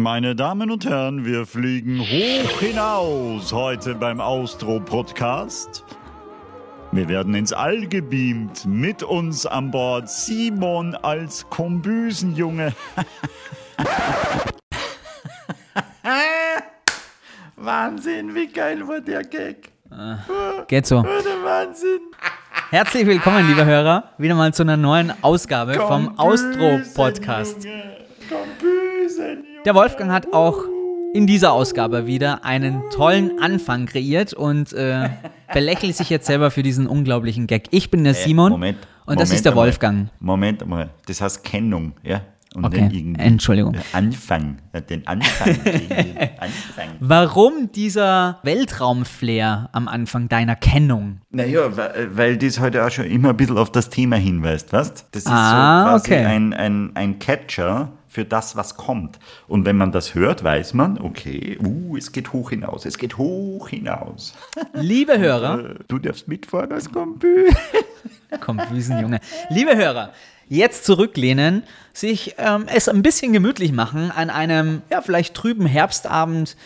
Meine 0.00 0.36
Damen 0.36 0.70
und 0.70 0.86
Herren, 0.86 1.24
wir 1.24 1.44
fliegen 1.44 1.98
hoch 1.98 2.60
hinaus 2.60 3.52
heute 3.52 3.96
beim 3.96 4.20
Austro 4.20 4.78
Podcast. 4.78 5.84
Wir 6.92 7.08
werden 7.08 7.34
ins 7.34 7.52
All 7.52 7.84
gebeamt. 7.88 8.64
Mit 8.64 9.02
uns 9.02 9.44
an 9.44 9.72
Bord 9.72 10.08
Simon 10.08 10.94
als 10.94 11.50
Kombüsenjunge. 11.50 12.72
Wahnsinn, 17.56 18.36
wie 18.36 18.46
geil 18.46 18.86
war 18.86 19.00
der 19.00 19.24
Gag. 19.24 19.72
Geht 20.68 20.86
so. 20.86 21.02
Wahnsinn. 21.02 22.02
Herzlich 22.70 23.04
willkommen, 23.04 23.48
liebe 23.48 23.64
Hörer, 23.64 24.12
wieder 24.16 24.36
mal 24.36 24.54
zu 24.54 24.62
einer 24.62 24.76
neuen 24.76 25.12
Ausgabe 25.22 25.74
vom 25.74 26.16
Austro 26.18 26.78
Podcast. 26.94 27.54
Kombüsenjunge. 27.54 27.97
Der 29.68 29.74
Wolfgang 29.74 30.10
hat 30.10 30.32
auch 30.32 30.60
in 31.12 31.26
dieser 31.26 31.52
Ausgabe 31.52 32.06
wieder 32.06 32.42
einen 32.42 32.80
tollen 32.88 33.38
Anfang 33.38 33.84
kreiert 33.84 34.32
und 34.32 34.72
äh, 34.72 35.10
belächelt 35.52 35.94
sich 35.94 36.08
jetzt 36.08 36.26
selber 36.26 36.50
für 36.50 36.62
diesen 36.62 36.86
unglaublichen 36.86 37.46
Gag. 37.46 37.66
Ich 37.70 37.90
bin 37.90 38.02
der 38.02 38.14
Simon 38.14 38.46
Äh, 38.46 38.54
Moment, 38.54 38.78
und 39.04 39.20
das 39.20 39.28
Moment 39.28 39.36
ist 39.36 39.44
der 39.44 39.52
einmal. 39.52 39.64
Wolfgang. 39.66 40.08
Moment 40.20 40.66
mal, 40.66 40.88
das 41.06 41.20
heißt 41.20 41.44
Kennung, 41.44 41.92
ja? 42.02 42.22
Und 42.54 42.64
Okay, 42.64 43.14
Entschuldigung. 43.18 43.74
äh, 43.74 43.78
Anfang, 43.92 44.56
äh, 44.72 44.80
den 44.80 45.06
Anfang. 45.06 45.48
Anfang. 46.38 46.88
Warum 47.00 47.70
dieser 47.70 48.38
Weltraumflair 48.44 49.68
am 49.72 49.86
Anfang 49.86 50.30
deiner 50.30 50.56
Kennung? 50.56 51.20
Naja, 51.30 51.76
weil, 51.76 52.08
weil 52.16 52.38
das 52.38 52.58
heute 52.58 52.86
auch 52.86 52.90
schon 52.90 53.04
immer 53.04 53.28
ein 53.28 53.36
bisschen 53.36 53.58
auf 53.58 53.70
das 53.70 53.90
Thema 53.90 54.16
hinweist, 54.16 54.72
weißt 54.72 55.08
Das 55.12 55.24
ist 55.24 55.30
Ah, 55.30 55.82
so 55.82 55.90
quasi 55.90 56.12
okay. 56.14 56.24
ein, 56.24 56.54
ein, 56.54 56.90
ein 56.94 57.18
Catcher 57.18 57.92
für 58.18 58.24
das, 58.24 58.56
was 58.56 58.76
kommt. 58.76 59.20
Und 59.46 59.64
wenn 59.64 59.76
man 59.76 59.92
das 59.92 60.16
hört, 60.16 60.42
weiß 60.42 60.74
man, 60.74 61.00
okay, 61.00 61.56
uh, 61.64 61.96
es 61.96 62.10
geht 62.10 62.32
hoch 62.32 62.50
hinaus, 62.50 62.84
es 62.84 62.98
geht 62.98 63.16
hoch 63.16 63.68
hinaus. 63.68 64.34
Liebe 64.72 65.20
Hörer, 65.20 65.60
Äh, 65.60 65.74
Du 65.86 66.00
darfst 66.00 66.26
mitfahren 66.26 66.72
als 66.72 66.90
Kombü. 66.90 67.48
Komm, 68.40 68.60
Wiesenjunge. 68.72 69.20
Liebe 69.50 69.76
Hörer, 69.76 70.12
jetzt 70.48 70.84
zurücklehnen, 70.84 71.62
sich 71.92 72.34
ähm, 72.38 72.64
es 72.66 72.88
ein 72.88 73.02
bisschen 73.02 73.32
gemütlich 73.32 73.70
machen 73.70 74.10
an 74.10 74.30
einem, 74.30 74.82
ja, 74.90 75.00
vielleicht 75.00 75.34
trüben 75.34 75.66
Herbstabend, 75.66 76.56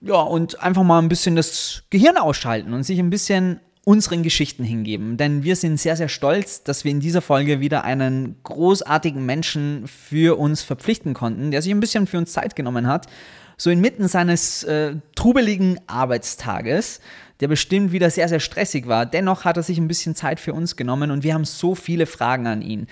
ja, 0.00 0.16
und 0.16 0.60
einfach 0.60 0.82
mal 0.82 0.98
ein 0.98 1.08
bisschen 1.08 1.36
das 1.36 1.84
Gehirn 1.90 2.16
ausschalten 2.16 2.74
und 2.74 2.82
sich 2.82 2.98
ein 2.98 3.10
bisschen 3.10 3.60
unseren 3.86 4.24
Geschichten 4.24 4.64
hingeben. 4.64 5.16
Denn 5.16 5.44
wir 5.44 5.54
sind 5.54 5.78
sehr, 5.78 5.94
sehr 5.94 6.08
stolz, 6.08 6.64
dass 6.64 6.82
wir 6.82 6.90
in 6.90 6.98
dieser 6.98 7.22
Folge 7.22 7.60
wieder 7.60 7.84
einen 7.84 8.34
großartigen 8.42 9.24
Menschen 9.24 9.86
für 9.86 10.36
uns 10.36 10.62
verpflichten 10.62 11.14
konnten, 11.14 11.52
der 11.52 11.62
sich 11.62 11.70
ein 11.70 11.78
bisschen 11.78 12.08
für 12.08 12.18
uns 12.18 12.32
Zeit 12.32 12.56
genommen 12.56 12.88
hat. 12.88 13.06
So 13.56 13.70
inmitten 13.70 14.08
seines 14.08 14.64
äh, 14.64 14.96
trubeligen 15.14 15.78
Arbeitstages, 15.86 17.00
der 17.38 17.46
bestimmt 17.46 17.92
wieder 17.92 18.10
sehr, 18.10 18.28
sehr 18.28 18.40
stressig 18.40 18.88
war. 18.88 19.06
Dennoch 19.06 19.44
hat 19.44 19.56
er 19.56 19.62
sich 19.62 19.78
ein 19.78 19.86
bisschen 19.86 20.16
Zeit 20.16 20.40
für 20.40 20.52
uns 20.52 20.74
genommen 20.74 21.12
und 21.12 21.22
wir 21.22 21.32
haben 21.32 21.44
so 21.44 21.76
viele 21.76 22.06
Fragen 22.06 22.48
an 22.48 22.62
ihn. 22.62 22.88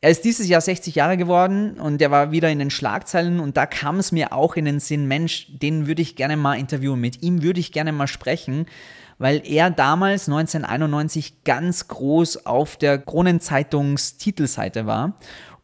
Er 0.00 0.10
ist 0.10 0.24
dieses 0.24 0.46
Jahr 0.46 0.60
60 0.60 0.94
Jahre 0.94 1.16
geworden 1.16 1.80
und 1.80 2.00
er 2.00 2.12
war 2.12 2.30
wieder 2.30 2.50
in 2.50 2.60
den 2.60 2.70
Schlagzeilen 2.70 3.40
und 3.40 3.56
da 3.56 3.66
kam 3.66 3.98
es 3.98 4.12
mir 4.12 4.32
auch 4.32 4.54
in 4.54 4.64
den 4.64 4.78
Sinn, 4.78 5.08
Mensch, 5.08 5.48
den 5.48 5.88
würde 5.88 6.02
ich 6.02 6.14
gerne 6.14 6.36
mal 6.36 6.54
interviewen, 6.54 7.00
mit 7.00 7.24
ihm 7.24 7.42
würde 7.42 7.58
ich 7.58 7.72
gerne 7.72 7.90
mal 7.90 8.06
sprechen, 8.06 8.66
weil 9.18 9.42
er 9.44 9.70
damals 9.70 10.28
1991 10.28 11.44
ganz 11.44 11.88
groß 11.88 12.46
auf 12.46 12.76
der 12.76 12.98
Kronenzeitungstitelseite 12.98 14.86
war 14.86 15.14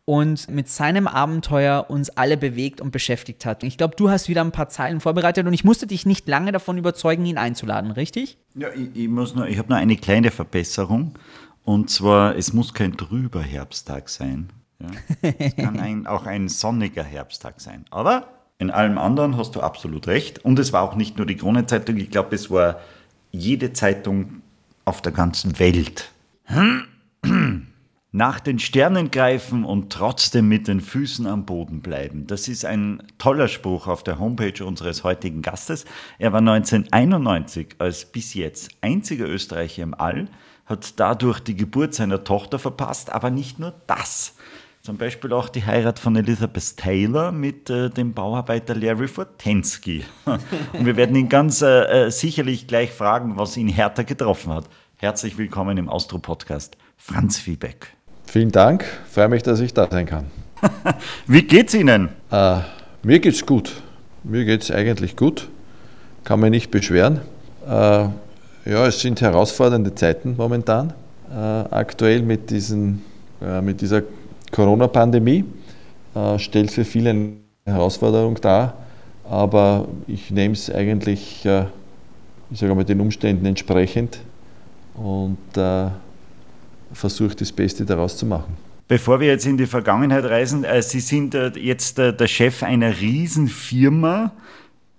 und 0.04 0.50
mit 0.50 0.68
seinem 0.68 1.06
Abenteuer 1.06 1.86
uns 1.88 2.10
alle 2.10 2.36
bewegt 2.36 2.80
und 2.80 2.90
beschäftigt 2.90 3.46
hat. 3.46 3.62
Ich 3.62 3.78
glaube, 3.78 3.94
du 3.96 4.10
hast 4.10 4.28
wieder 4.28 4.40
ein 4.40 4.52
paar 4.52 4.68
Zeilen 4.68 5.00
vorbereitet 5.00 5.46
und 5.46 5.52
ich 5.52 5.64
musste 5.64 5.86
dich 5.86 6.06
nicht 6.06 6.26
lange 6.28 6.52
davon 6.52 6.76
überzeugen, 6.76 7.24
ihn 7.24 7.38
einzuladen, 7.38 7.92
richtig? 7.92 8.38
Ja, 8.54 8.68
ich, 8.74 8.90
ich, 8.94 9.08
muss 9.08 9.34
nur, 9.34 9.46
ich 9.46 9.58
habe 9.58 9.68
noch 9.70 9.76
eine 9.76 9.96
kleine 9.96 10.30
Verbesserung. 10.30 11.14
Und 11.64 11.90
zwar, 11.90 12.36
es 12.36 12.52
muss 12.52 12.74
kein 12.74 12.96
trüber 12.96 13.40
Herbsttag 13.40 14.08
sein. 14.08 14.50
Ja. 14.80 14.88
Es 15.38 15.54
kann 15.54 15.78
ein, 15.78 16.06
auch 16.08 16.26
ein 16.26 16.48
sonniger 16.48 17.04
Herbsttag 17.04 17.60
sein. 17.60 17.84
Aber 17.90 18.26
in 18.58 18.72
allem 18.72 18.98
anderen 18.98 19.36
hast 19.36 19.54
du 19.54 19.60
absolut 19.60 20.08
recht. 20.08 20.44
Und 20.44 20.58
es 20.58 20.72
war 20.72 20.82
auch 20.82 20.96
nicht 20.96 21.18
nur 21.18 21.26
die 21.26 21.36
Kronenzeitung, 21.36 21.96
ich 21.96 22.10
glaube, 22.10 22.34
es 22.34 22.50
war 22.50 22.80
jede 23.32 23.72
Zeitung 23.72 24.42
auf 24.84 25.02
der 25.02 25.12
ganzen 25.12 25.58
Welt. 25.58 26.12
Nach 28.14 28.40
den 28.40 28.58
Sternen 28.58 29.10
greifen 29.10 29.64
und 29.64 29.90
trotzdem 29.90 30.46
mit 30.46 30.68
den 30.68 30.82
Füßen 30.82 31.26
am 31.26 31.46
Boden 31.46 31.80
bleiben. 31.80 32.26
Das 32.26 32.46
ist 32.46 32.66
ein 32.66 33.02
toller 33.16 33.48
Spruch 33.48 33.86
auf 33.86 34.04
der 34.04 34.18
Homepage 34.18 34.62
unseres 34.64 35.02
heutigen 35.02 35.40
Gastes. 35.40 35.86
Er 36.18 36.32
war 36.34 36.40
1991 36.40 37.76
als 37.78 38.04
bis 38.04 38.34
jetzt 38.34 38.70
einziger 38.82 39.26
Österreicher 39.26 39.82
im 39.82 39.94
All, 39.94 40.28
hat 40.66 41.00
dadurch 41.00 41.40
die 41.40 41.56
Geburt 41.56 41.94
seiner 41.94 42.22
Tochter 42.22 42.58
verpasst, 42.58 43.10
aber 43.10 43.30
nicht 43.30 43.58
nur 43.58 43.72
das. 43.86 44.34
Zum 44.84 44.96
Beispiel 44.96 45.32
auch 45.32 45.48
die 45.48 45.64
Heirat 45.64 46.00
von 46.00 46.16
Elizabeth 46.16 46.76
Taylor 46.76 47.30
mit 47.30 47.70
äh, 47.70 47.88
dem 47.88 48.14
Bauarbeiter 48.14 48.74
Larry 48.74 49.06
Fortensky. 49.06 50.02
Und 50.72 50.84
wir 50.84 50.96
werden 50.96 51.14
ihn 51.14 51.28
ganz 51.28 51.62
äh, 51.62 52.06
äh, 52.06 52.10
sicherlich 52.10 52.66
gleich 52.66 52.90
fragen, 52.90 53.36
was 53.36 53.56
ihn 53.56 53.68
härter 53.68 54.02
getroffen 54.02 54.52
hat. 54.52 54.64
Herzlich 54.96 55.38
willkommen 55.38 55.78
im 55.78 55.88
Austro-Podcast, 55.88 56.76
Franz 56.96 57.46
Wiebeck. 57.46 57.94
Vielen 58.26 58.50
Dank, 58.50 58.84
freue 59.08 59.28
mich, 59.28 59.44
dass 59.44 59.60
ich 59.60 59.72
da 59.72 59.88
sein 59.88 60.04
kann. 60.04 60.32
Wie 61.28 61.42
geht's 61.42 61.74
Ihnen? 61.74 62.08
Äh, 62.32 62.58
mir 63.04 63.20
geht's 63.20 63.46
gut. 63.46 63.80
Mir 64.24 64.44
geht's 64.44 64.72
eigentlich 64.72 65.14
gut. 65.14 65.48
Kann 66.24 66.40
mich 66.40 66.50
nicht 66.50 66.72
beschweren. 66.72 67.20
Äh, 67.64 67.70
ja, 67.70 68.86
es 68.88 68.98
sind 68.98 69.20
herausfordernde 69.20 69.94
Zeiten 69.94 70.34
momentan. 70.36 70.92
Äh, 71.30 71.36
aktuell 71.36 72.22
mit, 72.22 72.50
diesen, 72.50 73.04
mit 73.62 73.80
dieser 73.80 74.02
Corona-Pandemie 74.52 75.44
äh, 76.14 76.38
stellt 76.38 76.70
für 76.70 76.84
viele 76.84 77.10
eine 77.10 77.32
Herausforderung 77.64 78.40
dar. 78.40 78.74
Aber 79.28 79.88
ich 80.06 80.30
nehme 80.30 80.54
es 80.54 80.70
eigentlich, 80.70 81.44
äh, 81.44 81.64
ich 82.50 82.60
sage 82.60 82.74
mal, 82.74 82.84
den 82.84 83.00
Umständen 83.00 83.46
entsprechend 83.46 84.20
und 84.94 85.38
äh, 85.56 85.88
versuche 86.92 87.34
das 87.34 87.50
Beste 87.50 87.84
daraus 87.84 88.16
zu 88.16 88.26
machen. 88.26 88.56
Bevor 88.88 89.20
wir 89.20 89.28
jetzt 89.28 89.46
in 89.46 89.56
die 89.56 89.66
Vergangenheit 89.66 90.24
reisen, 90.24 90.64
äh, 90.64 90.82
Sie 90.82 91.00
sind 91.00 91.34
äh, 91.34 91.48
jetzt 91.56 91.98
äh, 91.98 92.12
der 92.12 92.26
Chef 92.26 92.62
einer 92.62 93.00
Riesenfirma. 93.00 94.32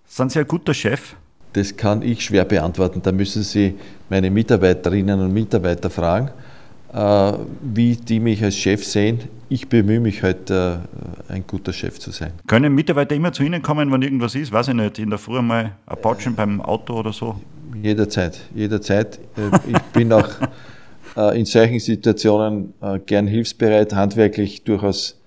Sind 0.07 0.31
Sie 0.31 0.39
ein 0.39 0.47
guter 0.47 0.73
Chef? 0.73 1.15
Das 1.53 1.75
kann 1.77 2.01
ich 2.01 2.25
schwer 2.25 2.45
beantworten. 2.45 3.01
Da 3.03 3.11
müssen 3.11 3.43
Sie 3.43 3.75
meine 4.09 4.31
Mitarbeiterinnen 4.31 5.19
und 5.19 5.31
Mitarbeiter 5.31 5.91
fragen, 5.91 6.31
wie 6.93 7.95
die 7.95 8.19
mich 8.19 8.43
als 8.43 8.55
Chef 8.55 8.85
sehen. 8.85 9.19
Ich 9.49 9.67
bemühe 9.67 9.99
mich 9.99 10.21
halt, 10.23 10.49
äh, 10.49 10.77
ein 11.27 11.45
guter 11.47 11.73
Chef 11.73 11.99
zu 11.99 12.11
sein. 12.11 12.31
Können 12.47 12.73
Mitarbeiter 12.73 13.15
immer 13.15 13.31
zu 13.33 13.43
Ihnen 13.43 13.61
kommen, 13.61 13.91
wenn 13.91 14.01
irgendwas 14.01 14.35
ist? 14.35 14.51
Weiß 14.51 14.67
ich 14.67 14.73
nicht, 14.73 14.99
in 14.99 15.09
der 15.09 15.19
Früh 15.19 15.41
mal 15.41 15.71
ein 15.85 16.01
Patschen 16.01 16.35
beim 16.35 16.61
Auto 16.61 16.93
oder 16.93 17.11
so? 17.11 17.35
Jederzeit, 17.81 18.39
jederzeit. 18.55 19.19
Äh, 19.37 19.71
Ich 19.71 19.79
bin 19.93 20.11
auch 20.13 20.29
äh, 21.17 21.39
in 21.39 21.45
solchen 21.45 21.79
Situationen 21.79 22.73
äh, 22.81 22.99
gern 22.99 23.27
hilfsbereit, 23.27 23.93
handwerklich 23.93 24.63
durchaus 24.63 25.19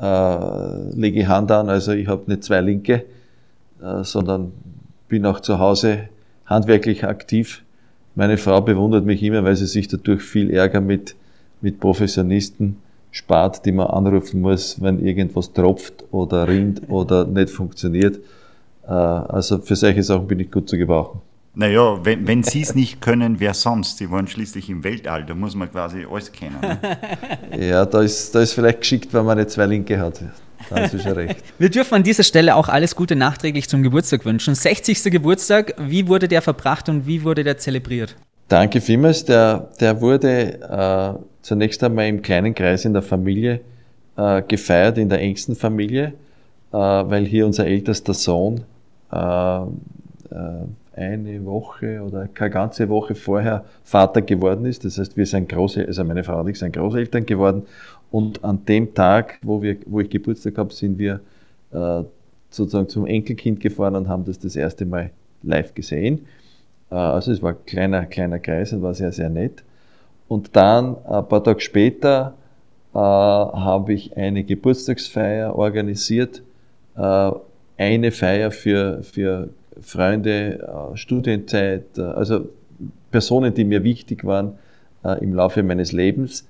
äh, 0.00 0.90
lege 0.94 1.20
ich 1.20 1.26
Hand 1.28 1.50
an. 1.50 1.68
Also 1.68 1.92
ich 1.92 2.08
habe 2.08 2.22
nicht 2.26 2.44
zwei 2.44 2.60
Linke, 2.60 3.04
äh, 3.82 4.02
sondern 4.04 4.52
bin 5.08 5.26
auch 5.26 5.40
zu 5.40 5.58
Hause 5.58 6.08
handwerklich 6.46 7.04
aktiv. 7.04 7.62
Meine 8.14 8.36
Frau 8.38 8.60
bewundert 8.60 9.04
mich 9.04 9.22
immer, 9.22 9.44
weil 9.44 9.56
sie 9.56 9.66
sich 9.66 9.88
dadurch 9.88 10.22
viel 10.22 10.50
Ärger 10.50 10.80
mit, 10.80 11.14
mit 11.60 11.80
Professionisten 11.80 12.76
spart, 13.12 13.64
die 13.64 13.72
man 13.72 13.86
anrufen 13.88 14.40
muss, 14.40 14.80
wenn 14.80 15.04
irgendwas 15.04 15.52
tropft 15.52 16.04
oder 16.10 16.46
rinnt 16.46 16.88
oder 16.88 17.24
nicht 17.26 17.50
funktioniert. 17.50 18.18
Äh, 18.86 18.90
Also 18.92 19.58
für 19.58 19.76
solche 19.76 20.02
Sachen 20.02 20.26
bin 20.26 20.40
ich 20.40 20.50
gut 20.50 20.68
zu 20.68 20.76
gebrauchen. 20.76 21.20
Naja, 21.54 21.98
wenn, 22.04 22.26
wenn 22.28 22.42
Sie 22.44 22.60
es 22.60 22.76
nicht 22.76 23.00
können, 23.00 23.40
wer 23.40 23.54
sonst? 23.54 23.98
Sie 23.98 24.08
waren 24.10 24.28
schließlich 24.28 24.70
im 24.70 24.84
Weltall, 24.84 25.24
da 25.26 25.34
muss 25.34 25.56
man 25.56 25.70
quasi 25.70 26.06
alles 26.10 26.30
kennen. 26.30 26.60
Ne? 26.60 26.78
Ja, 27.68 27.84
da 27.84 28.02
ist, 28.02 28.32
da 28.34 28.40
ist 28.40 28.52
vielleicht 28.52 28.80
geschickt, 28.80 29.12
wenn 29.12 29.24
man 29.24 29.36
nicht 29.36 29.50
zwei 29.50 29.66
Linke 29.66 29.98
hat. 29.98 30.22
Da 30.70 30.76
haben 30.76 30.88
Sie 30.88 31.00
schon 31.00 31.12
recht. 31.12 31.36
Wir 31.58 31.68
dürfen 31.68 31.94
an 31.94 32.02
dieser 32.02 32.22
Stelle 32.22 32.54
auch 32.54 32.68
alles 32.68 32.94
Gute 32.94 33.16
nachträglich 33.16 33.68
zum 33.68 33.82
Geburtstag 33.82 34.24
wünschen. 34.24 34.54
60. 34.54 35.02
Geburtstag, 35.04 35.74
wie 35.78 36.06
wurde 36.08 36.28
der 36.28 36.42
verbracht 36.42 36.88
und 36.88 37.06
wie 37.06 37.24
wurde 37.24 37.44
der 37.44 37.58
zelebriert? 37.58 38.16
Danke 38.48 38.80
vielmals. 38.80 39.24
Der, 39.24 39.68
der 39.80 40.00
wurde 40.00 40.60
äh, 40.60 41.22
zunächst 41.42 41.82
einmal 41.82 42.06
im 42.08 42.22
kleinen 42.22 42.54
Kreis 42.54 42.84
in 42.84 42.92
der 42.92 43.02
Familie 43.02 43.60
äh, 44.16 44.42
gefeiert, 44.42 44.98
in 44.98 45.08
der 45.08 45.20
engsten 45.20 45.56
Familie, 45.56 46.14
äh, 46.72 46.76
weil 46.76 47.26
hier 47.26 47.46
unser 47.46 47.66
ältester 47.66 48.14
Sohn 48.14 48.62
äh, 49.12 49.16
äh, 49.16 49.66
eine 50.96 51.44
Woche 51.44 52.02
oder 52.02 52.28
keine 52.28 52.50
ganze 52.50 52.88
Woche 52.88 53.14
vorher 53.14 53.64
Vater 53.84 54.22
geworden 54.22 54.66
ist. 54.66 54.84
Das 54.84 54.98
heißt, 54.98 55.16
wir 55.16 55.26
sind 55.26 55.48
Große, 55.48 55.84
also 55.86 56.04
meine 56.04 56.24
Frau 56.24 56.40
und 56.40 56.48
ich 56.48 56.58
sind 56.58 56.74
Großeltern 56.74 57.26
geworden. 57.26 57.62
Und 58.10 58.42
an 58.44 58.64
dem 58.64 58.94
Tag, 58.94 59.38
wo, 59.42 59.62
wir, 59.62 59.76
wo 59.86 60.00
ich 60.00 60.10
Geburtstag 60.10 60.58
habe, 60.58 60.72
sind 60.72 60.98
wir 60.98 61.20
äh, 61.72 62.02
sozusagen 62.50 62.88
zum 62.88 63.06
Enkelkind 63.06 63.60
gefahren 63.60 63.94
und 63.94 64.08
haben 64.08 64.24
das 64.24 64.38
das 64.38 64.56
erste 64.56 64.84
Mal 64.84 65.10
live 65.42 65.74
gesehen. 65.74 66.26
Äh, 66.90 66.94
also 66.94 67.30
es 67.32 67.42
war 67.42 67.52
ein 67.52 67.64
kleiner, 67.66 68.06
kleiner 68.06 68.38
Kreis 68.38 68.72
und 68.72 68.82
war 68.82 68.94
sehr, 68.94 69.12
sehr 69.12 69.28
nett. 69.28 69.62
Und 70.28 70.56
dann, 70.56 70.96
ein 71.06 71.28
paar 71.28 71.42
Tage 71.42 71.60
später, 71.60 72.34
äh, 72.94 72.98
habe 72.98 73.92
ich 73.92 74.16
eine 74.16 74.44
Geburtstagsfeier 74.44 75.54
organisiert. 75.54 76.42
Äh, 76.96 77.30
eine 77.78 78.10
Feier 78.10 78.50
für, 78.50 79.02
für 79.02 79.48
Freunde, 79.80 80.58
äh, 80.92 80.96
Studienzeit, 80.96 81.96
äh, 81.96 82.02
also 82.02 82.48
Personen, 83.10 83.54
die 83.54 83.64
mir 83.64 83.82
wichtig 83.84 84.24
waren 84.24 84.58
äh, 85.04 85.22
im 85.22 85.34
Laufe 85.34 85.62
meines 85.62 85.92
Lebens. 85.92 86.46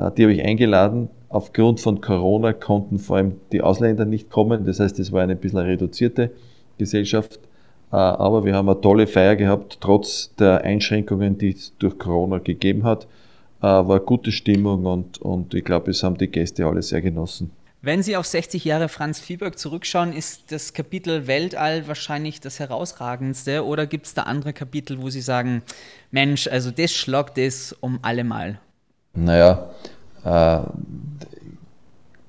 Äh, 0.00 0.10
die 0.12 0.22
habe 0.22 0.32
ich 0.32 0.44
eingeladen. 0.44 1.08
Aufgrund 1.28 1.80
von 1.80 2.00
Corona 2.00 2.52
konnten 2.52 2.98
vor 2.98 3.16
allem 3.16 3.40
die 3.52 3.60
Ausländer 3.60 4.04
nicht 4.04 4.30
kommen. 4.30 4.64
Das 4.64 4.80
heißt, 4.80 4.98
es 4.98 5.12
war 5.12 5.22
eine 5.22 5.36
bisschen 5.36 5.58
reduzierte 5.58 6.30
Gesellschaft. 6.78 7.38
Äh, 7.92 7.96
aber 7.96 8.44
wir 8.44 8.54
haben 8.54 8.68
eine 8.68 8.80
tolle 8.80 9.06
Feier 9.06 9.36
gehabt, 9.36 9.78
trotz 9.80 10.34
der 10.36 10.62
Einschränkungen, 10.62 11.38
die 11.38 11.50
es 11.50 11.74
durch 11.78 11.98
Corona 11.98 12.38
gegeben 12.38 12.84
hat. 12.84 13.04
Äh, 13.60 13.66
war 13.66 14.00
gute 14.00 14.32
Stimmung 14.32 14.86
und, 14.86 15.18
und 15.20 15.54
ich 15.54 15.64
glaube, 15.64 15.90
es 15.90 16.02
haben 16.02 16.16
die 16.16 16.28
Gäste 16.28 16.66
alle 16.66 16.82
sehr 16.82 17.02
genossen. 17.02 17.50
Wenn 17.82 18.02
Sie 18.02 18.14
auf 18.16 18.26
60 18.26 18.66
Jahre 18.66 18.90
Franz 18.90 19.20
Fieberg 19.20 19.58
zurückschauen, 19.58 20.12
ist 20.12 20.52
das 20.52 20.74
Kapitel 20.74 21.26
Weltall 21.26 21.88
wahrscheinlich 21.88 22.38
das 22.38 22.58
herausragendste 22.60 23.64
oder 23.64 23.86
gibt 23.86 24.04
es 24.04 24.12
da 24.12 24.24
andere 24.24 24.52
Kapitel, 24.52 25.00
wo 25.00 25.08
Sie 25.08 25.22
sagen, 25.22 25.62
Mensch, 26.10 26.46
also 26.46 26.70
das 26.70 26.92
schlagt 26.92 27.38
das 27.38 27.74
um 27.80 27.98
allemal? 28.02 28.60
Naja, 29.14 29.70
äh, 30.24 30.60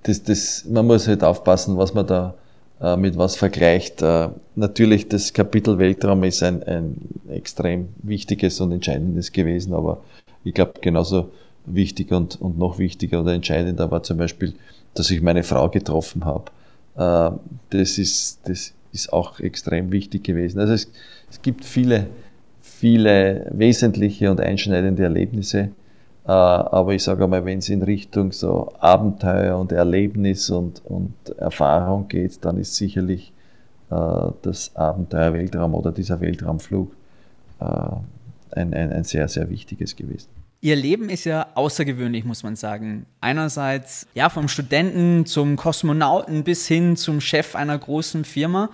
das, 0.03 0.23
das, 0.23 0.65
man 0.65 0.87
muss 0.87 1.07
halt 1.07 1.23
aufpassen, 1.23 1.77
was 1.77 1.93
man 1.93 2.07
da 2.07 2.33
äh, 2.81 2.97
mit 2.97 3.17
was 3.17 3.35
vergleicht. 3.35 4.01
Äh, 4.01 4.29
natürlich, 4.55 5.07
das 5.07 5.33
Kapitel 5.33 5.77
Weltraum 5.77 6.23
ist 6.23 6.41
ein, 6.41 6.63
ein 6.63 6.97
extrem 7.29 7.89
wichtiges 8.01 8.59
und 8.59 8.71
entscheidendes 8.71 9.31
gewesen, 9.31 9.73
aber 9.73 10.03
ich 10.43 10.53
glaube, 10.53 10.73
genauso 10.81 11.31
wichtig 11.65 12.11
und, 12.11 12.41
und 12.41 12.57
noch 12.57 12.79
wichtiger 12.79 13.21
oder 13.21 13.33
entscheidender 13.33 13.91
war 13.91 14.01
zum 14.01 14.17
Beispiel, 14.17 14.53
dass 14.95 15.11
ich 15.11 15.21
meine 15.21 15.43
Frau 15.43 15.69
getroffen 15.69 16.25
habe. 16.25 16.45
Äh, 16.95 17.37
das, 17.69 17.97
ist, 17.99 18.39
das 18.45 18.73
ist 18.91 19.13
auch 19.13 19.39
extrem 19.39 19.91
wichtig 19.91 20.23
gewesen. 20.23 20.59
Also 20.59 20.73
es, 20.73 20.91
es 21.29 21.41
gibt 21.43 21.63
viele, 21.63 22.07
viele 22.61 23.47
wesentliche 23.51 24.31
und 24.31 24.41
einschneidende 24.41 25.03
Erlebnisse, 25.03 25.69
aber 26.31 26.93
ich 26.93 27.03
sage 27.03 27.23
einmal, 27.23 27.45
wenn 27.45 27.59
es 27.59 27.69
in 27.69 27.81
Richtung 27.83 28.31
so 28.31 28.71
Abenteuer 28.79 29.57
und 29.57 29.71
Erlebnis 29.71 30.49
und, 30.49 30.83
und 30.85 31.13
Erfahrung 31.37 32.07
geht, 32.07 32.43
dann 32.45 32.57
ist 32.57 32.75
sicherlich 32.75 33.33
äh, 33.89 33.95
das 34.41 34.75
Abenteuer 34.75 35.33
Weltraum 35.33 35.73
oder 35.73 35.91
dieser 35.91 36.21
Weltraumflug 36.21 36.91
äh, 37.59 37.65
ein, 38.51 38.73
ein, 38.73 38.91
ein 38.91 39.03
sehr, 39.03 39.27
sehr 39.27 39.49
wichtiges 39.49 39.95
gewesen. 39.95 40.40
Ihr 40.63 40.75
Leben 40.75 41.09
ist 41.09 41.25
ja 41.25 41.47
außergewöhnlich, 41.55 42.23
muss 42.23 42.43
man 42.43 42.55
sagen. 42.55 43.07
Einerseits 43.19 44.05
ja 44.13 44.29
vom 44.29 44.47
Studenten 44.47 45.25
zum 45.25 45.55
Kosmonauten 45.55 46.43
bis 46.43 46.67
hin 46.67 46.95
zum 46.95 47.19
Chef 47.19 47.55
einer 47.55 47.75
großen 47.75 48.25
Firma. 48.25 48.69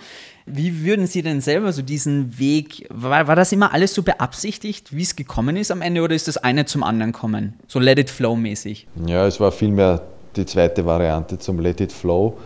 Wie 0.45 0.83
würden 0.83 1.07
Sie 1.07 1.21
denn 1.21 1.39
selber 1.39 1.71
so 1.71 1.81
diesen 1.81 2.37
Weg, 2.37 2.85
war, 2.89 3.27
war 3.29 3.37
das 3.37 3.53
immer 3.53 3.73
alles 3.73 3.93
so 3.93 4.03
beabsichtigt, 4.03 4.93
wie 4.93 5.01
es 5.01 5.15
gekommen 5.15 5.55
ist 5.55 5.71
am 5.71 5.81
Ende 5.81 6.01
oder 6.01 6.13
ist 6.13 6.27
das 6.27 6.35
eine 6.35 6.65
zum 6.65 6.83
anderen 6.83 7.13
kommen? 7.13 7.53
So 7.67 7.79
Let 7.79 7.99
It 7.99 8.09
Flow 8.09 8.35
mäßig? 8.35 8.85
Ja, 9.05 9.25
es 9.25 9.39
war 9.39 9.53
vielmehr 9.53 10.01
die 10.35 10.45
zweite 10.45 10.85
Variante 10.85 11.39
zum 11.39 11.57
Let 11.59 11.79
It 11.79 11.93
Flow. 11.93 12.37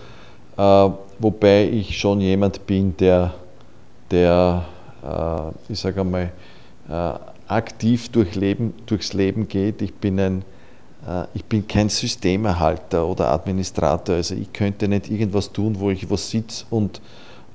Äh, 0.55 0.89
wobei 1.17 1.67
ich 1.67 1.97
schon 1.97 2.21
jemand 2.21 2.67
bin, 2.67 2.95
der, 2.97 3.33
der 4.11 4.65
äh, 5.03 5.71
ich 5.73 5.79
sage 5.79 6.01
einmal, 6.01 6.31
äh, 6.87 7.13
aktiv 7.51 8.09
durch 8.09 8.35
Leben, 8.35 8.73
durchs 8.85 9.13
Leben 9.13 9.47
geht. 9.47 9.81
Ich 9.81 9.93
bin 9.93 10.19
ein 10.19 10.45
äh, 11.07 11.25
ich 11.33 11.45
bin 11.45 11.67
kein 11.67 11.89
Systemerhalter 11.89 13.05
oder 13.05 13.31
Administrator, 13.31 14.15
also 14.15 14.35
ich 14.35 14.51
könnte 14.53 14.87
nicht 14.87 15.09
irgendwas 15.09 15.51
tun, 15.51 15.79
wo 15.79 15.89
ich 15.89 16.09
was 16.09 16.29
sitze 16.29 16.65
und 16.69 17.01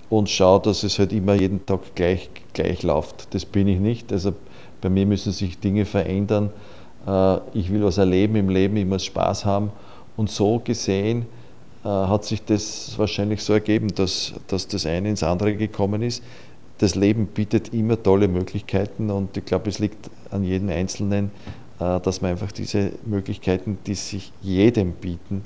und 0.09 0.31
schaue, 0.31 0.61
dass 0.61 0.83
es 0.83 0.99
halt 0.99 1.13
immer 1.13 1.35
jeden 1.35 1.67
Tag 1.67 1.81
gleich, 1.95 2.31
gleich 2.53 2.83
läuft. 2.83 3.35
Das 3.35 3.45
bin 3.45 3.67
ich 3.67 3.81
nicht. 3.81 4.13
Also 4.13 4.35
bei 4.81 4.89
mir 4.89 5.07
müssen 5.07 5.33
sich 5.33 5.59
Dinge 5.59 5.85
verändern. 5.85 6.51
Äh, 7.07 7.39
ich 7.55 7.73
will 7.73 7.83
was 7.85 7.99
erleben 7.99 8.37
im 8.37 8.49
Leben, 8.49 8.77
ich 8.77 8.87
muss 8.87 9.05
Spaß 9.05 9.45
haben. 9.45 9.71
Und 10.17 10.31
so 10.31 10.61
gesehen 10.61 11.27
äh, 11.85 11.89
hat 11.89 12.25
sich 12.25 12.45
das 12.45 12.95
wahrscheinlich 12.97 13.43
so 13.43 13.53
ergeben, 13.53 13.89
dass, 13.95 14.35
dass 14.47 14.69
das 14.69 14.87
eine 14.87 15.11
ins 15.11 15.23
andere 15.23 15.57
gekommen 15.57 16.03
ist. 16.03 16.23
Das 16.79 16.95
Leben 16.95 17.27
bietet 17.27 17.73
immer 17.73 18.03
tolle 18.03 18.29
Möglichkeiten 18.29 19.11
und 19.11 19.37
ich 19.37 19.45
glaube, 19.45 19.71
es 19.71 19.79
liegt 19.79 20.11
an 20.31 20.45
jedem 20.45 20.69
Einzelnen, 20.69 21.31
äh, 21.81 22.01
dass 22.01 22.21
man 22.21 22.33
einfach 22.33 22.53
diese 22.53 22.93
Möglichkeiten, 23.05 23.79
die 23.87 23.95
sich 23.95 24.33
jedem 24.43 24.93
bieten, 24.93 25.43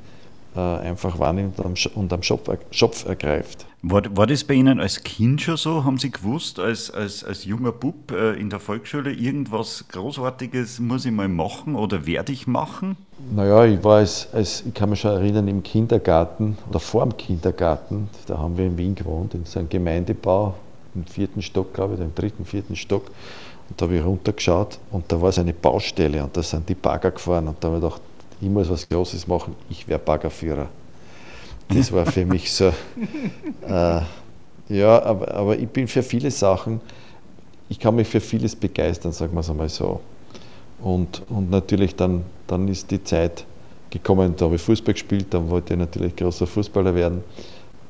einfach 0.53 1.21
wahrnimmt 1.21 1.61
und 1.94 2.12
am 2.12 2.23
Schopf 2.23 3.06
ergreift. 3.06 3.67
War, 3.82 4.03
war 4.15 4.27
das 4.27 4.44
bei 4.44 4.55
Ihnen 4.55 4.79
als 4.79 5.03
Kind 5.03 5.41
schon 5.41 5.56
so? 5.56 5.85
Haben 5.85 5.97
Sie 5.97 6.11
gewusst, 6.11 6.59
als, 6.59 6.91
als, 6.91 7.25
als 7.25 7.47
junger 7.47 7.73
Bub 7.73 8.12
äh, 8.12 8.32
in 8.32 8.50
der 8.50 8.59
Volksschule, 8.59 9.11
irgendwas 9.11 9.87
Großartiges 9.88 10.81
muss 10.81 11.06
ich 11.06 11.12
mal 11.12 11.29
machen 11.29 11.77
oder 11.77 12.05
werde 12.05 12.32
ich 12.32 12.47
machen? 12.47 12.97
Naja, 13.35 13.65
ich 13.65 13.82
war 13.82 13.99
als, 13.99 14.29
als, 14.35 14.65
ich 14.67 14.75
kann 14.75 14.91
mich 14.91 15.00
schon 15.00 15.12
erinnern, 15.12 15.49
im 15.49 15.62
Kindergarten 15.62 16.59
oder 16.69 16.81
vor 16.81 17.05
dem 17.05 17.17
Kindergarten, 17.17 18.11
da 18.27 18.37
haben 18.37 18.59
wir 18.59 18.67
in 18.67 18.77
Wien 18.77 18.94
gewohnt, 18.94 19.32
in 19.35 19.47
so 19.47 19.61
einem 19.61 19.71
Gemeindebau, 19.71 20.55
im 20.94 21.04
vierten 21.04 21.42
Stock, 21.42 21.72
glaube 21.75 21.94
ich, 21.94 22.00
im 22.00 22.14
dritten, 22.14 22.44
vierten 22.44 22.76
Stock. 22.76 23.06
Und 23.69 23.81
da 23.81 23.87
habe 23.87 23.96
ich 23.96 24.04
runtergeschaut 24.04 24.78
und 24.90 25.04
da 25.10 25.20
war 25.20 25.31
so 25.31 25.40
eine 25.40 25.52
Baustelle 25.52 26.22
und 26.22 26.37
da 26.37 26.42
sind 26.42 26.69
die 26.69 26.75
Bagger 26.75 27.12
gefahren 27.12 27.48
und 27.48 27.56
da 27.60 27.69
habe 27.69 27.78
ich 27.78 27.82
gedacht, 27.82 28.02
ich 28.40 28.48
muss 28.48 28.69
was 28.69 28.88
Großes 28.88 29.26
machen, 29.26 29.54
ich 29.69 29.87
werde 29.87 30.04
Baggerführer. 30.04 30.69
Das 31.69 31.92
war 31.92 32.06
für 32.06 32.25
mich 32.25 32.52
so. 32.52 32.72
Äh, 33.66 34.00
ja, 34.69 35.02
aber, 35.02 35.32
aber 35.34 35.58
ich 35.58 35.69
bin 35.69 35.87
für 35.87 36.02
viele 36.02 36.31
Sachen, 36.31 36.81
ich 37.69 37.78
kann 37.78 37.94
mich 37.94 38.08
für 38.08 38.20
vieles 38.20 38.56
begeistern, 38.56 39.12
sagen 39.12 39.32
wir 39.34 39.40
es 39.40 39.50
einmal 39.50 39.69
so. 39.69 40.00
Und, 40.81 41.22
und 41.28 41.50
natürlich 41.50 41.94
dann, 41.94 42.25
dann 42.46 42.66
ist 42.69 42.90
die 42.90 43.02
Zeit 43.04 43.44
gekommen, 43.90 44.34
da 44.36 44.46
habe 44.46 44.56
ich 44.56 44.62
Fußball 44.62 44.94
gespielt, 44.94 45.26
dann 45.31 45.50
wollte 45.50 45.75
ich 45.75 45.78
natürlich 45.78 46.16
großer 46.16 46.46
Fußballer 46.46 46.94
werden. 46.94 47.22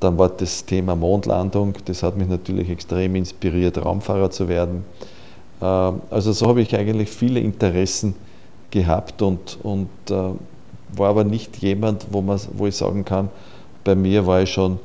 Dann 0.00 0.18
war 0.18 0.30
das 0.30 0.64
Thema 0.64 0.96
Mondlandung, 0.96 1.74
das 1.84 2.02
hat 2.02 2.16
mich 2.16 2.28
natürlich 2.28 2.70
extrem 2.70 3.14
inspiriert, 3.16 3.78
Raumfahrer 3.84 4.30
zu 4.30 4.48
werden. 4.48 4.84
Äh, 5.60 5.64
also 5.64 6.32
so 6.32 6.48
habe 6.48 6.62
ich 6.62 6.74
eigentlich 6.74 7.10
viele 7.10 7.40
Interessen 7.40 8.14
gehabt 8.70 9.20
und, 9.22 9.58
und 9.62 9.88
äh, 10.08 10.14
war 10.96 11.10
aber 11.10 11.24
nicht 11.24 11.58
jemand, 11.58 12.06
wo, 12.10 12.22
man, 12.22 12.40
wo 12.54 12.66
ich 12.66 12.76
sagen 12.76 13.04
kann, 13.04 13.28
bei 13.84 13.94
mir 13.94 14.26
war 14.26 14.42
ich 14.42 14.50
schon, 14.50 14.78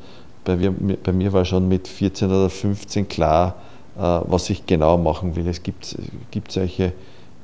bei 0.44 0.56
mir, 0.56 0.72
bei 0.72 1.12
mir 1.12 1.34
war 1.34 1.46
schon 1.46 1.68
mit 1.68 1.88
14 1.88 2.30
oder 2.30 2.50
15 2.50 3.08
klar, 3.08 3.56
äh, 3.98 4.02
was 4.02 4.50
ich 4.50 4.66
genau 4.66 4.98
machen 4.98 5.36
will. 5.36 5.48
Es 5.48 5.64
gibt, 5.64 5.98
gibt 6.32 6.52
solche 6.52 6.92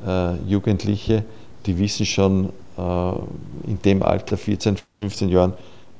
äh, 0.05 0.35
Jugendliche, 0.47 1.23
die 1.65 1.77
wissen 1.77 2.05
schon 2.05 2.49
in 3.67 3.79
dem 3.83 4.01
Alter, 4.01 4.37
14, 4.37 4.77
15 5.01 5.29
Jahren, 5.29 5.53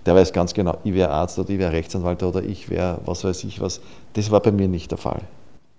der 0.06 0.16
weiß 0.16 0.34
ganz 0.34 0.54
genau, 0.54 0.78
ich 0.84 0.94
wäre 0.94 1.10
Arzt 1.12 1.38
oder 1.40 1.50
ich 1.50 1.60
wäre 1.60 1.72
Rechtsanwalt 1.72 2.24
oder 2.24 2.44
ich 2.44 2.70
wäre 2.70 3.00
was 3.06 3.24
weiß 3.24 3.44
ich 3.44 3.62
was. 3.62 3.82
Das 4.14 4.32
war 4.32 4.40
bei 4.40 4.52
mir 4.52 4.68
nicht 4.68 4.92
der 4.92 4.98
Fall. 4.98 5.22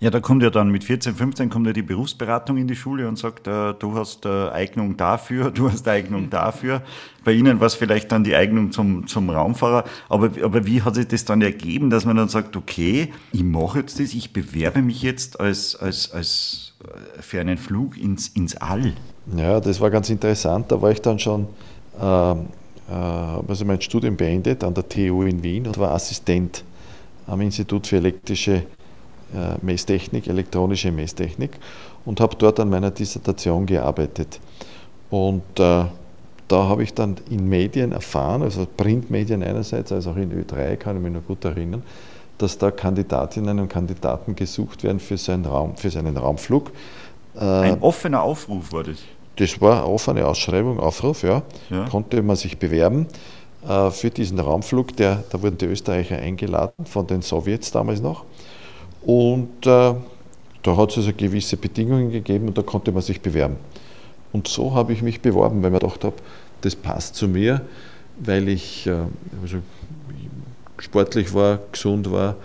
Ja, 0.03 0.11
da 0.11 0.19
kommt 0.19 0.43
ja 0.43 0.51
dann 0.51 0.71
mit 0.71 0.83
14, 0.83 1.15
15 1.15 1.49
kommt 1.49 1.65
ja 1.69 1.73
die 1.73 1.83
Berufsberatung 1.83 2.57
in 2.57 2.67
die 2.67 2.75
Schule 2.75 3.07
und 3.07 3.21
sagt, 3.21 3.47
äh, 3.47 3.73
du 3.73 3.95
hast 3.95 4.27
äh, 4.27 4.49
Eignung 4.49 4.97
dafür, 4.97 5.51
du 5.55 5.71
hast 5.71 5.87
Eignung 5.87 6.29
dafür. 6.29 6.83
Bei 7.23 7.31
Ihnen 7.31 7.61
war 7.61 7.69
es 7.69 7.75
vielleicht 7.75 8.11
dann 8.11 8.25
die 8.25 8.35
Eignung 8.35 8.73
zum, 8.73 9.07
zum 9.07 9.31
Raumfahrer. 9.31 9.85
Aber, 10.09 10.31
aber 10.43 10.67
wie 10.67 10.83
hat 10.83 10.97
sich 10.97 11.07
das 11.07 11.25
dann 11.25 11.41
ergeben, 11.41 11.89
dass 11.89 12.05
man 12.05 12.17
dann 12.17 12.29
sagt, 12.29 12.57
okay, 12.57 13.13
ich 13.31 13.45
mache 13.45 13.79
jetzt 13.79 14.01
das, 14.01 14.13
ich 14.13 14.33
bewerbe 14.33 14.83
mich 14.83 15.03
jetzt 15.03 15.39
als, 15.39 15.77
als, 15.77 16.11
als 16.11 16.75
äh, 16.83 17.23
für 17.23 17.41
einen 17.41 17.57
Flug 17.57 17.97
ins, 17.97 18.27
ins 18.27 18.57
All? 18.57 18.95
Ja, 19.37 19.61
das 19.61 19.81
war 19.81 19.91
ganz 19.91 20.11
interessant. 20.11 20.73
Da 20.73 20.83
war 20.83 20.91
ich 20.91 21.01
dann 21.01 21.21
schon, 21.21 21.47
äh, 22.01 22.33
äh, 22.33 22.37
also 22.91 23.65
mein 23.65 23.81
Studium 23.81 24.17
beendet 24.17 24.65
an 24.65 24.75
der 24.75 24.89
TU 24.89 25.23
in 25.23 25.43
Wien 25.43 25.67
und 25.67 25.79
war 25.79 25.93
Assistent 25.93 26.65
am 27.27 27.41
Institut 27.41 27.87
für 27.87 27.97
elektrische 27.97 28.65
äh, 29.35 29.57
Messtechnik, 29.63 30.27
elektronische 30.27 30.93
Messtechnik 30.93 31.53
und 32.05 32.21
habe 32.21 32.37
dort 32.37 32.61
an 32.61 32.69
meiner 32.69 32.91
Dissertation 32.91 33.67
gearbeitet. 33.67 34.41
Und 35.11 35.43
äh, 35.59 35.85
da 36.49 36.69
habe 36.69 36.83
ich 36.83 36.93
dann 36.93 37.17
in 37.31 37.49
Medien 37.49 37.93
erfahren, 37.93 38.43
also 38.43 38.67
Printmedien 38.77 39.43
einerseits, 39.43 39.93
als 39.93 40.07
auch 40.07 40.17
in 40.17 40.33
Ö3, 40.33 40.77
kann 40.77 40.97
ich 40.97 41.03
mich 41.03 41.13
noch 41.13 41.27
gut 41.27 41.45
erinnern, 41.45 41.83
dass 42.37 42.59
da 42.59 42.71
Kandidatinnen 42.71 43.59
und 43.59 43.69
Kandidaten 43.69 44.35
gesucht 44.35 44.83
werden 44.83 45.01
für, 45.01 45.17
so 45.17 45.33
einen, 45.33 45.47
Raum, 45.47 45.77
für 45.77 45.91
seinen 45.91 46.17
Raumflug. 46.17 46.71
Äh, 47.37 47.41
Ein 47.41 47.81
offener 47.81 48.23
Aufruf 48.23 48.73
war 48.73 48.85
das? 48.85 48.99
Das 49.37 49.61
war 49.61 49.85
eine 49.85 49.93
offene 49.93 50.27
Ausschreibung, 50.27 50.79
Aufruf, 50.79 51.23
ja. 51.23 51.43
ja. 51.71 51.89
Konnte 51.89 52.23
man 52.23 52.37
sich 52.37 52.59
bewerben. 52.59 53.07
äh, 53.67 53.91
für 53.91 54.11
diesen 54.11 54.39
Raumflug. 54.39 54.97
Der, 54.97 55.25
da 55.31 55.43
wurden 55.43 55.59
die 55.59 55.67
Österreicher 55.67 56.19
eingeladen, 56.19 56.87
von 56.87 57.07
den 57.07 57.23
Sowjets 57.23 57.71
damals 57.71 58.01
noch. 58.01 58.25
Und 59.03 59.67
äh, 59.67 59.95
da 60.63 60.77
hat 60.77 60.91
es 60.91 60.99
also 60.99 61.13
gewisse 61.17 61.57
Bedingungen 61.57 62.11
gegeben 62.11 62.49
und 62.49 62.59
da 62.59 62.63
konnte 62.63 62.93
man 62.93 63.03
sich 63.03 63.21
bewerben. 63.21 63.57
Und 64.33 64.49
so 64.49 64.75
habe 64.75 64.93
ich 64.93 65.03
mich 65.03 65.21
beworben, 65.21 65.63
weil 65.63 65.69
ich 65.69 65.73
mir 65.73 65.79
gedacht 65.81 66.05
habe, 66.05 66.17
das 66.61 66.77
passt 66.77 67.17
zu 67.17 67.29
mir, 67.29 67.63
weil 68.19 68.49
ich 68.49 68.87
äh, 68.87 68.97
also 69.43 69.59
sportlich 70.79 71.35
war, 71.35 71.59
gesund 71.71 72.11
war, 72.11 72.37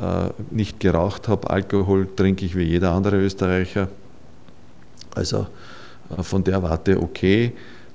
äh, 0.00 0.30
nicht 0.50 0.80
geraucht 0.80 1.28
habe. 1.28 1.50
Alkohol 1.50 2.08
trinke 2.14 2.44
ich 2.44 2.56
wie 2.56 2.64
jeder 2.64 2.92
andere 2.92 3.16
Österreicher. 3.16 3.88
Also 5.14 5.46
von 6.20 6.44
der 6.44 6.62
Warte 6.62 7.00
okay. 7.00 7.52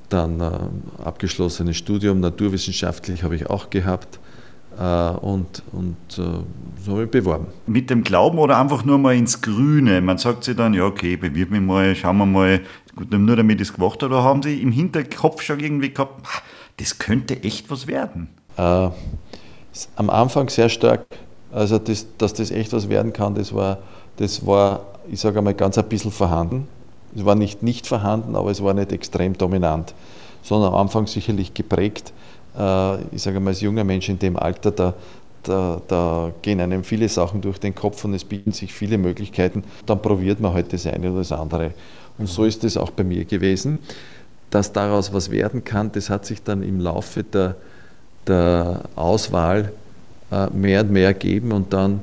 Dann 0.09 0.39
äh, 0.39 1.03
abgeschlossenes 1.03 1.77
Studium, 1.77 2.19
naturwissenschaftlich 2.19 3.23
habe 3.23 3.35
ich 3.35 3.49
auch 3.49 3.69
gehabt. 3.69 4.19
Und, 4.77 5.63
und 5.71 5.95
so 6.07 6.45
habe 6.87 7.05
ich 7.05 7.09
beworben. 7.09 7.47
Mit 7.65 7.89
dem 7.89 8.03
Glauben 8.03 8.37
oder 8.37 8.59
einfach 8.59 8.85
nur 8.85 8.99
mal 8.99 9.15
ins 9.15 9.41
Grüne? 9.41 10.01
Man 10.01 10.19
sagt 10.19 10.43
sich 10.43 10.55
dann, 10.55 10.75
ja, 10.75 10.85
okay, 10.85 11.17
bewirb 11.17 11.49
mich 11.49 11.61
mal, 11.61 11.95
schauen 11.95 12.17
wir 12.17 12.27
mal, 12.27 12.61
gut, 12.95 13.11
nur 13.11 13.35
damit 13.35 13.59
ich 13.59 13.69
es 13.69 13.73
gemacht 13.73 14.03
habe, 14.03 14.13
oder 14.13 14.23
haben 14.23 14.43
Sie 14.43 14.61
im 14.61 14.71
Hinterkopf 14.71 15.41
schon 15.41 15.61
irgendwie 15.61 15.91
gehabt, 15.91 16.27
das 16.79 16.99
könnte 16.99 17.41
echt 17.41 17.71
was 17.71 17.87
werden? 17.87 18.27
Äh, 18.55 18.89
am 19.95 20.11
Anfang 20.11 20.47
sehr 20.47 20.69
stark 20.69 21.07
also, 21.51 21.79
das, 21.79 22.05
dass 22.17 22.33
das 22.33 22.51
echt 22.51 22.73
was 22.73 22.89
werden 22.89 23.13
kann, 23.13 23.35
das 23.35 23.53
war, 23.53 23.79
das 24.17 24.45
war 24.45 24.81
ich 25.09 25.19
sage 25.19 25.37
einmal, 25.37 25.53
ganz 25.53 25.77
ein 25.77 25.87
bisschen 25.87 26.11
vorhanden. 26.11 26.67
Es 27.17 27.25
war 27.25 27.35
nicht 27.35 27.63
nicht 27.63 27.87
vorhanden, 27.87 28.35
aber 28.35 28.51
es 28.51 28.63
war 28.63 28.75
nicht 28.75 28.91
extrem 28.91 29.37
dominant, 29.37 29.95
sondern 30.43 30.73
am 30.73 30.81
Anfang 30.81 31.07
sicherlich 31.07 31.53
geprägt. 31.53 32.13
Äh, 32.57 33.01
ich 33.15 33.23
sage 33.23 33.37
einmal, 33.37 33.51
als 33.51 33.61
junger 33.61 33.83
Mensch 33.83 34.07
in 34.07 34.19
dem 34.19 34.37
Alter, 34.37 34.71
da, 34.71 34.93
da, 35.41 35.81
da, 35.87 36.31
gehen 36.41 36.61
einem 36.61 36.83
viele 36.83 37.09
Sachen 37.09 37.41
durch 37.41 37.57
den 37.59 37.73
Kopf 37.73 38.05
und 38.05 38.13
es 38.13 38.23
bieten 38.23 38.51
sich 38.51 38.71
viele 38.71 38.99
Möglichkeiten. 38.99 39.63
Dann 39.85 40.01
probiert 40.01 40.39
man 40.39 40.53
halt 40.53 40.71
das 40.73 40.85
eine 40.85 41.09
oder 41.09 41.19
das 41.19 41.31
andere. 41.31 41.71
Und 42.19 42.27
so 42.27 42.45
ist 42.45 42.63
es 42.63 42.77
auch 42.77 42.91
bei 42.91 43.03
mir 43.03 43.25
gewesen. 43.25 43.79
Dass 44.49 44.71
daraus 44.71 45.11
was 45.13 45.31
werden 45.31 45.63
kann, 45.63 45.91
das 45.91 46.09
hat 46.09 46.25
sich 46.25 46.43
dann 46.43 46.63
im 46.63 46.79
Laufe 46.79 47.23
der, 47.23 47.55
der 48.27 48.83
Auswahl 48.95 49.71
äh, 50.31 50.47
mehr 50.51 50.81
und 50.81 50.91
mehr 50.91 51.13
geben 51.13 51.51
und 51.51 51.73
dann 51.73 51.99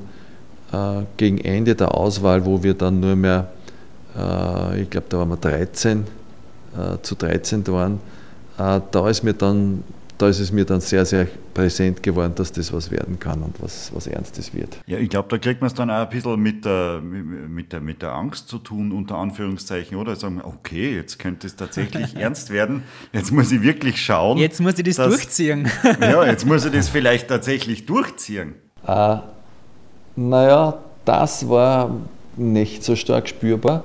äh, 0.71 1.03
gegen 1.17 1.39
Ende 1.39 1.75
der 1.75 1.95
Auswahl, 1.95 2.45
wo 2.45 2.61
wir 2.61 2.73
dann 2.73 2.99
nur 2.99 3.15
mehr, 3.15 3.47
ich 4.77 4.89
glaube, 4.89 5.07
da 5.09 5.17
waren 5.19 5.29
wir 5.29 5.37
13, 5.37 6.05
zu 7.01 7.15
13 7.15 7.67
waren, 7.67 7.99
da 8.57 9.09
ist 9.09 9.23
mir 9.23 9.33
dann 9.33 9.83
da 10.17 10.29
ist 10.29 10.39
es 10.39 10.51
mir 10.51 10.65
dann 10.65 10.79
sehr, 10.79 11.05
sehr 11.05 11.27
präsent 11.53 12.01
geworden, 12.01 12.33
dass 12.35 12.51
das 12.51 12.71
was 12.71 12.89
werden 12.89 13.19
kann 13.19 13.41
und 13.41 13.61
was, 13.61 13.91
was 13.93 14.07
Ernstes 14.07 14.53
wird. 14.53 14.77
Ja, 14.87 14.97
ich 14.97 15.09
glaube, 15.09 15.27
da 15.29 15.37
kriegt 15.37 15.61
man 15.61 15.67
es 15.67 15.73
dann 15.73 15.89
auch 15.89 15.95
ein 15.95 16.09
bisschen 16.09 16.39
mit 16.39 16.63
der, 16.63 17.01
mit, 17.01 17.73
der, 17.73 17.81
mit 17.81 18.01
der 18.01 18.13
Angst 18.13 18.47
zu 18.47 18.57
tun, 18.57 18.91
unter 18.91 19.17
Anführungszeichen, 19.17 19.97
oder? 19.97 20.15
Sagen, 20.15 20.41
okay, 20.43 20.95
jetzt 20.95 21.19
könnte 21.19 21.47
es 21.47 21.55
tatsächlich 21.55 22.15
ernst 22.19 22.49
werden. 22.49 22.83
Jetzt 23.11 23.31
muss 23.31 23.51
ich 23.51 23.61
wirklich 23.61 24.03
schauen. 24.03 24.37
Jetzt 24.37 24.61
muss 24.61 24.77
ich 24.77 24.83
das 24.83 24.95
dass, 24.95 25.09
durchziehen. 25.09 25.69
ja, 26.01 26.25
jetzt 26.25 26.45
muss 26.45 26.65
ich 26.65 26.71
das 26.71 26.89
vielleicht 26.89 27.27
tatsächlich 27.27 27.85
durchziehen. 27.85 28.55
Äh, 28.87 29.17
naja, 30.15 30.77
das 31.03 31.49
war 31.49 31.95
nicht 32.37 32.83
so 32.83 32.95
stark 32.95 33.27
spürbar. 33.27 33.83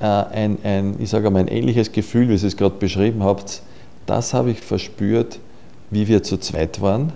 Äh, 0.00 0.04
ein, 0.04 0.58
ein, 0.64 0.96
ich 0.98 1.10
sage 1.10 1.30
mal, 1.30 1.40
ein 1.40 1.48
ähnliches 1.48 1.92
Gefühl, 1.92 2.28
wie 2.28 2.36
Sie 2.38 2.46
es 2.46 2.56
gerade 2.56 2.76
beschrieben 2.76 3.22
habt, 3.22 3.62
das 4.06 4.34
habe 4.34 4.50
ich 4.50 4.60
verspürt, 4.60 5.38
wie 5.90 6.08
wir 6.08 6.22
zu 6.22 6.38
zweit 6.38 6.80
waren, 6.80 7.12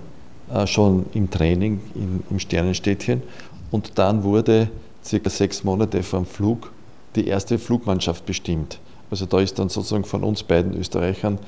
äh, 0.53 0.67
schon 0.67 1.07
im 1.15 1.31
Training 1.31 1.81
in, 1.95 2.23
im 2.31 2.39
Sternenstädtchen. 2.39 3.23
Und 3.71 3.99
dann 3.99 4.23
wurde 4.23 4.69
circa 5.03 5.31
sechs 5.31 5.65
Monate 5.65 6.03
vor 6.03 6.21
dem 6.21 6.27
Flug 6.27 6.73
die 7.17 7.27
erste 7.27 7.59
Flugmannschaft 7.59 8.27
bestimmt. 8.27 8.79
Also 9.11 9.27
da 9.27 9.41
ist 9.41 9.59
dann 9.59 9.69
sozusagen 9.69 10.05
von 10.05 10.23
uns 10.25 10.43
beiden 10.43 10.75
Österreichern 10.77 11.39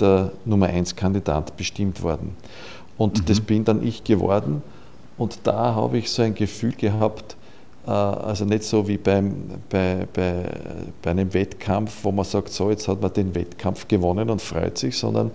der 0.00 0.32
Nummer 0.44 0.66
1 0.66 0.96
Kandidat 0.96 1.56
bestimmt 1.56 2.02
worden. 2.02 2.36
Und 2.96 3.18
mhm. 3.18 3.24
das 3.26 3.40
bin 3.40 3.64
dann 3.64 3.86
ich 3.86 4.04
geworden. 4.04 4.62
Und 5.16 5.40
da 5.44 5.74
habe 5.74 5.98
ich 5.98 6.10
so 6.10 6.22
ein 6.22 6.34
Gefühl 6.34 6.72
gehabt, 6.72 7.36
also 7.88 8.44
nicht 8.44 8.64
so 8.64 8.86
wie 8.86 8.98
beim, 8.98 9.34
bei, 9.70 10.06
bei, 10.12 10.44
bei 11.02 11.10
einem 11.10 11.32
Wettkampf, 11.32 11.98
wo 12.02 12.12
man 12.12 12.24
sagt, 12.24 12.50
so, 12.50 12.70
jetzt 12.70 12.86
hat 12.88 13.00
man 13.00 13.12
den 13.12 13.34
Wettkampf 13.34 13.88
gewonnen 13.88 14.28
und 14.28 14.42
freut 14.42 14.76
sich, 14.76 14.96
sondern 14.96 15.30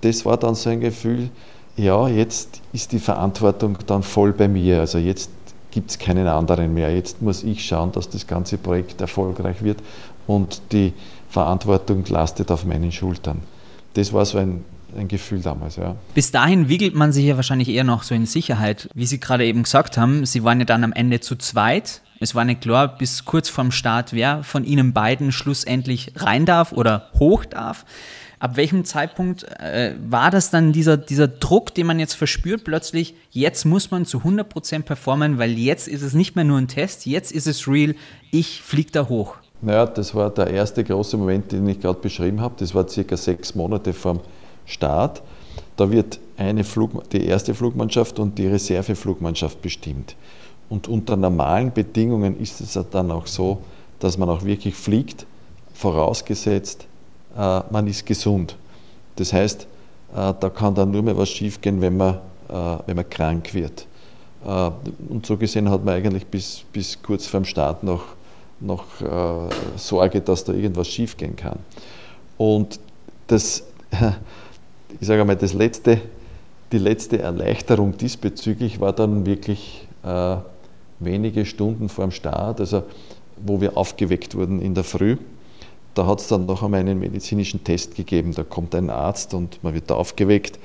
das 0.00 0.24
war 0.24 0.36
dann 0.36 0.54
so 0.54 0.70
ein 0.70 0.80
Gefühl, 0.80 1.28
ja, 1.76 2.08
jetzt 2.08 2.60
ist 2.72 2.92
die 2.92 2.98
Verantwortung 2.98 3.78
dann 3.86 4.02
voll 4.02 4.32
bei 4.32 4.48
mir. 4.48 4.80
Also 4.80 4.98
jetzt 4.98 5.30
gibt 5.70 5.90
es 5.90 5.98
keinen 5.98 6.26
anderen 6.26 6.74
mehr. 6.74 6.94
Jetzt 6.94 7.22
muss 7.22 7.42
ich 7.42 7.64
schauen, 7.64 7.92
dass 7.92 8.08
das 8.08 8.26
ganze 8.26 8.58
Projekt 8.58 9.00
erfolgreich 9.00 9.62
wird 9.62 9.78
und 10.26 10.60
die 10.72 10.92
Verantwortung 11.28 12.04
lastet 12.08 12.50
auf 12.50 12.64
meinen 12.64 12.92
Schultern. 12.92 13.40
Das 13.94 14.12
war 14.12 14.24
so 14.24 14.38
ein 14.38 14.64
ein 14.96 15.08
Gefühl 15.08 15.40
damals, 15.40 15.76
ja. 15.76 15.96
Bis 16.14 16.30
dahin 16.30 16.68
wiegelt 16.68 16.94
man 16.94 17.12
sich 17.12 17.24
ja 17.24 17.36
wahrscheinlich 17.36 17.68
eher 17.68 17.84
noch 17.84 18.02
so 18.02 18.14
in 18.14 18.26
Sicherheit. 18.26 18.88
Wie 18.94 19.06
Sie 19.06 19.20
gerade 19.20 19.44
eben 19.44 19.62
gesagt 19.62 19.96
haben, 19.96 20.24
Sie 20.26 20.44
waren 20.44 20.60
ja 20.60 20.66
dann 20.66 20.84
am 20.84 20.92
Ende 20.92 21.20
zu 21.20 21.36
zweit. 21.36 22.02
Es 22.20 22.34
war 22.34 22.44
nicht 22.44 22.60
klar, 22.60 22.98
bis 22.98 23.24
kurz 23.24 23.48
vorm 23.48 23.70
Start, 23.72 24.12
wer 24.12 24.42
von 24.42 24.64
Ihnen 24.64 24.92
beiden 24.92 25.32
schlussendlich 25.32 26.12
rein 26.16 26.44
darf 26.44 26.72
oder 26.72 27.10
hoch 27.18 27.44
darf. 27.44 27.86
Ab 28.40 28.56
welchem 28.56 28.84
Zeitpunkt 28.84 29.44
äh, 29.60 29.94
war 30.08 30.30
das 30.30 30.50
dann 30.50 30.72
dieser, 30.72 30.96
dieser 30.96 31.28
Druck, 31.28 31.74
den 31.74 31.86
man 31.86 31.98
jetzt 31.98 32.14
verspürt, 32.14 32.64
plötzlich, 32.64 33.14
jetzt 33.30 33.66
muss 33.66 33.90
man 33.90 34.06
zu 34.06 34.18
100% 34.18 34.82
performen, 34.82 35.38
weil 35.38 35.58
jetzt 35.58 35.88
ist 35.88 36.02
es 36.02 36.14
nicht 36.14 36.36
mehr 36.36 36.44
nur 36.44 36.58
ein 36.58 36.68
Test, 36.68 37.04
jetzt 37.04 37.32
ist 37.32 37.46
es 37.46 37.68
real, 37.68 37.94
ich 38.30 38.62
fliege 38.62 38.92
da 38.92 39.08
hoch. 39.08 39.36
Naja, 39.62 39.84
das 39.84 40.14
war 40.14 40.30
der 40.30 40.48
erste 40.48 40.82
große 40.82 41.18
Moment, 41.18 41.52
den 41.52 41.68
ich 41.68 41.80
gerade 41.80 42.00
beschrieben 42.00 42.40
habe. 42.40 42.54
Das 42.58 42.74
war 42.74 42.88
circa 42.88 43.16
sechs 43.16 43.54
Monate 43.54 43.92
vom 43.92 44.20
Start. 44.70 45.22
Da 45.76 45.90
wird 45.90 46.18
eine 46.36 46.64
Flug, 46.64 47.08
die 47.10 47.26
erste 47.26 47.54
Flugmannschaft 47.54 48.18
und 48.18 48.38
die 48.38 48.46
Reserveflugmannschaft 48.46 49.60
bestimmt. 49.60 50.16
Und 50.68 50.88
unter 50.88 51.16
normalen 51.16 51.72
Bedingungen 51.72 52.40
ist 52.40 52.60
es 52.60 52.78
dann 52.90 53.10
auch 53.10 53.26
so, 53.26 53.58
dass 53.98 54.16
man 54.16 54.28
auch 54.28 54.44
wirklich 54.44 54.74
fliegt, 54.74 55.26
vorausgesetzt, 55.74 56.86
äh, 57.36 57.60
man 57.70 57.86
ist 57.86 58.06
gesund. 58.06 58.56
Das 59.16 59.32
heißt, 59.32 59.62
äh, 60.14 60.34
da 60.38 60.50
kann 60.50 60.74
dann 60.74 60.90
nur 60.90 61.02
mehr 61.02 61.16
was 61.16 61.28
schiefgehen, 61.28 61.80
wenn 61.80 61.96
man, 61.96 62.14
äh, 62.48 62.78
wenn 62.86 62.96
man 62.96 63.08
krank 63.08 63.52
wird. 63.52 63.86
Äh, 64.44 64.70
und 65.08 65.26
so 65.26 65.36
gesehen 65.36 65.68
hat 65.68 65.84
man 65.84 65.94
eigentlich 65.94 66.26
bis, 66.26 66.64
bis 66.72 67.00
kurz 67.02 67.26
vorm 67.26 67.44
Start 67.44 67.82
noch, 67.82 68.04
noch 68.60 68.84
äh, 69.00 69.48
Sorge, 69.76 70.20
dass 70.20 70.44
da 70.44 70.52
irgendwas 70.52 70.88
schiefgehen 70.88 71.36
kann. 71.36 71.58
Und 72.38 72.80
das 73.26 73.64
ich 75.00 75.06
sage 75.06 75.20
einmal, 75.20 75.36
das 75.36 75.52
letzte, 75.52 76.00
die 76.72 76.78
letzte 76.78 77.18
Erleichterung 77.18 77.96
diesbezüglich 77.96 78.80
war 78.80 78.92
dann 78.92 79.26
wirklich 79.26 79.86
äh, 80.02 80.36
wenige 80.98 81.44
Stunden 81.44 81.88
vor 81.88 82.04
dem 82.04 82.10
Start, 82.10 82.60
also 82.60 82.82
wo 83.44 83.60
wir 83.60 83.76
aufgeweckt 83.76 84.34
wurden 84.34 84.60
in 84.60 84.74
der 84.74 84.84
Früh. 84.84 85.16
Da 85.94 86.06
hat 86.06 86.20
es 86.20 86.28
dann 86.28 86.46
noch 86.46 86.62
einmal 86.62 86.80
einen 86.80 86.98
medizinischen 86.98 87.64
Test 87.64 87.94
gegeben. 87.94 88.32
Da 88.34 88.44
kommt 88.44 88.74
ein 88.74 88.90
Arzt 88.90 89.34
und 89.34 89.62
man 89.62 89.74
wird 89.74 89.90
da 89.90 89.94
aufgeweckt 89.94 90.58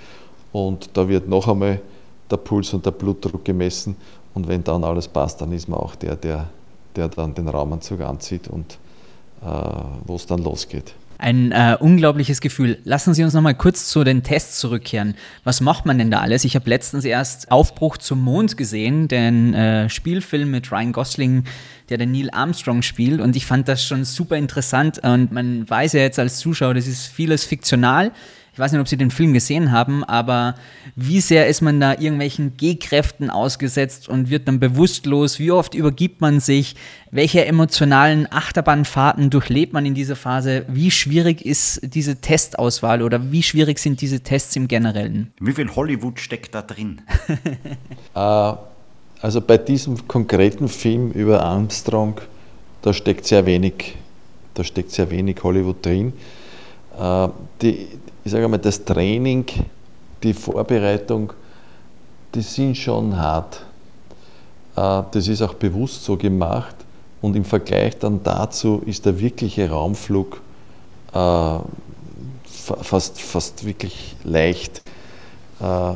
und 0.52 0.90
da 0.94 1.08
wird 1.08 1.28
noch 1.28 1.48
einmal 1.48 1.82
der 2.30 2.38
Puls 2.38 2.74
und 2.74 2.86
der 2.86 2.92
Blutdruck 2.92 3.44
gemessen. 3.44 3.96
Und 4.34 4.48
wenn 4.48 4.64
dann 4.64 4.84
alles 4.84 5.08
passt, 5.08 5.42
dann 5.42 5.52
ist 5.52 5.68
man 5.68 5.80
auch 5.80 5.96
der, 5.96 6.16
der, 6.16 6.48
der 6.96 7.08
dann 7.08 7.34
den 7.34 7.48
Raumanzug 7.48 8.02
anzieht 8.02 8.48
und 8.48 8.78
äh, 9.42 9.48
wo 10.06 10.16
es 10.16 10.26
dann 10.26 10.44
losgeht. 10.44 10.94
Ein 11.18 11.52
äh, 11.52 11.78
unglaubliches 11.80 12.42
Gefühl. 12.42 12.80
Lassen 12.84 13.14
Sie 13.14 13.24
uns 13.24 13.34
noch 13.34 13.42
mal 13.42 13.56
kurz 13.56 13.88
zu 13.88 14.04
den 14.04 14.24
Tests 14.24 14.60
zurückkehren. 14.60 15.16
Was 15.44 15.62
macht 15.62 15.86
man 15.86 15.98
denn 15.98 16.12
da 16.12 16.20
alles? 16.20 16.44
Ich 16.44 16.56
habe 16.56 16.70
letztens 16.70 17.06
erst 17.06 17.52
Aufbruch 17.52 17.98
zum 17.98 18.22
Mond 18.22 18.58
gesehen, 18.58 19.08
den 19.08 19.54
äh, 19.54 19.90
Spielfilm 19.90 20.52
mit 20.52 20.72
Ryan 20.72 20.92
Gosling, 20.92 21.44
der 21.90 21.98
den 21.98 22.12
Neil 22.12 22.30
Armstrong 22.32 22.82
spielt. 22.82 23.22
Und 23.22 23.36
ich 23.36 23.46
fand 23.46 23.68
das 23.68 23.86
schon 23.86 24.04
super 24.04 24.36
interessant. 24.36 25.00
Und 25.04 25.32
man 25.32 25.70
weiß 25.70 25.94
ja 25.94 26.02
jetzt 26.02 26.20
als 26.20 26.38
Zuschauer, 26.38 26.74
das 26.74 26.88
ist 26.88 27.08
vieles 27.08 27.46
fiktional. 27.46 28.12
Ich 28.56 28.60
weiß 28.60 28.72
nicht, 28.72 28.80
ob 28.80 28.88
Sie 28.88 28.96
den 28.96 29.12
Film 29.12 29.34
gesehen 29.34 29.74
haben, 29.74 30.06
aber 30.06 30.56
wie 30.96 31.20
sehr 31.20 31.48
ist 31.48 31.60
man 31.60 31.82
da 31.82 31.92
irgendwelchen 31.92 32.56
G-Kräften 32.56 33.30
ausgesetzt 33.30 34.08
und 34.08 34.30
wird 34.30 34.48
dann 34.48 34.62
bewusstlos? 34.62 35.40
Wie 35.40 35.52
oft 35.52 35.76
übergibt 35.76 36.22
man 36.22 36.40
sich? 36.40 36.78
Welche 37.12 37.44
emotionalen 37.44 38.32
Achterbahnfahrten 38.32 39.30
durchlebt 39.30 39.74
man 39.74 39.86
in 39.86 39.94
dieser 39.94 40.16
Phase? 40.16 40.64
Wie 40.70 40.90
schwierig 40.90 41.46
ist 41.46 41.82
diese 41.84 42.22
Testauswahl 42.22 43.02
oder 43.02 43.30
wie 43.30 43.44
schwierig 43.44 43.78
sind 43.78 44.00
diese 44.00 44.22
Tests 44.22 44.56
im 44.56 44.70
Generellen? 44.70 45.34
Wie 45.42 45.52
viel 45.52 45.76
Hollywood 45.76 46.18
steckt 46.22 46.56
da 46.56 46.62
drin? 46.62 47.02
Äh, 48.16 48.20
also 49.22 49.42
bei 49.42 49.58
diesem 49.58 50.08
konkreten 50.08 50.70
Film 50.70 51.12
über 51.12 51.44
Armstrong, 51.44 52.22
da 52.84 52.94
steckt 52.94 53.26
sehr 53.26 53.46
wenig, 53.46 53.98
da 54.54 54.64
steckt 54.64 54.92
sehr 54.92 55.12
wenig 55.12 55.44
Hollywood 55.44 55.86
drin. 55.86 56.14
Äh, 56.98 57.28
die, 57.62 57.88
ich 58.26 58.32
sage 58.32 58.48
mal, 58.48 58.58
das 58.58 58.84
Training 58.84 59.46
die 60.24 60.34
Vorbereitung, 60.34 61.32
die 62.34 62.42
sind 62.42 62.76
schon 62.76 63.16
hart. 63.16 63.62
Äh, 64.76 65.04
das 65.12 65.28
ist 65.28 65.44
auch 65.44 65.54
bewusst 65.54 66.04
so 66.04 66.18
gemacht 66.18 66.76
und 67.22 67.36
im 67.36 67.46
Vergleich 67.46 67.98
dann 68.00 68.22
dazu 68.24 68.82
ist 68.86 69.06
der 69.06 69.20
wirkliche 69.20 69.70
Raumflug 69.70 70.42
äh, 71.14 71.60
fast, 72.82 73.22
fast 73.22 73.64
wirklich 73.64 74.16
leicht, 74.24 74.82
äh, 75.60 75.94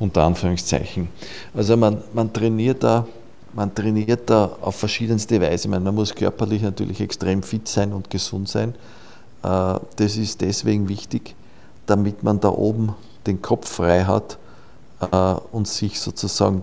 unter 0.00 0.24
Anführungszeichen. 0.24 1.08
Also 1.54 1.76
man, 1.76 2.02
man 2.14 2.32
trainiert 2.32 2.82
da 2.82 3.06
man 3.52 3.74
trainiert 3.74 4.28
da 4.28 4.54
auf 4.60 4.76
verschiedenste 4.76 5.40
Weise. 5.40 5.68
Man 5.68 5.82
muss 5.94 6.14
körperlich 6.14 6.60
natürlich 6.60 7.00
extrem 7.00 7.42
fit 7.42 7.66
sein 7.66 7.94
und 7.94 8.10
gesund 8.10 8.50
sein. 8.50 8.74
Das 9.40 10.16
ist 10.18 10.42
deswegen 10.42 10.90
wichtig, 10.90 11.34
damit 11.86 12.22
man 12.22 12.40
da 12.40 12.48
oben 12.48 12.94
den 13.26 13.42
Kopf 13.42 13.68
frei 13.68 14.04
hat 14.04 14.38
äh, 15.00 15.34
und 15.52 15.66
sich 15.68 16.00
sozusagen 16.00 16.62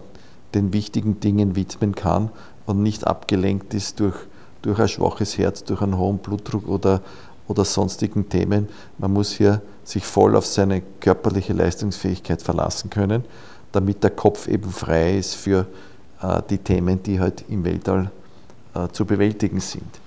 den 0.54 0.74
wichtigen 0.74 1.20
Dingen 1.20 1.56
widmen 1.56 1.96
kann 1.96 2.30
und 2.66 2.84
nicht 2.84 3.08
abgelenkt 3.08 3.74
ist 3.74 4.00
durch, 4.00 4.16
durch 4.62 4.80
ein 4.80 4.88
schwaches 4.88 5.38
Herz, 5.38 5.64
durch 5.64 5.82
einen 5.82 5.98
hohen 5.98 6.20
Blutdruck 6.20 6.68
oder, 6.68 7.02
oder 7.48 7.66
sonstigen 7.66 8.30
Themen. 8.30 8.70
Man 8.98 9.14
muss 9.14 9.32
hier 9.32 9.62
sich 9.84 10.06
voll 10.06 10.36
auf 10.36 10.46
seine 10.46 10.82
körperliche 11.00 11.54
Leistungsfähigkeit 11.54 12.42
verlassen 12.42 12.90
können, 12.90 13.26
damit 13.72 14.04
der 14.04 14.12
Kopf 14.12 14.48
eben 14.48 14.72
frei 14.72 15.18
ist 15.18 15.36
für 15.36 15.66
äh, 16.22 16.42
die 16.50 16.60
Themen, 16.60 17.02
die 17.04 17.20
halt 17.20 17.44
im 17.50 17.66
Weltall 17.66 18.12
äh, 18.76 18.88
zu 18.92 19.06
bewältigen 19.06 19.60
sind. 19.60 20.00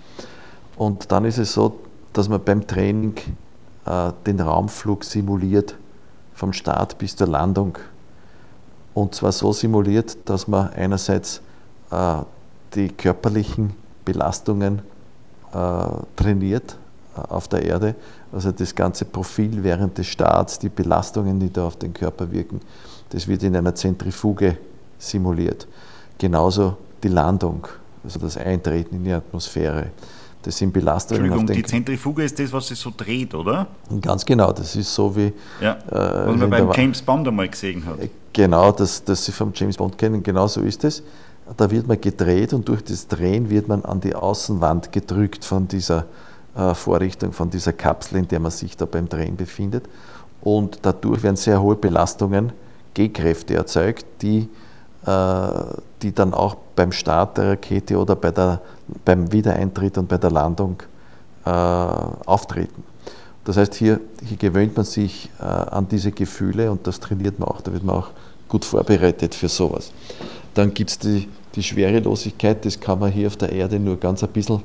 Und 0.76 1.10
dann 1.10 1.24
ist 1.24 1.38
es 1.38 1.52
so, 1.52 1.80
dass 2.12 2.28
man 2.28 2.42
beim 2.42 2.66
Training 2.66 3.14
äh, 3.86 4.12
den 4.26 4.40
Raumflug 4.40 5.04
simuliert, 5.04 5.76
vom 6.34 6.52
Start 6.52 6.98
bis 6.98 7.16
zur 7.16 7.28
Landung. 7.28 7.78
Und 8.94 9.14
zwar 9.14 9.32
so 9.32 9.52
simuliert, 9.52 10.16
dass 10.26 10.48
man 10.48 10.70
einerseits 10.70 11.40
die 12.74 12.88
körperlichen 12.88 13.74
Belastungen 14.04 14.82
trainiert 16.16 16.76
auf 17.28 17.48
der 17.48 17.62
Erde, 17.62 17.94
also 18.32 18.52
das 18.52 18.74
ganze 18.74 19.04
Profil 19.04 19.62
während 19.62 19.96
des 19.98 20.06
Starts, 20.06 20.58
die 20.58 20.68
Belastungen, 20.68 21.38
die 21.38 21.52
da 21.52 21.66
auf 21.66 21.76
den 21.76 21.92
Körper 21.94 22.30
wirken, 22.32 22.60
das 23.10 23.28
wird 23.28 23.42
in 23.42 23.56
einer 23.56 23.74
Zentrifuge 23.74 24.58
simuliert. 24.98 25.66
Genauso 26.18 26.76
die 27.02 27.08
Landung, 27.08 27.66
also 28.02 28.18
das 28.18 28.36
Eintreten 28.36 28.96
in 28.96 29.04
die 29.04 29.12
Atmosphäre. 29.12 29.88
Das 30.46 30.58
sind 30.58 30.72
Belastungen 30.72 31.24
Entschuldigung, 31.24 31.56
die 31.56 31.64
Zentrifuge 31.64 32.22
ist 32.22 32.38
das, 32.38 32.52
was 32.52 32.68
sich 32.68 32.78
so 32.78 32.92
dreht, 32.96 33.34
oder? 33.34 33.66
Ganz 34.00 34.24
genau, 34.24 34.52
das 34.52 34.76
ist 34.76 34.94
so 34.94 35.16
wie. 35.16 35.32
Ja, 35.60 35.72
äh, 35.72 36.28
was 36.28 36.36
man 36.36 36.50
beim 36.50 36.70
James 36.72 37.02
Bond 37.02 37.26
einmal 37.26 37.48
gesehen 37.48 37.84
hat. 37.84 37.98
Äh, 37.98 38.10
genau, 38.32 38.70
das, 38.70 39.02
das 39.02 39.24
Sie 39.24 39.32
vom 39.32 39.50
James 39.52 39.76
Bond 39.76 39.98
kennen, 39.98 40.22
genau 40.22 40.46
so 40.46 40.60
ist 40.60 40.84
es. 40.84 41.02
Da 41.56 41.68
wird 41.68 41.88
man 41.88 42.00
gedreht 42.00 42.52
und 42.52 42.68
durch 42.68 42.84
das 42.84 43.08
Drehen 43.08 43.50
wird 43.50 43.66
man 43.66 43.84
an 43.84 44.00
die 44.00 44.14
Außenwand 44.14 44.92
gedrückt 44.92 45.44
von 45.44 45.66
dieser 45.66 46.06
äh, 46.56 46.74
Vorrichtung, 46.74 47.32
von 47.32 47.50
dieser 47.50 47.72
Kapsel, 47.72 48.18
in 48.18 48.28
der 48.28 48.38
man 48.38 48.52
sich 48.52 48.76
da 48.76 48.84
beim 48.84 49.08
Drehen 49.08 49.34
befindet. 49.34 49.86
Und 50.42 50.78
dadurch 50.82 51.24
werden 51.24 51.34
sehr 51.34 51.60
hohe 51.60 51.74
Belastungen, 51.74 52.52
G-Kräfte 52.94 53.54
erzeugt, 53.54 54.06
die 54.22 54.48
äh, 55.06 55.50
die 56.02 56.12
dann 56.12 56.34
auch 56.34 56.56
beim 56.74 56.92
Start 56.92 57.38
der 57.38 57.52
Rakete 57.52 57.98
oder 57.98 58.16
bei 58.16 58.30
der, 58.30 58.60
beim 59.04 59.32
Wiedereintritt 59.32 59.98
und 59.98 60.08
bei 60.08 60.18
der 60.18 60.30
Landung 60.30 60.82
äh, 61.44 61.50
auftreten. 61.50 62.84
Das 63.44 63.56
heißt, 63.56 63.74
hier, 63.74 64.00
hier 64.24 64.36
gewöhnt 64.36 64.76
man 64.76 64.84
sich 64.84 65.30
äh, 65.40 65.44
an 65.44 65.86
diese 65.88 66.10
Gefühle 66.10 66.70
und 66.70 66.86
das 66.86 66.98
trainiert 67.00 67.38
man 67.38 67.48
auch. 67.48 67.60
Da 67.60 67.72
wird 67.72 67.84
man 67.84 67.96
auch 67.96 68.08
gut 68.48 68.64
vorbereitet 68.64 69.34
für 69.34 69.48
sowas. 69.48 69.92
Dann 70.54 70.74
gibt 70.74 70.90
es 70.90 70.98
die, 70.98 71.28
die 71.54 71.62
Schwerelosigkeit, 71.62 72.64
das 72.64 72.80
kann 72.80 72.98
man 72.98 73.12
hier 73.12 73.28
auf 73.28 73.36
der 73.36 73.52
Erde 73.52 73.78
nur 73.78 73.98
ganz 73.98 74.22
ein 74.22 74.30
bisschen 74.30 74.62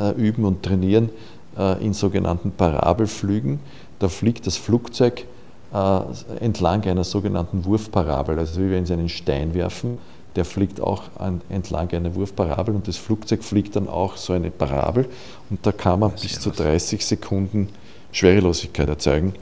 äh, 0.00 0.10
üben 0.12 0.44
und 0.44 0.62
trainieren 0.62 1.10
äh, 1.56 1.84
in 1.84 1.92
sogenannten 1.92 2.50
Parabelflügen. 2.50 3.60
Da 3.98 4.08
fliegt 4.08 4.46
das 4.46 4.56
Flugzeug 4.56 5.24
äh, 5.72 6.00
entlang 6.40 6.84
einer 6.84 7.04
sogenannten 7.04 7.64
Wurfparabel, 7.64 8.38
also 8.38 8.60
wie 8.60 8.70
wenn 8.70 8.86
Sie 8.86 8.94
einen 8.94 9.08
Stein 9.08 9.54
werfen, 9.54 9.98
der 10.36 10.44
fliegt 10.44 10.80
auch 10.80 11.04
an, 11.18 11.40
entlang 11.48 11.90
einer 11.90 12.14
Wurfparabel 12.14 12.74
und 12.74 12.86
das 12.86 12.96
Flugzeug 12.96 13.42
fliegt 13.42 13.76
dann 13.76 13.88
auch 13.88 14.16
so 14.16 14.32
eine 14.32 14.50
Parabel 14.50 15.08
und 15.50 15.64
da 15.66 15.72
kann 15.72 16.00
man 16.00 16.12
bis 16.12 16.40
zu 16.40 16.50
30 16.50 17.04
Sekunden 17.04 17.68
Schwerelosigkeit 18.12 18.88
erzeugen. 18.88 19.34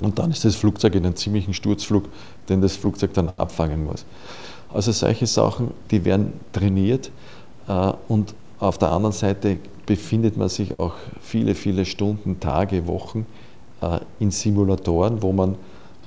Und 0.00 0.18
dann 0.18 0.30
ist 0.30 0.44
das 0.44 0.56
Flugzeug 0.56 0.94
in 0.96 1.06
einem 1.06 1.16
ziemlichen 1.16 1.54
Sturzflug, 1.54 2.04
den 2.48 2.60
das 2.60 2.76
Flugzeug 2.76 3.14
dann 3.14 3.30
abfangen 3.36 3.84
muss. 3.84 4.04
Also 4.72 4.90
solche 4.90 5.26
Sachen, 5.26 5.70
die 5.90 6.04
werden 6.04 6.32
trainiert 6.52 7.10
äh, 7.68 7.92
und 8.08 8.34
auf 8.58 8.78
der 8.78 8.90
anderen 8.90 9.12
Seite 9.12 9.58
befindet 9.86 10.36
man 10.36 10.48
sich 10.48 10.78
auch 10.80 10.94
viele, 11.20 11.54
viele 11.54 11.84
Stunden, 11.84 12.40
Tage, 12.40 12.86
Wochen 12.86 13.26
äh, 13.80 14.00
in 14.18 14.30
Simulatoren, 14.30 15.22
wo 15.22 15.32
man 15.32 15.56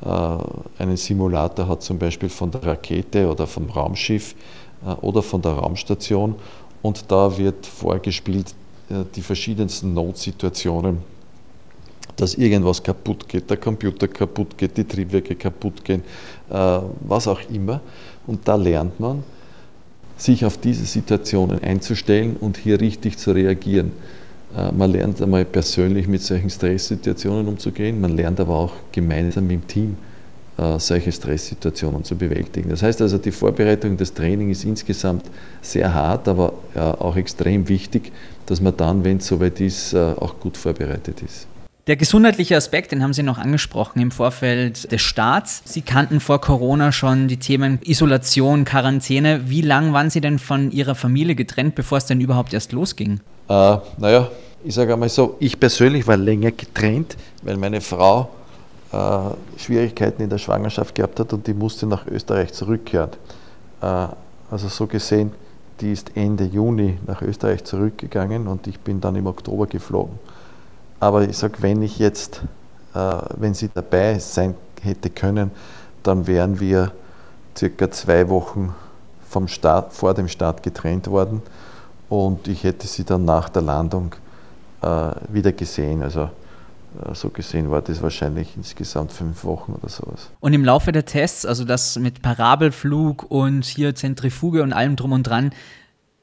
einen 0.02 0.98
Simulator 0.98 1.68
hat, 1.68 1.82
zum 1.82 1.98
Beispiel 1.98 2.30
von 2.30 2.52
der 2.52 2.64
Rakete 2.64 3.30
oder 3.30 3.48
vom 3.48 3.70
Raumschiff 3.70 4.36
äh, 4.86 4.92
oder 5.02 5.22
von 5.22 5.42
der 5.42 5.54
Raumstation. 5.54 6.36
Und 6.82 7.12
da 7.12 7.36
wird 7.38 7.66
vorgespielt 7.66 8.54
die 9.16 9.22
verschiedensten 9.22 9.94
Notsituationen, 9.94 11.00
dass 12.16 12.36
irgendwas 12.36 12.82
kaputt 12.82 13.28
geht, 13.28 13.50
der 13.50 13.58
Computer 13.58 14.08
kaputt 14.08 14.58
geht, 14.58 14.78
die 14.78 14.86
Triebwerke 14.86 15.36
kaputt 15.36 15.84
gehen, 15.84 16.04
was 16.48 17.28
auch 17.28 17.42
immer. 17.50 17.82
Und 18.26 18.48
da 18.48 18.56
lernt 18.56 18.98
man, 18.98 19.24
sich 20.18 20.44
auf 20.46 20.58
diese 20.58 20.86
Situationen 20.86 21.62
einzustellen 21.62 22.38
und 22.38 22.58
hier 22.58 22.80
richtig 22.80 23.18
zu 23.18 23.32
reagieren. 23.32 23.92
Äh, 24.56 24.72
man 24.72 24.92
lernt 24.92 25.22
einmal 25.22 25.46
persönlich 25.46 26.08
mit 26.08 26.22
solchen 26.22 26.50
Stresssituationen 26.50 27.48
umzugehen, 27.48 28.00
man 28.00 28.16
lernt 28.16 28.40
aber 28.40 28.56
auch 28.56 28.74
gemeinsam 28.92 29.50
im 29.50 29.66
Team 29.68 29.98
äh, 30.58 30.80
solche 30.80 31.12
Stresssituationen 31.12 32.04
zu 32.04 32.16
bewältigen. 32.16 32.70
Das 32.70 32.82
heißt 32.84 33.02
also, 33.02 33.18
die 33.18 33.32
Vorbereitung 33.32 33.98
des 33.98 34.14
Trainings 34.14 34.60
ist 34.60 34.66
insgesamt 34.66 35.26
sehr 35.62 35.94
hart, 35.94 36.28
aber 36.28 36.54
auch 36.76 37.16
extrem 37.16 37.68
wichtig, 37.68 38.12
dass 38.48 38.62
man 38.62 38.76
dann, 38.76 39.04
wenn 39.04 39.18
es 39.18 39.28
soweit 39.28 39.60
ist, 39.62 39.94
äh, 39.94 39.98
auch 39.98 40.40
gut 40.40 40.58
vorbereitet 40.58 41.22
ist. 41.22 41.48
Der 41.88 41.96
gesundheitliche 41.96 42.58
Aspekt, 42.58 42.92
den 42.92 43.02
haben 43.02 43.14
Sie 43.14 43.24
noch 43.24 43.38
angesprochen 43.38 44.02
im 44.02 44.12
Vorfeld 44.12 44.92
des 44.92 45.02
Starts. 45.02 45.62
Sie 45.64 45.82
kannten 45.82 46.20
vor 46.20 46.42
Corona 46.42 46.92
schon 46.92 47.30
die 47.30 47.38
Themen 47.38 47.80
Isolation, 47.82 48.66
Quarantäne. 48.66 49.50
Wie 49.50 49.62
lang 49.62 49.94
waren 49.94 50.10
Sie 50.10 50.20
denn 50.20 50.38
von 50.38 50.70
Ihrer 50.72 50.96
Familie 50.96 51.34
getrennt, 51.34 51.76
bevor 51.76 52.00
es 52.00 52.06
denn 52.06 52.20
überhaupt 52.20 52.54
erst 52.54 52.74
losging? 52.74 53.22
Äh, 53.48 53.78
naja, 54.00 54.30
ich 54.66 54.76
sage 54.76 54.92
einmal 54.92 55.08
so, 55.08 55.38
ich 55.40 55.58
persönlich 55.58 56.06
war 56.06 56.18
länger 56.18 56.52
getrennt, 56.52 57.16
weil 57.44 57.56
meine 57.56 57.80
Frau 57.80 58.32
äh, 58.92 58.98
Schwierigkeiten 59.58 60.22
in 60.22 60.30
der 60.30 60.40
Schwangerschaft 60.40 60.94
gehabt 60.94 61.22
hat 61.22 61.32
und 61.32 61.48
die 61.48 61.54
musste 61.54 61.88
nach 61.88 62.06
Österreich 62.06 62.52
zurückkehren. 62.52 63.12
Äh, 63.82 64.08
also 64.52 64.68
so 64.68 64.88
gesehen, 64.88 65.32
die 65.80 65.94
ist 65.94 66.12
Ende 66.16 66.44
Juni 66.44 66.98
nach 67.08 67.22
Österreich 67.22 67.64
zurückgegangen 67.64 68.48
und 68.48 68.68
ich 68.68 68.78
bin 68.78 69.00
dann 69.00 69.16
im 69.16 69.28
Oktober 69.28 69.68
geflogen. 69.68 70.20
Aber 71.00 71.28
ich 71.28 71.38
sage, 71.38 71.56
wenn 71.62 71.82
ich 71.82 72.00
jetzt, 72.00 72.42
äh, 72.94 73.18
wenn 73.36 73.54
sie 73.54 73.70
dabei 73.74 74.20
sein 74.20 74.56
hätte 74.82 75.10
können, 75.10 75.52
dann 76.04 76.28
wären 76.28 76.60
wir 76.60 76.92
circa 77.56 77.92
zwei 77.92 78.30
Wochen 78.30 78.74
vom 79.28 79.48
Start, 79.48 79.94
vor 79.94 80.14
dem 80.14 80.28
Start 80.28 80.64
getrennt 80.64 81.08
worden 81.08 81.42
und 82.10 82.48
ich 82.48 82.64
hätte 82.64 82.88
sie 82.88 83.04
dann 83.04 83.26
nach 83.26 83.50
der 83.50 83.62
Landung 83.62 84.16
äh, 84.82 85.12
wieder 85.30 85.52
gesehen. 85.52 86.02
Also 86.02 86.30
äh, 87.04 87.14
so 87.14 87.30
gesehen 87.30 87.70
war 87.70 87.82
das 87.82 88.02
wahrscheinlich 88.02 88.56
insgesamt 88.56 89.12
fünf 89.12 89.44
Wochen 89.44 89.74
oder 89.74 89.90
sowas. 89.90 90.30
Und 90.40 90.54
im 90.54 90.64
Laufe 90.64 90.92
der 90.92 91.06
Tests, 91.06 91.46
also 91.46 91.66
das 91.66 91.98
mit 92.00 92.22
Parabelflug 92.22 93.30
und 93.30 93.66
hier 93.66 93.96
Zentrifuge 93.96 94.64
und 94.64 94.74
allem 94.74 94.96
drum 94.96 95.12
und 95.12 95.24
dran, 95.24 95.52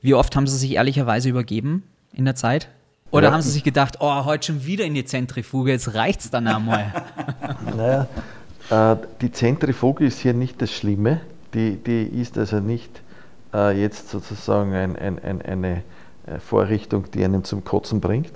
wie 0.01 0.15
oft 0.15 0.37
haben 0.37 0.47
Sie 0.47 0.57
sich 0.57 0.73
ehrlicherweise 0.73 1.29
übergeben 1.29 1.83
in 2.13 2.25
der 2.25 2.35
Zeit? 2.35 2.69
Oder 3.11 3.29
ja. 3.29 3.33
haben 3.33 3.43
Sie 3.43 3.51
sich 3.51 3.63
gedacht, 3.63 3.99
oh, 4.01 4.25
heute 4.25 4.47
schon 4.49 4.65
wieder 4.67 4.85
in 4.85 4.95
die 4.95 5.05
Zentrifuge, 5.05 5.71
jetzt 5.71 5.95
reicht 5.95 6.21
es 6.21 6.31
dann 6.31 6.47
einmal? 6.49 6.93
naja, 7.77 8.09
äh, 8.71 8.97
die 9.21 9.31
Zentrifuge 9.31 10.05
ist 10.05 10.19
hier 10.19 10.35
nicht 10.35 10.61
das 10.61 10.73
Schlimme. 10.73 11.21
Die, 11.53 11.77
die 11.77 12.03
ist 12.03 12.37
also 12.39 12.59
nicht 12.59 13.03
äh, 13.53 13.81
jetzt 13.81 14.11
sozusagen 14.11 14.75
ein, 14.75 14.97
ein, 14.97 15.23
ein, 15.23 15.43
eine 15.43 15.83
äh, 16.27 16.39
Vorrichtung, 16.41 17.11
die 17.13 17.25
einem 17.25 17.45
zum 17.45 17.65
Kotzen 17.65 18.01
bringt. 18.01 18.33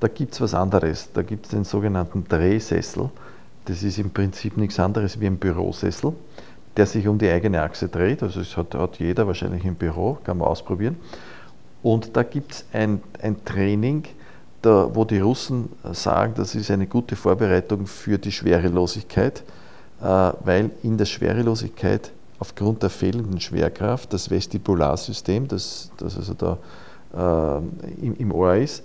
Da 0.00 0.08
gibt 0.08 0.32
es 0.34 0.40
was 0.40 0.54
anderes. 0.54 1.10
Da 1.12 1.22
gibt 1.22 1.46
es 1.46 1.50
den 1.50 1.64
sogenannten 1.64 2.24
Drehsessel. 2.24 3.10
Das 3.66 3.82
ist 3.82 3.98
im 3.98 4.10
Prinzip 4.10 4.56
nichts 4.56 4.80
anderes 4.80 5.20
wie 5.20 5.26
ein 5.26 5.36
Bürosessel, 5.36 6.14
der 6.76 6.86
sich 6.86 7.06
um 7.06 7.18
die 7.18 7.30
eigene 7.30 7.62
Achse 7.62 7.88
dreht. 7.88 8.22
Also 8.22 8.40
das 8.40 8.56
hat, 8.56 8.74
hat 8.74 8.98
jeder 8.98 9.26
wahrscheinlich 9.26 9.64
im 9.64 9.74
Büro, 9.74 10.18
kann 10.24 10.38
man 10.38 10.48
ausprobieren. 10.48 10.96
Und 11.82 12.16
da 12.16 12.22
gibt 12.22 12.52
es 12.52 12.64
ein, 12.72 13.02
ein 13.20 13.44
Training, 13.44 14.04
da, 14.62 14.88
wo 14.94 15.04
die 15.04 15.18
Russen 15.18 15.68
sagen, 15.92 16.34
das 16.36 16.54
ist 16.54 16.70
eine 16.70 16.86
gute 16.86 17.16
Vorbereitung 17.16 17.86
für 17.86 18.18
die 18.18 18.30
Schwerelosigkeit. 18.30 19.42
weil 19.98 20.70
in 20.82 20.98
der 20.98 21.04
Schwerelosigkeit 21.04 22.12
aufgrund 22.42 22.82
der 22.82 22.90
fehlenden 22.90 23.40
Schwerkraft 23.40 24.12
das 24.12 24.28
Vestibularsystem, 24.28 25.46
das, 25.46 25.92
das 25.96 26.16
also 26.16 26.34
da 26.34 26.58
äh, 27.14 28.04
im, 28.04 28.16
im, 28.16 28.32
Ohr 28.32 28.56
ist, 28.56 28.82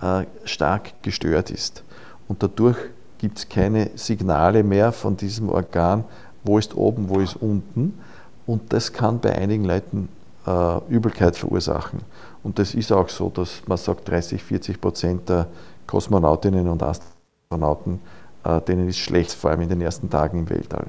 äh, 0.00 0.24
stark 0.44 1.02
gestört 1.02 1.50
ist. 1.50 1.82
Und 2.28 2.44
dadurch 2.44 2.76
gibt 3.18 3.38
es 3.38 3.48
keine 3.48 3.90
Signale 3.96 4.62
mehr 4.62 4.92
von 4.92 5.16
diesem 5.16 5.48
Organ, 5.48 6.04
wo 6.44 6.58
ist 6.58 6.76
oben, 6.76 7.08
wo 7.08 7.18
ist 7.18 7.34
unten. 7.34 7.98
Und 8.46 8.72
das 8.72 8.92
kann 8.92 9.18
bei 9.18 9.34
einigen 9.34 9.64
Leuten 9.64 10.08
äh, 10.46 10.78
Übelkeit 10.88 11.36
verursachen. 11.36 12.00
Und 12.42 12.58
das 12.58 12.74
ist 12.74 12.92
auch 12.92 13.08
so, 13.08 13.30
dass 13.30 13.62
man 13.66 13.78
sagt, 13.78 14.08
30, 14.08 14.42
40 14.42 14.80
Prozent 14.80 15.28
der 15.28 15.46
Kosmonautinnen 15.86 16.68
und 16.68 16.82
Astronauten, 16.82 18.00
äh, 18.44 18.60
denen 18.62 18.88
ist 18.88 18.98
schlecht, 18.98 19.32
vor 19.32 19.50
allem 19.50 19.62
in 19.62 19.68
den 19.68 19.80
ersten 19.80 20.10
Tagen 20.10 20.40
im 20.40 20.50
Weltall. 20.50 20.86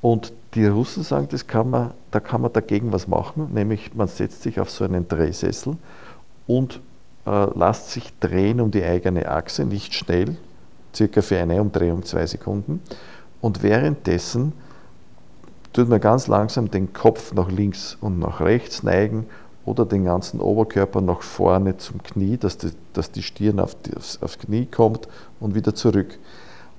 Und 0.00 0.32
die 0.54 0.66
Russen 0.66 1.02
sagen, 1.02 1.28
das 1.30 1.46
kann 1.46 1.70
man, 1.70 1.90
da 2.10 2.20
kann 2.20 2.40
man 2.40 2.52
dagegen 2.52 2.92
was 2.92 3.08
machen, 3.08 3.50
nämlich 3.52 3.94
man 3.94 4.08
setzt 4.08 4.42
sich 4.42 4.60
auf 4.60 4.70
so 4.70 4.84
einen 4.84 5.08
Drehsessel 5.08 5.76
und 6.46 6.80
äh, 7.26 7.58
lässt 7.58 7.90
sich 7.90 8.12
drehen 8.20 8.60
um 8.60 8.70
die 8.70 8.84
eigene 8.84 9.28
Achse, 9.28 9.64
nicht 9.64 9.94
schnell, 9.94 10.36
circa 10.94 11.20
für 11.20 11.38
eine 11.38 11.60
Umdrehung 11.60 12.04
zwei 12.04 12.26
Sekunden. 12.26 12.80
Und 13.40 13.62
währenddessen 13.62 14.52
tut 15.76 15.90
man 15.90 16.00
ganz 16.00 16.26
langsam 16.26 16.70
den 16.70 16.94
Kopf 16.94 17.34
nach 17.34 17.50
links 17.50 17.98
und 18.00 18.18
nach 18.18 18.40
rechts 18.40 18.82
neigen 18.82 19.26
oder 19.66 19.84
den 19.84 20.04
ganzen 20.04 20.40
Oberkörper 20.40 21.02
nach 21.02 21.20
vorne 21.20 21.76
zum 21.76 22.02
Knie, 22.02 22.38
dass 22.38 22.56
die, 22.56 22.70
dass 22.94 23.10
die 23.10 23.22
Stirn 23.22 23.60
auf 23.60 23.76
die, 23.82 23.94
aufs, 23.94 24.22
aufs 24.22 24.38
Knie 24.38 24.64
kommt 24.64 25.06
und 25.38 25.54
wieder 25.54 25.74
zurück. 25.74 26.18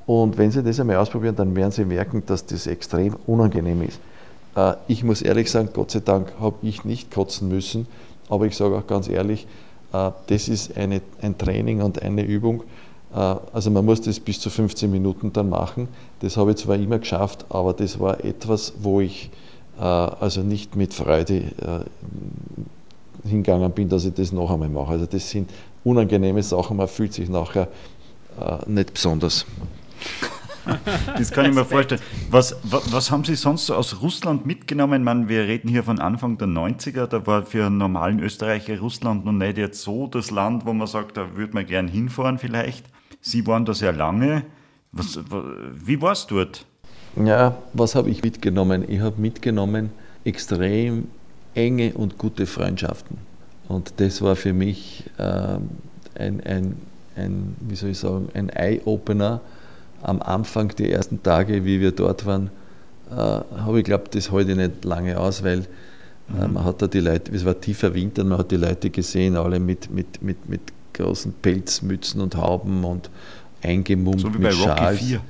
Und 0.07 0.39
wenn 0.39 0.49
Sie 0.49 0.63
das 0.63 0.79
einmal 0.79 0.95
ausprobieren, 0.95 1.35
dann 1.35 1.55
werden 1.55 1.71
Sie 1.71 1.85
merken, 1.85 2.23
dass 2.25 2.47
das 2.47 2.65
extrem 2.65 3.15
unangenehm 3.27 3.83
ist. 3.83 3.99
Äh, 4.55 4.73
ich 4.87 5.03
muss 5.03 5.21
ehrlich 5.21 5.51
sagen, 5.51 5.69
Gott 5.73 5.91
sei 5.91 5.99
Dank 5.99 6.33
habe 6.39 6.55
ich 6.63 6.83
nicht 6.83 7.11
kotzen 7.11 7.49
müssen, 7.49 7.85
aber 8.29 8.47
ich 8.47 8.57
sage 8.57 8.75
auch 8.75 8.87
ganz 8.87 9.07
ehrlich, 9.09 9.45
äh, 9.93 10.09
das 10.25 10.47
ist 10.47 10.75
eine, 10.75 11.01
ein 11.21 11.37
Training 11.37 11.83
und 11.83 12.01
eine 12.01 12.23
Übung. 12.23 12.63
Äh, 13.17 13.35
also 13.51 13.71
man 13.71 13.83
muss 13.83 14.01
das 14.01 14.19
bis 14.19 14.39
zu 14.39 14.49
15 14.49 14.89
Minuten 14.89 15.33
dann 15.33 15.49
machen. 15.49 15.87
Das 16.19 16.37
habe 16.37 16.51
ich 16.51 16.57
zwar 16.57 16.75
immer 16.75 16.99
geschafft, 16.99 17.45
aber 17.49 17.73
das 17.73 17.99
war 17.99 18.23
etwas, 18.23 18.73
wo 18.79 19.01
ich 19.01 19.31
also 19.79 20.41
nicht 20.41 20.75
mit 20.75 20.91
Freude 20.91 21.51
hingegangen 23.23 23.71
bin, 23.73 23.87
dass 23.89 24.05
ich 24.05 24.13
das 24.15 24.31
noch 24.31 24.49
einmal 24.49 24.69
mache. 24.69 24.93
Also 24.93 25.05
das 25.05 25.29
sind 25.29 25.51
unangenehme 25.83 26.41
Sachen, 26.41 26.77
man 26.77 26.87
fühlt 26.87 27.13
sich 27.13 27.29
nachher 27.29 27.67
nicht 28.65 28.91
besonders. 28.95 29.45
Das 31.17 31.31
kann 31.31 31.45
ich 31.45 31.53
mir 31.53 31.63
vorstellen. 31.63 32.01
Was, 32.31 32.55
was, 32.63 33.11
haben 33.11 33.23
Sie 33.23 33.35
sonst 33.35 33.67
so 33.67 33.75
aus 33.75 34.01
Russland 34.01 34.45
mitgenommen? 34.45 35.03
Man, 35.03 35.29
wir 35.29 35.43
reden 35.43 35.69
hier 35.69 35.83
von 35.83 35.99
Anfang 35.99 36.37
der 36.39 36.47
90er, 36.47 37.05
da 37.05 37.25
war 37.25 37.43
für 37.43 37.67
einen 37.67 37.77
normalen 37.77 38.19
Österreicher 38.19 38.79
Russland 38.79 39.25
noch 39.25 39.31
nicht 39.31 39.57
jetzt 39.57 39.81
so 39.81 40.07
das 40.07 40.31
Land, 40.31 40.65
wo 40.65 40.73
man 40.73 40.87
sagt, 40.87 41.17
da 41.17 41.35
würde 41.35 41.53
man 41.53 41.65
gern 41.65 41.87
hinfahren 41.87 42.37
vielleicht. 42.39 42.85
Sie 43.21 43.45
waren 43.47 43.65
da 43.65 43.73
sehr 43.73 43.93
lange. 43.93 44.43
Was, 44.91 45.19
wie 45.85 46.01
war 46.01 46.13
es 46.13 46.25
dort? 46.27 46.65
Ja, 47.23 47.57
was 47.73 47.95
habe 47.95 48.09
ich 48.09 48.23
mitgenommen? 48.23 48.85
Ich 48.87 48.99
habe 48.99 49.19
mitgenommen 49.19 49.89
extrem 50.23 51.07
enge 51.55 51.93
und 51.93 52.17
gute 52.17 52.45
Freundschaften. 52.45 53.17
Und 53.67 53.93
das 53.97 54.21
war 54.21 54.35
für 54.35 54.53
mich 54.53 55.05
äh, 55.17 55.23
ein, 55.23 56.41
ein, 56.45 56.75
ein, 57.15 57.55
wie 57.61 57.75
soll 57.75 57.89
ich 57.89 57.99
sagen, 57.99 58.29
ein 58.33 58.49
Eye-Opener, 58.49 59.41
am 60.03 60.21
Anfang, 60.21 60.73
die 60.77 60.91
ersten 60.91 61.23
Tage, 61.23 61.65
wie 61.65 61.81
wir 61.81 61.91
dort 61.91 62.25
waren, 62.25 62.49
äh, 63.09 63.13
habe 63.15 63.79
ich 63.79 63.85
glaubt, 63.85 64.15
das 64.15 64.31
halte 64.31 64.51
ich 64.51 64.57
nicht 64.57 64.85
lange 64.85 65.19
aus, 65.19 65.43
weil 65.43 65.59
äh, 66.29 66.47
mhm. 66.47 66.53
man 66.53 66.65
hat 66.65 66.81
da 66.81 66.87
die 66.87 66.99
Leute, 66.99 67.33
es 67.33 67.45
war 67.45 67.59
tiefer 67.59 67.93
Winter, 67.93 68.23
man 68.23 68.37
hat 68.37 68.51
die 68.51 68.57
Leute 68.57 68.89
gesehen, 68.89 69.35
alle 69.35 69.59
mit, 69.59 69.89
mit, 69.89 70.21
mit, 70.21 70.47
mit 70.47 70.61
großen 70.97 71.33
Pelzmützen 71.41 72.21
und 72.21 72.35
Hauben 72.35 72.83
und 72.83 73.09
eingemummt 73.63 74.21
so 74.21 74.33
wie 74.33 74.39
mit 74.39 74.49
bei 74.49 74.51
Schals. 74.51 75.01
Rocky 75.01 75.05
4. 75.05 75.21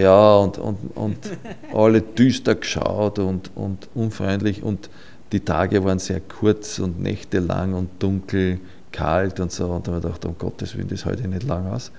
Ja, 0.00 0.36
und, 0.36 0.58
und, 0.58 0.78
und 0.96 1.18
alle 1.74 2.02
düster 2.02 2.54
geschaut 2.54 3.18
und, 3.18 3.50
und 3.56 3.88
unfreundlich 3.94 4.62
und 4.62 4.88
die 5.32 5.40
Tage 5.40 5.82
waren 5.84 5.98
sehr 5.98 6.20
kurz 6.20 6.78
und 6.78 7.00
nächtelang 7.00 7.72
und 7.72 7.90
dunkel, 7.98 8.60
kalt 8.92 9.40
und 9.40 9.50
so. 9.50 9.66
Und 9.68 9.86
da 9.86 9.92
habe 9.92 10.00
ich 10.00 10.04
gedacht, 10.04 10.24
um 10.26 10.36
Gottes 10.38 10.76
Willen, 10.76 10.88
das 10.88 11.06
halte 11.06 11.22
ich 11.22 11.28
nicht 11.28 11.44
lang 11.44 11.66
aus. 11.66 11.90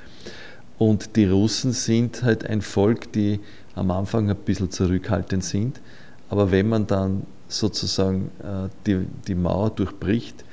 Und 0.77 1.15
die 1.15 1.25
Russen 1.25 1.71
sind 1.71 2.23
halt 2.23 2.47
ein 2.47 2.61
Volk, 2.61 3.11
die 3.11 3.39
am 3.75 3.89
Anfang 3.91 4.29
ein 4.29 4.35
bisschen 4.35 4.69
zurückhaltend 4.69 5.43
sind. 5.43 5.81
Aber 6.29 6.51
wenn 6.51 6.69
man 6.69 6.85
dann 6.87 7.25
sozusagen 7.47 8.31
äh, 8.43 8.69
die, 8.85 9.05
die 9.27 9.35
Mauer 9.35 9.71
durchbricht, 9.71 10.43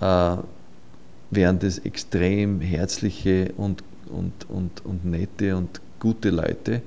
äh, 0.00 0.36
wären 1.32 1.58
das 1.58 1.78
extrem 1.78 2.60
herzliche 2.60 3.52
und, 3.56 3.82
und, 4.06 4.48
und, 4.48 4.84
und 4.84 5.04
nette 5.04 5.56
und 5.56 5.80
gute 5.98 6.30
Leute. 6.30 6.82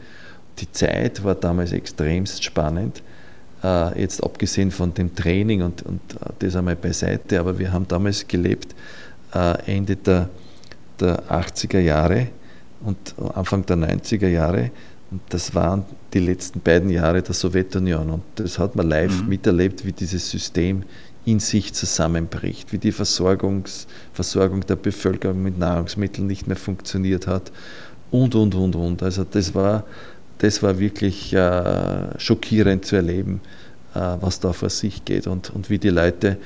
Die 0.60 0.72
Zeit 0.72 1.24
war 1.24 1.36
damals 1.36 1.74
extremst 1.74 2.44
spannend. 2.44 3.02
Äh, 3.64 4.02
jetzt 4.02 4.24
abgesehen 4.24 4.72
von 4.72 4.94
dem 4.94 5.14
Training 5.14 5.62
und, 5.64 5.82
und 5.82 6.00
das 6.40 6.56
einmal 6.56 6.76
beiseite, 6.78 7.40
aber 7.40 7.60
wir 7.60 7.74
haben 7.74 7.88
damals 7.88 8.26
gelebt, 8.28 8.74
Ende 9.66 9.98
der, 9.98 10.30
der 10.98 11.22
80er 11.30 11.80
Jahre 11.80 12.28
und 12.86 12.98
Anfang 13.36 13.66
der 13.66 13.76
90er 13.76 14.30
Jahre. 14.30 14.72
Und 15.12 15.22
das 15.30 15.54
waren 15.54 15.84
die 16.14 16.20
letzten 16.20 16.62
beiden 16.62 16.90
Jahre 16.90 17.22
der 17.22 17.34
Sowjetunion. 17.34 18.10
Und 18.10 18.24
das 18.36 18.58
hat 18.58 18.76
man 18.76 18.88
live 18.88 19.22
mhm. 19.22 19.30
miterlebt, 19.30 19.86
wie 19.86 19.92
dieses 19.92 20.30
System 20.30 20.84
in 21.26 21.40
sich 21.40 21.74
zusammenbricht, 21.74 22.72
wie 22.72 22.78
die 22.78 22.92
Versorgungs, 22.92 23.88
Versorgung 24.14 24.66
der 24.66 24.76
Bevölkerung 24.76 25.42
mit 25.42 25.58
Nahrungsmitteln 25.58 26.28
nicht 26.28 26.48
mehr 26.48 26.56
funktioniert 26.56 27.28
hat 27.28 27.52
und, 28.12 28.36
und, 28.36 28.56
und, 28.56 28.76
und. 28.76 29.04
Also 29.04 29.24
das 29.24 29.54
war, 29.56 29.84
das 30.38 30.62
war 30.62 30.80
wirklich 30.80 31.34
äh, 31.34 32.20
schockierend 32.20 32.86
zu 32.86 32.96
erleben, 32.96 33.42
äh, 33.96 34.00
was 34.22 34.40
da 34.40 34.54
vor 34.54 34.70
sich 34.70 35.04
geht 35.04 35.28
und, 35.28 35.50
und 35.50 35.70
wie 35.70 35.80
die 35.80 35.90
Leute, 35.90 36.38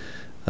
äh, 0.46 0.50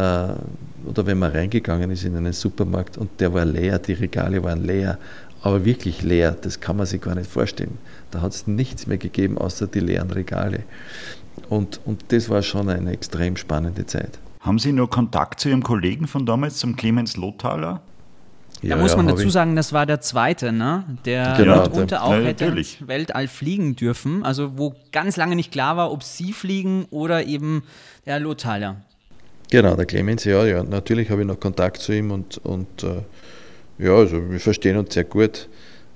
oder 0.85 1.05
wenn 1.05 1.17
man 1.17 1.31
reingegangen 1.31 1.89
ist 1.89 2.03
in 2.05 2.15
einen 2.15 2.33
Supermarkt 2.33 2.97
und 2.97 3.09
der 3.19 3.33
war 3.33 3.45
leer, 3.45 3.79
die 3.79 3.93
Regale 3.93 4.43
waren 4.43 4.63
leer 4.63 4.99
aber 5.41 5.63
wirklich 5.65 6.01
leer, 6.01 6.35
das 6.39 6.59
kann 6.59 6.77
man 6.77 6.85
sich 6.85 7.01
gar 7.01 7.15
nicht 7.15 7.29
vorstellen. 7.29 7.77
Da 8.11 8.21
hat 8.21 8.33
es 8.33 8.47
nichts 8.47 8.87
mehr 8.87 8.97
gegeben, 8.97 9.37
außer 9.37 9.67
die 9.67 9.79
leeren 9.79 10.11
Regale. 10.11 10.63
Und, 11.47 11.79
und 11.85 12.03
das 12.09 12.29
war 12.29 12.41
schon 12.41 12.69
eine 12.69 12.91
extrem 12.91 13.37
spannende 13.37 13.85
Zeit. 13.85 14.19
Haben 14.41 14.59
Sie 14.59 14.71
noch 14.71 14.89
Kontakt 14.89 15.39
zu 15.39 15.49
Ihrem 15.49 15.63
Kollegen 15.63 16.07
von 16.07 16.25
damals, 16.25 16.57
zum 16.57 16.75
Clemens 16.75 17.17
Lothaler? 17.17 17.81
Da 18.61 18.75
muss 18.75 18.95
man 18.95 19.07
dazu 19.07 19.29
sagen, 19.29 19.55
das 19.55 19.71
war 19.71 19.85
der 19.85 20.01
zweite, 20.01 20.51
ne? 20.51 20.83
der 21.05 21.35
genau, 21.37 21.63
mitunter 21.63 22.03
auch 22.03 22.11
ja, 22.11 22.21
hätte 22.21 22.45
natürlich. 22.45 22.85
Weltall 22.85 23.27
fliegen 23.27 23.75
dürfen. 23.75 24.23
Also 24.25 24.57
wo 24.57 24.75
ganz 24.91 25.15
lange 25.15 25.35
nicht 25.35 25.51
klar 25.51 25.77
war, 25.77 25.91
ob 25.91 26.03
Sie 26.03 26.33
fliegen 26.33 26.85
oder 26.89 27.25
eben 27.25 27.63
der 28.05 28.19
Lothaler. 28.19 28.77
Genau, 29.49 29.75
der 29.75 29.85
Clemens, 29.85 30.25
ja, 30.25 30.45
ja. 30.45 30.63
Natürlich 30.63 31.09
habe 31.09 31.21
ich 31.21 31.27
noch 31.27 31.39
Kontakt 31.39 31.77
zu 31.77 31.93
ihm 31.93 32.11
und, 32.11 32.37
und 32.39 32.83
äh, 32.83 33.01
ja, 33.83 33.95
also 33.95 34.29
wir 34.29 34.39
verstehen 34.39 34.77
uns 34.77 34.93
sehr 34.93 35.05
gut, 35.05 35.47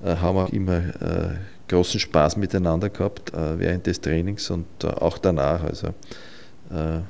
äh, 0.03 0.15
haben 0.15 0.37
auch 0.37 0.49
immer 0.49 0.77
äh, 0.77 1.35
großen 1.73 1.99
Spaß 1.99 2.37
miteinander 2.37 2.89
gehabt 2.89 3.33
äh, 3.33 3.59
während 3.59 3.87
des 3.87 3.99
Trainings 3.99 4.49
und 4.49 4.65
äh, 4.83 4.87
auch 4.87 5.17
danach. 5.17 5.63
Also 5.63 5.87
äh, 6.69 7.01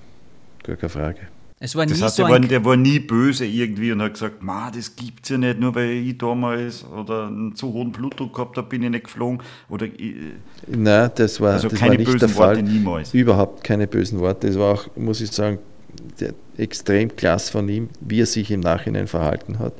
gar 0.63 0.75
keine 0.77 0.89
Frage. 0.89 1.19
Es 1.59 1.77
war 1.77 1.85
nie 1.85 1.91
das 1.91 2.01
heißt, 2.01 2.15
so 2.17 2.23
der, 2.23 2.31
war, 2.31 2.39
der 2.41 2.65
war 2.65 2.75
nie 2.75 2.99
böse 2.99 3.45
irgendwie 3.45 3.93
und 3.93 4.01
hat 4.01 4.13
gesagt, 4.13 4.43
Ma, 4.43 4.69
das 4.69 4.97
gibt's 4.97 5.29
ja 5.29 5.37
nicht, 5.37 5.61
nur 5.61 5.73
weil 5.75 5.91
ich 5.91 6.17
damals 6.17 6.83
oder 6.83 7.27
einen 7.27 7.55
zu 7.55 7.71
hohen 7.71 7.93
Blutdruck 7.93 8.33
gehabt 8.33 8.57
habe, 8.57 8.67
bin 8.67 8.83
ich 8.83 8.89
nicht 8.89 9.05
geflogen. 9.05 9.39
Oder 9.69 9.85
ich, 9.85 10.15
Nein, 10.67 11.11
das 11.15 11.39
war, 11.39 11.53
also 11.53 11.69
das 11.69 11.79
keine 11.79 11.91
war 11.91 11.97
nicht 11.99 12.05
bösen 12.05 12.19
der 12.19 12.29
Fall. 12.29 12.55
Worte 12.57 12.63
niemals. 12.63 13.13
Überhaupt 13.13 13.63
keine 13.63 13.87
bösen 13.87 14.19
Worte. 14.19 14.47
Das 14.47 14.59
war 14.59 14.73
auch, 14.73 14.87
muss 14.97 15.21
ich 15.21 15.31
sagen, 15.31 15.59
extrem 16.57 17.15
klasse 17.15 17.51
von 17.51 17.69
ihm, 17.69 17.89
wie 18.01 18.21
er 18.21 18.25
sich 18.25 18.51
im 18.51 18.59
Nachhinein 18.59 19.07
verhalten 19.07 19.59
hat. 19.59 19.73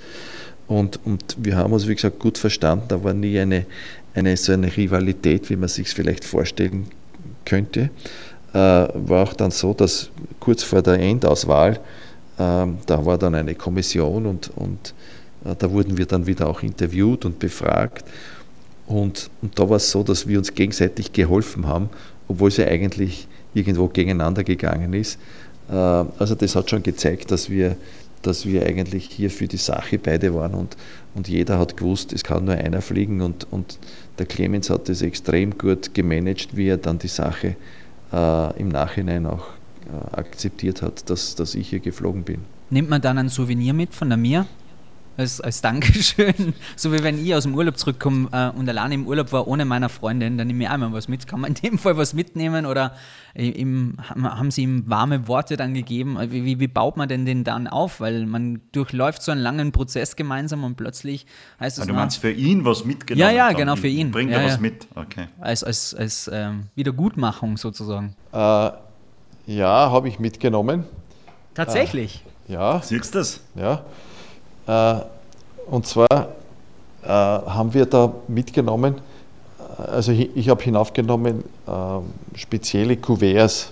Und, 0.67 1.00
und 1.04 1.36
wir 1.38 1.58
haben 1.58 1.74
uns, 1.74 1.88
wie 1.88 1.96
gesagt, 1.96 2.19
gut 2.19 2.38
verstanden. 2.38 2.86
Da 2.88 3.04
war 3.04 3.13
nie 3.13 3.38
eine, 3.39 3.65
eine 4.13 4.38
so 4.38 4.54
eine 4.54 4.76
Rivalität, 4.76 5.49
wie 5.49 5.56
man 5.56 5.69
sich 5.69 5.88
es 5.88 5.93
vielleicht 5.93 6.23
vorstellen 6.23 6.88
könnte. 7.45 7.89
Äh, 8.54 8.58
war 8.58 9.23
auch 9.23 9.34
dann 9.34 9.52
so, 9.52 9.73
dass 9.73 10.10
kurz 10.39 10.63
vor 10.63 10.82
der 10.82 10.99
Endauswahl, 10.99 11.73
äh, 11.73 11.78
da 12.38 13.06
war 13.06 13.17
dann 13.17 13.36
eine 13.36 13.56
Kommission 13.56 14.26
und, 14.26 14.52
und 14.56 14.93
äh, 15.45 15.56
da 15.58 15.71
wurden 15.71 15.97
wir 15.97 16.06
dann 16.06 16.28
wieder 16.28 16.47
auch 16.47 16.62
interviewt 16.62 17.26
und 17.26 17.39
befragt. 17.39 18.06
Und, 18.86 19.30
und 19.41 19.58
da 19.58 19.67
war 19.67 19.78
es 19.78 19.89
so, 19.89 20.04
dass 20.04 20.28
wir 20.28 20.38
uns 20.38 20.54
gegenseitig 20.54 21.12
geholfen 21.13 21.67
haben, 21.67 21.89
obwohl 22.28 22.49
es 22.49 22.58
ja 22.58 22.67
eigentlich 22.67 23.28
irgendwo 23.54 23.88
gegeneinander 23.88 24.43
gegangen 24.43 24.93
ist. 24.93 25.17
Äh, 25.69 25.73
also 25.73 26.36
das 26.36 26.56
hat 26.56 26.69
schon 26.69 26.84
gezeigt, 26.84 27.32
dass 27.32 27.49
wir 27.49 27.76
dass 28.23 28.45
wir 28.45 28.65
eigentlich 28.65 29.10
hier 29.12 29.30
für 29.30 29.47
die 29.47 29.58
Sache 29.58 29.99
beide 29.99 30.34
waren 30.34 30.54
und, 30.54 30.78
und 31.13 31.28
jeder 31.28 31.60
hat 31.60 31.78
gewusst, 31.78 32.13
es 32.13 32.23
kann 32.23 32.45
nur 32.45 32.56
einer 32.56 32.82
fliegen 32.82 33.21
und, 33.21 33.45
und 33.52 33.78
der 34.17 34.26
Clemens 34.26 34.69
hat 34.69 34.89
das 34.89 35.02
extrem 35.02 35.58
gut 35.58 35.93
gemanagt, 35.93 36.56
wie 36.56 36.67
er 36.67 36.78
dann 36.78 36.99
die 36.99 37.08
Sache 37.08 37.56
äh, 38.12 38.60
im 38.60 38.69
Nachhinein 38.69 39.26
auch 39.26 39.47
äh, 39.86 40.15
akzeptiert 40.15 40.82
hat, 40.82 41.10
dass, 41.10 41.36
dass 41.36 41.56
ich 41.56 41.69
hier 41.69 41.80
geflogen 41.80 42.23
bin. 42.23 42.41
Nimmt 42.69 42.89
man 42.89 43.02
dann 43.02 43.17
ein 43.17 43.30
Souvenir 43.30 43.73
mit 43.73 43.93
von 43.93 44.10
der 44.10 44.17
Mir? 44.17 44.45
Als, 45.17 45.41
als 45.41 45.62
Dankeschön. 45.62 46.54
So 46.76 46.91
wie 46.91 47.04
wenn 47.04 47.23
ich 47.23 47.36
aus 47.36 47.43
dem 47.43 47.56
Urlaub 47.56 47.78
zurückkomme 47.78 48.30
äh, 48.32 48.58
und 48.58 48.67
alleine 48.67 48.95
im 48.95 49.08
Urlaub 49.08 49.32
war 49.32 49.47
ohne 49.47 49.65
meiner 49.65 49.89
Freundin, 49.89 50.38
dann 50.38 50.47
nehme 50.47 50.63
ich 50.63 50.69
einmal 50.69 50.91
was 50.93 51.08
mit. 51.08 51.28
Kann 51.28 51.41
man 51.41 51.54
in 51.54 51.56
dem 51.56 51.78
Fall 51.78 51.97
was 51.97 52.13
mitnehmen 52.13 52.65
oder 52.65 52.95
ihm, 53.36 53.97
haben 54.15 54.52
sie 54.52 54.63
ihm 54.63 54.84
warme 54.88 55.28
Worte 55.28 55.58
dann 55.58 55.73
gegeben? 55.73 56.17
Wie, 56.30 56.45
wie, 56.45 56.60
wie, 56.60 56.67
baut 56.67 56.97
man 56.97 57.10
denn 57.10 57.26
den 57.26 57.43
dann 57.43 57.67
auf? 57.67 57.99
Weil 57.99 58.26
man 58.26 58.62
durchläuft 58.71 59.23
so 59.23 59.32
einen 59.32 59.41
langen 59.41 59.71
Prozess 59.71 60.15
gemeinsam 60.15 60.63
und 60.63 60.76
plötzlich 60.76 61.26
heißt 61.60 61.78
es. 61.78 61.84
Ah, 61.84 61.88
du 61.88 61.93
meinst 61.93 62.17
für 62.19 62.32
ihn 62.32 62.65
was 62.65 62.86
mitgenommen? 62.86 63.21
Ja, 63.21 63.32
ja, 63.32 63.52
genau, 63.52 63.76
für 63.76 63.88
ihn. 63.88 64.12
Bringt 64.12 64.32
ja, 64.32 64.38
er 64.38 64.43
ja. 64.43 64.54
was 64.54 64.60
mit? 64.60 64.88
Okay. 64.95 65.28
Als, 65.39 65.63
als, 65.63 65.93
als 65.95 66.30
ähm, 66.32 66.67
Wiedergutmachung 66.76 67.58
sozusagen. 67.58 68.15
Äh, 68.32 68.38
ja, 68.38 69.91
habe 69.91 70.08
ich 70.08 70.19
mitgenommen. 70.19 70.86
Tatsächlich? 71.54 72.23
Äh, 72.47 72.54
ja. 72.54 72.82
Siehst 72.82 73.13
du 73.13 73.19
das? 73.19 73.41
Ja. 73.56 73.84
Äh, 74.67 74.95
und 75.69 75.86
zwar 75.88 76.08
äh, 77.04 77.08
haben 77.08 77.73
wir 77.73 77.86
da 77.86 78.13
mitgenommen, 78.28 78.95
also 79.78 80.12
ich, 80.12 80.49
habe 80.49 80.63
hinaufgenommen 80.63 81.43
äh, 81.67 82.38
spezielle 82.38 82.97
Kuverts, 82.97 83.71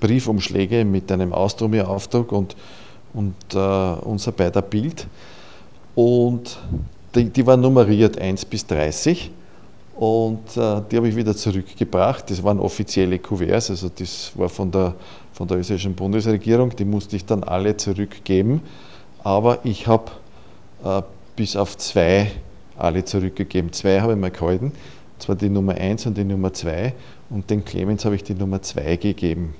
Briefumschläge 0.00 0.84
mit 0.84 1.10
einem 1.10 1.32
Austromia-Aufdruck 1.32 2.32
und, 2.32 2.56
und 3.14 3.54
unser 3.54 4.32
beider 4.32 4.60
Bild. 4.60 5.06
Und 5.94 6.58
die, 7.14 7.30
die 7.30 7.46
waren 7.46 7.60
nummeriert 7.60 8.20
1 8.20 8.44
bis 8.44 8.66
30 8.66 9.30
und 9.96 10.56
äh, 10.56 10.82
die 10.90 10.96
habe 10.96 11.08
ich 11.08 11.16
wieder 11.16 11.34
zurückgebracht. 11.34 12.30
Das 12.30 12.42
waren 12.42 12.60
offizielle 12.60 13.18
Kuverts, 13.18 13.70
also 13.70 13.88
das 13.88 14.32
war 14.34 14.50
von 14.50 14.70
der, 14.70 14.94
von 15.32 15.48
der 15.48 15.58
österreichischen 15.58 15.94
Bundesregierung, 15.94 16.76
die 16.76 16.84
musste 16.84 17.16
ich 17.16 17.24
dann 17.24 17.42
alle 17.42 17.76
zurückgeben. 17.76 18.60
Aber 19.24 19.58
ich 19.64 19.86
habe 19.86 20.12
bis 21.36 21.56
auf 21.56 21.76
zwei 21.76 22.30
alle 22.76 23.04
zurückgegeben. 23.04 23.72
Zwei 23.72 24.00
habe 24.00 24.12
ich 24.12 24.18
mal 24.18 24.30
gehalten, 24.30 24.66
und 24.66 25.22
zwar 25.22 25.36
die 25.36 25.48
Nummer 25.48 25.74
1 25.74 26.06
und 26.06 26.16
die 26.16 26.24
Nummer 26.24 26.52
2 26.52 26.92
und 27.30 27.48
den 27.50 27.64
Clemens 27.64 28.04
habe 28.04 28.14
ich 28.14 28.24
die 28.24 28.34
Nummer 28.34 28.60
2 28.60 28.96
gegeben. 28.96 29.54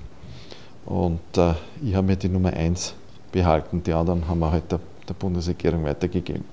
Und 0.85 1.19
äh, 1.35 1.53
ich 1.83 1.95
habe 1.95 2.07
mir 2.07 2.15
die 2.15 2.29
Nummer 2.29 2.53
1 2.53 2.93
behalten, 3.31 3.83
die 3.83 3.93
anderen 3.93 4.27
haben 4.27 4.39
wir 4.39 4.51
halt 4.51 4.71
der, 4.71 4.79
der 5.07 5.13
Bundesregierung 5.15 5.83
weitergegeben. 5.83 6.45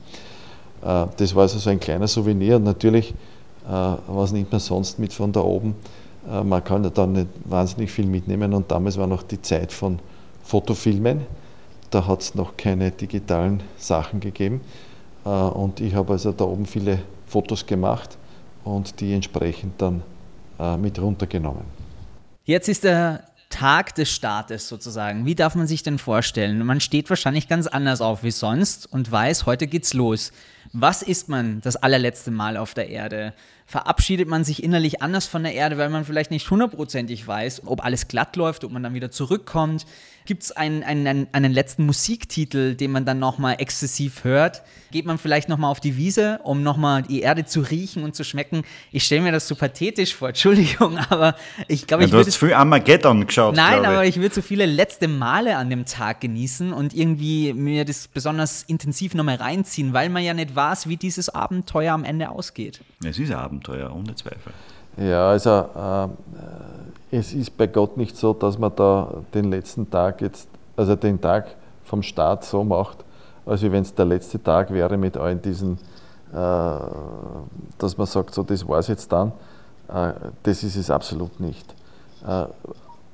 Äh, 0.83 1.07
das 1.17 1.35
war 1.35 1.43
also 1.43 1.59
so 1.59 1.71
ein 1.71 1.79
kleiner 1.79 2.09
Souvenir 2.09 2.57
und 2.57 2.65
natürlich, 2.65 3.11
äh, 3.69 3.97
was 4.07 4.33
nimmt 4.33 4.51
man 4.51 4.61
sonst 4.61 4.99
mit 4.99 5.13
von 5.13 5.31
da 5.33 5.41
oben? 5.41 5.77
Äh, 6.29 6.43
man 6.43 6.65
kann 6.65 6.91
dann 6.95 7.13
nicht 7.13 7.29
wahnsinnig 7.45 7.91
viel 7.91 8.07
mitnehmen 8.07 8.53
und 8.53 8.71
damals 8.71 8.99
war 8.99 9.07
noch 9.07 9.23
die 9.23 9.41
Zeit 9.41 9.73
von 9.73 9.99
Fotofilmen 10.43 11.21
da 11.95 12.07
hat 12.07 12.23
es 12.23 12.35
noch 12.35 12.57
keine 12.57 12.91
digitalen 12.91 13.63
Sachen 13.77 14.21
gegeben. 14.21 14.61
Äh, 15.25 15.29
und 15.29 15.81
ich 15.81 15.95
habe 15.95 16.13
also 16.13 16.33
da 16.33 16.45
oben 16.45 16.67
viele 16.67 16.99
Fotos 17.27 17.67
gemacht 17.67 18.19
und 18.65 19.01
die 19.01 19.13
entsprechend 19.15 19.81
dann 19.81 20.03
äh, 20.59 20.77
mit 20.77 21.01
runtergenommen. 21.01 21.65
Jetzt 22.45 22.69
ist 22.69 22.85
der 22.85 23.25
Tag 23.49 23.95
des 23.95 24.11
Startes 24.11 24.69
sozusagen. 24.69 25.27
Wie 25.27 25.37
darf 25.37 25.55
man 25.55 25.69
sich 25.69 25.85
denn 25.85 25.99
vorstellen? 25.99 26.67
Man 26.67 26.81
steht 26.81 27.09
wahrscheinlich 27.09 27.47
ganz 27.47 27.69
anders 27.69 28.01
auf 28.01 28.25
wie 28.25 28.33
sonst 28.33 28.93
und 28.93 29.11
weiß, 29.13 29.47
heute 29.47 29.69
geht's 29.69 29.95
los. 29.95 30.33
Was 30.73 31.03
ist 31.03 31.29
man 31.29 31.61
das 31.61 31.77
allerletzte 31.77 32.33
Mal 32.33 32.57
auf 32.57 32.75
der 32.75 32.89
Erde? 32.89 33.33
Verabschiedet 33.67 34.29
man 34.29 34.43
sich 34.43 34.65
innerlich 34.65 35.03
anders 35.03 35.27
von 35.27 35.45
der 35.45 35.55
Erde, 35.55 35.79
weil 35.79 35.89
man 35.89 36.05
vielleicht 36.05 36.33
nicht 36.33 36.51
hundertprozentig 36.51 37.27
weiß, 37.27 37.63
ob 37.67 37.85
alles 37.85 38.09
glatt 38.09 38.35
läuft, 38.35 38.65
ob 38.65 38.73
man 38.73 38.83
dann 38.83 38.95
wieder 38.95 39.13
zurückkommt? 39.13 39.87
Gibt 40.27 40.45
es 40.45 40.53
einen, 40.53 40.83
einen, 40.83 41.27
einen 41.33 41.53
letzten 41.53 41.85
Musiktitel, 41.85 42.75
den 42.75 42.93
man 42.93 43.05
dann 43.05 43.19
nochmal 43.19 43.57
exzessiv 43.59 44.25
hört? 44.25 44.63
Geht 44.91 45.05
man 45.05 45.19
vielleicht 45.19 45.51
nochmal 45.51 45.71
auf 45.71 45.81
die 45.81 45.99
Wiese, 45.99 46.41
um 46.45 46.63
nochmal 46.63 47.03
die 47.03 47.21
Erde 47.21 47.45
zu 47.45 47.61
riechen 47.61 48.05
und 48.05 48.15
zu 48.15 48.25
schmecken? 48.25 48.63
Ich 48.91 49.05
stelle 49.05 49.21
mir 49.21 49.33
das 49.33 49.47
so 49.47 49.55
pathetisch 49.55 50.15
vor, 50.15 50.29
Entschuldigung, 50.35 50.97
aber 51.11 51.37
ich 51.69 51.87
glaube, 51.87 52.05
ja, 52.05 52.07
ich 52.07 52.13
würde. 52.13 52.25
Du 52.25 52.31
hast 52.31 52.37
viel 52.37 52.55
Armageddon 52.55 53.27
geschaut. 53.27 53.55
Nein, 53.55 53.85
aber 53.85 54.07
ich 54.07 54.19
würde 54.19 54.35
so 54.35 54.41
viele 54.41 54.65
letzte 54.65 55.09
Male 55.09 55.59
an 55.59 55.69
dem 55.69 55.85
Tag 55.85 56.23
genießen 56.23 56.73
und 56.73 56.95
irgendwie 56.95 57.53
mir 57.53 57.85
das 57.85 58.09
besonders 58.09 58.63
intensiv 58.63 59.15
nochmal 59.15 59.37
reinziehen, 59.37 59.93
weil 59.93 60.09
man 60.09 60.23
ja 60.23 60.33
nicht 60.33 60.57
weiß, 60.57 60.89
wie 60.89 60.97
dieses 60.97 61.29
Abenteuer 61.29 61.93
am 61.93 62.05
Ende 62.05 62.31
ausgeht. 62.31 62.81
Es 63.05 63.19
ist 63.19 63.31
ein 63.31 63.37
Abenteuer, 63.37 63.95
ohne 63.95 64.15
Zweifel. 64.15 64.55
Ja, 64.97 65.31
also 65.31 65.51
äh, 65.51 66.09
es 67.17 67.33
ist 67.33 67.57
bei 67.57 67.67
Gott 67.67 67.97
nicht 67.97 68.17
so, 68.17 68.33
dass 68.33 68.59
man 68.59 68.73
da 68.75 69.23
den 69.33 69.51
letzten 69.51 69.89
Tag 69.89 70.21
jetzt, 70.21 70.49
also 70.77 70.97
den 70.97 71.21
Tag 71.21 71.47
vom 71.85 72.03
Start 72.03 72.45
so 72.45 72.65
macht, 72.65 73.05
als 73.47 73.63
wenn 73.63 73.83
es 73.83 73.95
der 73.95 74.07
letzte 74.07 74.43
Tag 74.43 74.73
wäre 74.73 74.97
mit 74.97 75.17
allen 75.17 75.41
diesen, 75.41 75.75
äh, 76.33 76.79
dass 77.79 77.97
man 77.97 78.07
sagt, 78.07 78.35
so 78.35 78.43
das 78.43 78.67
war 78.67 78.79
es 78.79 78.89
jetzt 78.89 79.13
dann. 79.13 79.33
Äh, 79.89 80.13
das 80.43 80.65
ist 80.65 80.77
es 80.77 80.91
absolut 80.91 81.39
nicht. 81.39 81.75
Äh, 82.27 82.47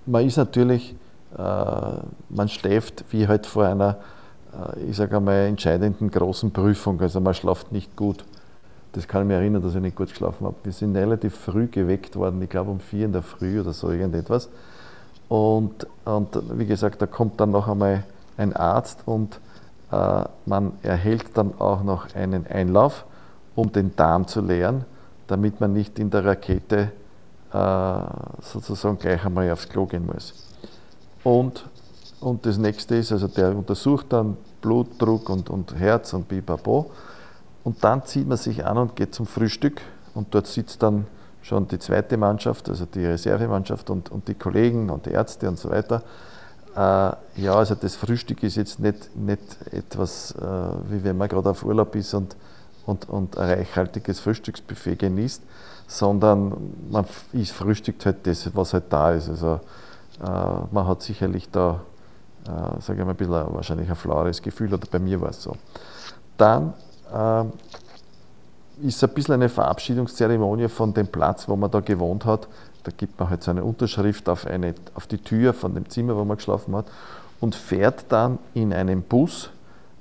man 0.07 0.25
ist 0.25 0.39
natürlich, 0.39 0.95
äh, 1.37 1.43
man 2.31 2.49
schläft 2.49 3.05
wie 3.11 3.29
halt 3.29 3.45
vor 3.45 3.67
einer, 3.67 3.97
äh, 4.77 4.81
ich 4.85 4.97
sage 4.97 5.17
einmal, 5.17 5.47
entscheidenden 5.47 6.11
großen 6.11 6.51
Prüfung. 6.53 7.01
Also 7.01 7.21
man 7.21 7.35
schlaft 7.35 7.71
nicht 7.71 7.95
gut. 7.97 8.25
Das 8.93 9.07
kann 9.07 9.23
ich 9.23 9.29
mich 9.29 9.37
erinnern, 9.37 9.63
dass 9.63 9.75
ich 9.75 9.81
nicht 9.81 9.97
gut 9.97 10.09
geschlafen 10.09 10.47
habe. 10.47 10.57
Wir 10.65 10.73
sind 10.73 10.97
relativ 10.97 11.37
früh 11.37 11.69
geweckt 11.69 12.17
worden, 12.17 12.43
ich 12.43 12.51
glaube 12.51 12.71
um 12.71 12.81
vier 12.81 13.07
in 13.07 13.13
der 13.13 13.23
Früh 13.23 13.61
oder 13.61 13.73
so 13.73 13.91
irgendetwas. 13.91 14.49
Und, 15.29 15.87
und 16.05 16.59
wie 16.59 16.67
gesagt, 16.67 17.01
da 17.01 17.07
kommt 17.07 17.41
dann 17.41 17.53
noch 17.53 17.69
einmal 17.69 18.03
ein 18.37 18.55
Arzt 18.55 19.03
und 19.07 19.39
äh, 19.93 20.25
man 20.47 20.73
erhält 20.83 21.27
dann 21.35 21.53
auch 21.61 21.85
noch 21.85 22.15
einen 22.15 22.47
Einlauf, 22.47 23.05
um 23.55 23.71
den 23.71 23.95
Darm 23.95 24.27
zu 24.27 24.41
leeren, 24.41 24.85
damit 25.29 25.61
man 25.61 25.73
nicht 25.73 25.99
in 26.01 26.11
der 26.11 26.25
Rakete 26.25 26.91
äh, 27.53 28.01
sozusagen 28.43 28.99
gleich 28.99 29.25
einmal 29.25 29.51
aufs 29.53 29.69
Klo 29.69 29.87
gehen 29.87 30.07
muss. 30.07 30.35
Und, 31.23 31.65
und 32.21 32.45
das 32.47 32.59
nächste 32.59 32.97
ist, 32.97 33.13
also 33.13 33.29
der 33.29 33.57
untersucht 33.57 34.07
dann 34.11 34.37
Blutdruck 34.61 35.29
und, 35.31 35.51
und 35.51 35.75
Herz 35.77 36.13
und 36.13 36.29
Bipapo. 36.29 36.91
Und 37.65 37.85
dann 37.85 38.05
zieht 38.05 38.27
man 38.27 38.39
sich 38.39 38.65
an 38.65 38.79
und 38.79 38.97
geht 38.97 39.15
zum 39.15 39.27
Frühstück 39.27 39.81
und 40.15 40.35
dort 40.35 40.47
sitzt 40.47 40.83
dann 40.83 41.07
schon 41.43 41.69
die 41.69 41.79
zweite 41.79 42.17
Mannschaft, 42.17 42.69
also 42.69 42.87
die 42.87 43.05
Reservemannschaft 43.05 43.91
und, 43.91 44.11
und 44.11 44.29
die 44.29 44.35
Kollegen 44.35 44.91
und 44.91 45.07
die 45.07 45.11
Ärzte 45.11 45.49
und 45.49 45.59
so 45.59 45.71
weiter. 45.71 46.03
Äh, 46.75 47.41
ja, 47.43 47.55
also 47.55 47.75
das 47.75 47.97
Frühstück 47.97 48.43
ist 48.43 48.57
jetzt 48.57 48.79
nicht, 48.79 49.17
nicht 49.17 49.43
etwas, 49.73 50.33
äh, 50.33 50.45
wie 50.91 51.03
wenn 51.03 51.17
man 51.17 51.29
gerade 51.29 51.51
auf 51.51 51.65
Urlaub 51.65 51.95
ist 51.97 52.15
und, 52.15 52.37
und, 52.87 53.09
und 53.09 53.39
ein 53.39 53.51
reichhaltiges 53.51 54.21
Frühstücksbuffet 54.21 54.97
genießt, 54.97 55.43
sondern 55.87 56.55
man 56.91 57.05
ist, 57.33 57.53
frühstückt 57.53 58.07
halt 58.07 58.27
das, 58.27 58.55
was 58.55 58.73
halt 58.73 58.85
da 58.91 59.13
ist. 59.13 59.29
Also 59.29 59.61
äh, 60.23 60.29
man 60.71 60.87
hat 60.87 61.03
sicherlich 61.03 61.51
da, 61.51 61.81
äh, 62.47 62.81
sage 62.81 63.01
ich 63.01 63.05
mal, 63.05 63.11
ein 63.13 63.17
bisschen 63.17 63.55
wahrscheinlich 63.55 63.89
ein 63.89 63.97
flaueres 63.97 64.41
Gefühl, 64.41 64.73
oder 64.73 64.87
bei 64.91 64.99
mir 64.99 65.21
war 65.21 65.31
es 65.31 65.43
so. 65.43 65.57
Dann 66.37 66.75
ist 68.83 69.05
ein 69.05 69.11
bisschen 69.11 69.35
eine 69.35 69.49
Verabschiedungszeremonie 69.49 70.69
von 70.69 70.95
dem 70.95 71.07
Platz, 71.07 71.49
wo 71.49 71.57
man 71.57 71.71
da 71.71 71.81
gewohnt 71.81 72.25
hat. 72.25 72.49
Da 72.83 72.91
gibt 72.97 73.19
man 73.19 73.29
halt 73.29 73.43
so 73.43 73.51
eine 73.51 73.63
Unterschrift 73.63 74.29
auf, 74.29 74.47
eine, 74.47 74.75
auf 74.95 75.07
die 75.07 75.19
Tür 75.19 75.53
von 75.53 75.75
dem 75.75 75.89
Zimmer, 75.89 76.17
wo 76.17 76.25
man 76.25 76.37
geschlafen 76.37 76.75
hat 76.75 76.87
und 77.41 77.55
fährt 77.55 78.07
dann 78.09 78.39
in 78.55 78.73
einem 78.73 79.03
Bus. 79.03 79.51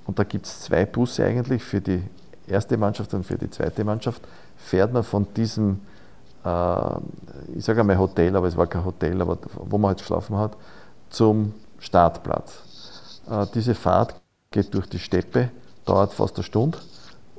Und 0.05 0.17
da 0.17 0.23
gibt 0.23 0.45
es 0.45 0.61
zwei 0.61 0.85
Busse 0.85 1.25
eigentlich 1.25 1.63
für 1.63 1.81
die 1.81 2.01
erste 2.47 2.77
Mannschaft 2.77 3.13
und 3.13 3.25
für 3.25 3.37
die 3.37 3.49
zweite 3.49 3.83
Mannschaft. 3.83 4.21
Fährt 4.57 4.93
man 4.93 5.03
von 5.03 5.27
diesem, 5.35 5.81
äh, 6.45 6.91
ich 7.55 7.65
sage 7.65 7.81
einmal 7.81 7.97
Hotel, 7.97 8.35
aber 8.35 8.47
es 8.47 8.55
war 8.55 8.67
kein 8.67 8.85
Hotel, 8.85 9.21
aber 9.21 9.37
wo 9.55 9.77
man 9.77 9.89
halt 9.89 9.99
geschlafen 9.99 10.37
hat, 10.37 10.55
zum 11.09 11.53
Startplatz. 11.79 12.63
Äh, 13.29 13.45
diese 13.53 13.75
Fahrt 13.75 14.15
geht 14.51 14.73
durch 14.73 14.87
die 14.87 14.99
Steppe, 14.99 15.49
dauert 15.85 16.13
fast 16.13 16.37
eine 16.37 16.43
Stunde 16.43 16.77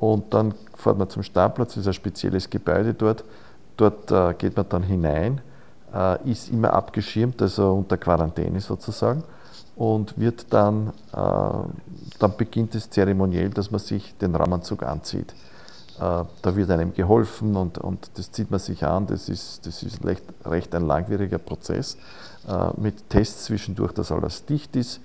und 0.00 0.32
dann 0.32 0.54
fährt 0.76 0.98
man 0.98 1.08
zum 1.10 1.22
Startplatz, 1.22 1.74
das 1.74 1.82
ist 1.82 1.86
ein 1.86 1.92
spezielles 1.92 2.48
Gebäude 2.48 2.94
dort. 2.94 3.22
Dort 3.76 4.10
äh, 4.10 4.34
geht 4.34 4.56
man 4.56 4.66
dann 4.68 4.82
hinein, 4.82 5.40
äh, 5.94 6.30
ist 6.30 6.50
immer 6.50 6.72
abgeschirmt, 6.72 7.40
also 7.40 7.74
unter 7.74 7.98
Quarantäne 7.98 8.60
sozusagen, 8.60 9.22
und 9.76 10.18
wird 10.18 10.46
dann, 10.50 10.88
äh, 11.12 11.18
dann 12.18 12.36
beginnt 12.36 12.74
es 12.74 12.88
zeremoniell, 12.88 13.50
dass 13.50 13.70
man 13.70 13.78
sich 13.78 14.16
den 14.16 14.34
Raumanzug 14.34 14.82
anzieht. 14.82 15.34
Äh, 15.98 16.24
da 16.42 16.56
wird 16.56 16.70
einem 16.70 16.94
geholfen 16.94 17.54
und, 17.56 17.76
und 17.76 18.10
das 18.14 18.32
zieht 18.32 18.50
man 18.50 18.60
sich 18.60 18.84
an. 18.84 19.06
Das 19.06 19.28
ist, 19.28 19.66
das 19.66 19.82
ist 19.82 20.02
recht, 20.04 20.24
recht 20.46 20.74
ein 20.74 20.86
langwieriger 20.86 21.38
Prozess 21.38 21.98
äh, 22.48 22.70
mit 22.80 23.10
Tests 23.10 23.44
zwischendurch, 23.44 23.92
dass 23.92 24.10
alles 24.10 24.46
dicht 24.46 24.76
ist. 24.76 25.00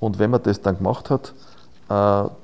Und 0.00 0.18
wenn 0.18 0.30
man 0.30 0.42
das 0.42 0.62
dann 0.62 0.78
gemacht 0.78 1.10
hat, 1.10 1.34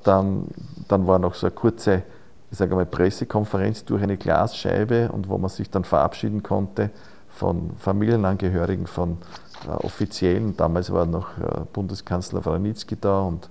dann, 0.05 0.47
dann 0.89 1.07
war 1.07 1.19
noch 1.19 1.35
so 1.35 1.47
eine 1.47 1.55
kurze 1.55 2.03
ich 2.51 2.59
sage 2.59 2.75
mal, 2.75 2.87
Pressekonferenz 2.87 3.85
durch 3.85 4.03
eine 4.03 4.17
Glasscheibe 4.17 5.11
und 5.13 5.29
wo 5.29 5.37
man 5.39 5.51
sich 5.51 5.71
dann 5.71 5.85
verabschieden 5.85 6.43
konnte 6.43 6.91
von 7.29 7.73
Familienangehörigen, 7.79 8.87
von 8.87 9.19
äh, 9.67 9.71
Offiziellen. 9.71 10.57
Damals 10.57 10.93
war 10.93 11.07
noch 11.07 11.37
äh, 11.39 11.61
Bundeskanzler 11.73 12.45
Wranitzky 12.45 12.97
da 12.99 13.21
und 13.21 13.51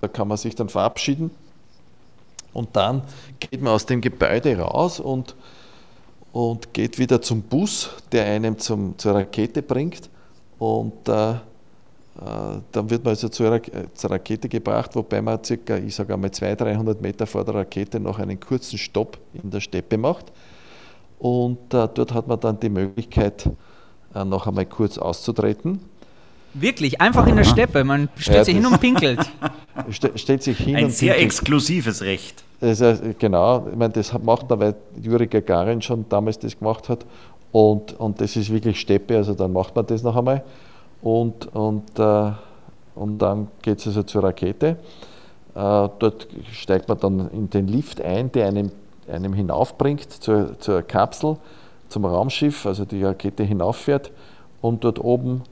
da 0.00 0.08
kann 0.08 0.28
man 0.28 0.36
sich 0.36 0.54
dann 0.54 0.68
verabschieden. 0.68 1.30
Und 2.52 2.74
dann 2.74 3.02
geht 3.40 3.60
man 3.60 3.72
aus 3.72 3.84
dem 3.84 4.00
Gebäude 4.00 4.58
raus 4.58 5.00
und, 5.00 5.34
und 6.32 6.72
geht 6.72 6.98
wieder 6.98 7.20
zum 7.20 7.42
Bus, 7.42 7.90
der 8.12 8.24
einem 8.26 8.58
zum, 8.58 8.96
zur 8.96 9.14
Rakete 9.14 9.60
bringt. 9.60 10.08
Und 10.58 11.08
äh, 11.08 11.32
äh, 11.32 11.34
dann 12.72 12.88
wird 12.88 13.04
man 13.04 13.10
also 13.10 13.28
zur, 13.28 13.60
zur, 13.92 14.10
Rakete 14.10 14.48
gebracht, 14.48 14.94
wobei 14.94 15.20
man 15.20 15.42
circa, 15.44 15.76
ich 15.76 15.94
sage 15.94 16.14
einmal 16.14 16.30
200, 16.30 16.60
300 16.62 17.02
Meter 17.02 17.26
vor 17.26 17.44
der 17.44 17.56
Rakete 17.56 18.00
noch 18.00 18.18
einen 18.18 18.40
kurzen 18.40 18.78
Stopp 18.78 19.18
in 19.34 19.50
der 19.50 19.60
Steppe 19.60 19.98
macht. 19.98 20.32
Und 21.18 21.74
äh, 21.74 21.88
dort 21.92 22.14
hat 22.14 22.26
man 22.26 22.40
dann 22.40 22.58
die 22.60 22.68
Möglichkeit, 22.70 23.50
äh, 24.14 24.24
noch 24.24 24.46
einmal 24.46 24.66
kurz 24.66 24.96
auszutreten. 24.96 25.80
Wirklich, 26.54 27.00
einfach 27.02 27.26
in 27.26 27.36
der 27.36 27.44
Steppe. 27.44 27.84
Man 27.84 28.08
stellt 28.16 28.38
ja, 28.38 28.44
sich 28.44 28.54
hin 28.54 28.66
und 28.66 28.80
pinkelt. 28.80 29.20
St 29.92 30.10
stellt 30.14 30.42
sich 30.42 30.56
hin 30.56 30.76
Ein 30.76 30.84
und 30.86 30.90
sehr 30.92 31.12
pinkelt. 31.12 31.26
exklusives 31.26 32.02
Recht. 32.02 32.44
Also, 32.62 32.94
genau, 33.18 33.66
ich 33.70 33.76
meine, 33.76 33.92
das 33.92 34.12
macht 34.18 34.50
da, 34.50 34.58
weil 34.58 34.74
Juri 35.02 35.26
Gagarin 35.26 35.82
schon 35.82 36.06
damals 36.08 36.38
das 36.38 36.58
gemacht 36.58 36.88
hat. 36.88 37.04
Und, 37.52 37.92
und 38.00 38.20
das 38.20 38.36
ist 38.36 38.50
wirklich 38.50 38.80
Steppe, 38.80 39.16
also 39.18 39.34
dann 39.34 39.52
macht 39.52 39.76
man 39.76 39.86
das 39.86 40.02
noch 40.02 40.16
einmal 40.16 40.42
und, 41.02 41.54
und, 41.54 41.98
äh, 41.98 42.32
und 42.94 43.18
dann 43.18 43.48
geht 43.62 43.78
es 43.78 43.86
also 43.86 44.02
zur 44.02 44.24
Rakete. 44.24 44.76
Äh, 45.54 45.88
dort 45.98 46.28
steigt 46.52 46.88
man 46.88 46.98
dann 46.98 47.30
in 47.30 47.50
den 47.50 47.68
Lift 47.68 48.00
ein, 48.00 48.30
der 48.32 48.48
einem, 48.48 48.70
einem 49.10 49.32
hinaufbringt 49.32 50.10
zur, 50.10 50.58
zur 50.58 50.82
Kapsel, 50.82 51.36
zum 51.88 52.04
Raumschiff, 52.04 52.66
also 52.66 52.84
die 52.84 53.02
Rakete 53.04 53.44
hinauffährt 53.44 54.10
und 54.60 54.84
dort 54.84 55.02
oben 55.02 55.42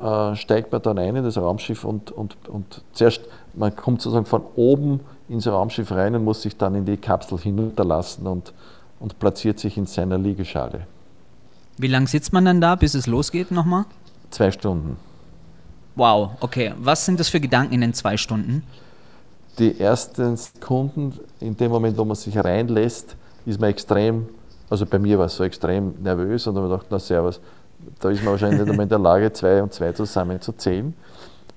äh, 0.00 0.34
steigt 0.36 0.72
man 0.72 0.82
dann 0.82 0.98
ein 0.98 1.16
in 1.16 1.24
das 1.24 1.38
Raumschiff 1.38 1.84
und, 1.84 2.10
und, 2.10 2.36
und 2.48 2.82
zuerst, 2.92 3.22
man 3.54 3.74
kommt 3.74 4.02
sozusagen 4.02 4.26
von 4.26 4.42
oben 4.56 5.00
ins 5.28 5.46
Raumschiff 5.46 5.90
rein 5.90 6.14
und 6.14 6.24
muss 6.24 6.42
sich 6.42 6.56
dann 6.56 6.74
in 6.74 6.84
die 6.84 6.96
Kapsel 6.96 7.38
hinunterlassen 7.38 8.26
und, 8.26 8.52
und 9.00 9.18
platziert 9.18 9.58
sich 9.58 9.76
in 9.76 9.86
seiner 9.86 10.18
Liegeschale. 10.18 10.86
Wie 11.78 11.88
lange 11.88 12.06
sitzt 12.06 12.32
man 12.32 12.44
dann 12.44 12.60
da, 12.60 12.74
bis 12.74 12.94
es 12.94 13.06
losgeht 13.06 13.50
nochmal? 13.50 13.84
Zwei 14.30 14.50
Stunden. 14.50 14.96
Wow, 15.94 16.32
okay. 16.40 16.74
Was 16.78 17.06
sind 17.06 17.18
das 17.18 17.28
für 17.28 17.40
Gedanken 17.40 17.74
in 17.74 17.80
den 17.80 17.94
zwei 17.94 18.16
Stunden? 18.16 18.62
Die 19.58 19.80
ersten 19.80 20.36
Sekunden, 20.36 21.18
in 21.40 21.56
dem 21.56 21.70
Moment, 21.70 21.96
wo 21.96 22.04
man 22.04 22.16
sich 22.16 22.36
reinlässt, 22.36 23.16
ist 23.46 23.58
man 23.60 23.70
extrem, 23.70 24.28
also 24.68 24.84
bei 24.84 24.98
mir 24.98 25.18
war 25.18 25.26
es 25.26 25.36
so 25.36 25.44
extrem 25.44 25.94
nervös 26.02 26.46
und 26.46 26.54
dann 26.54 26.64
habe 26.64 26.74
ich 26.74 26.80
gedacht, 26.80 26.88
na 26.90 26.98
servus, 26.98 27.40
da 28.00 28.10
ist 28.10 28.22
man 28.22 28.32
wahrscheinlich 28.32 28.60
nicht 28.60 28.72
mehr 28.72 28.82
in 28.82 28.88
der 28.88 28.98
Lage, 28.98 29.32
zwei 29.32 29.62
und 29.62 29.72
zwei 29.72 29.92
zusammen 29.92 30.40
zu 30.40 30.52
zählen. 30.52 30.92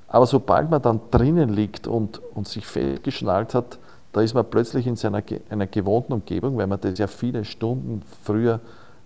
Aber 0.08 0.26
sobald 0.26 0.70
man 0.70 0.82
dann 0.82 1.02
drinnen 1.12 1.50
liegt 1.50 1.88
und, 1.88 2.22
und 2.34 2.48
sich 2.48 2.66
festgeschnallt 2.66 3.54
hat, 3.54 3.78
da 4.12 4.22
ist 4.22 4.34
man 4.34 4.46
plötzlich 4.50 4.88
in 4.88 4.96
seiner 4.96 5.22
einer 5.50 5.68
gewohnten 5.68 6.14
Umgebung, 6.14 6.58
weil 6.58 6.68
man 6.68 6.80
das 6.80 6.98
ja 6.98 7.08
viele 7.08 7.46
Stunden 7.46 8.02
früher 8.24 8.60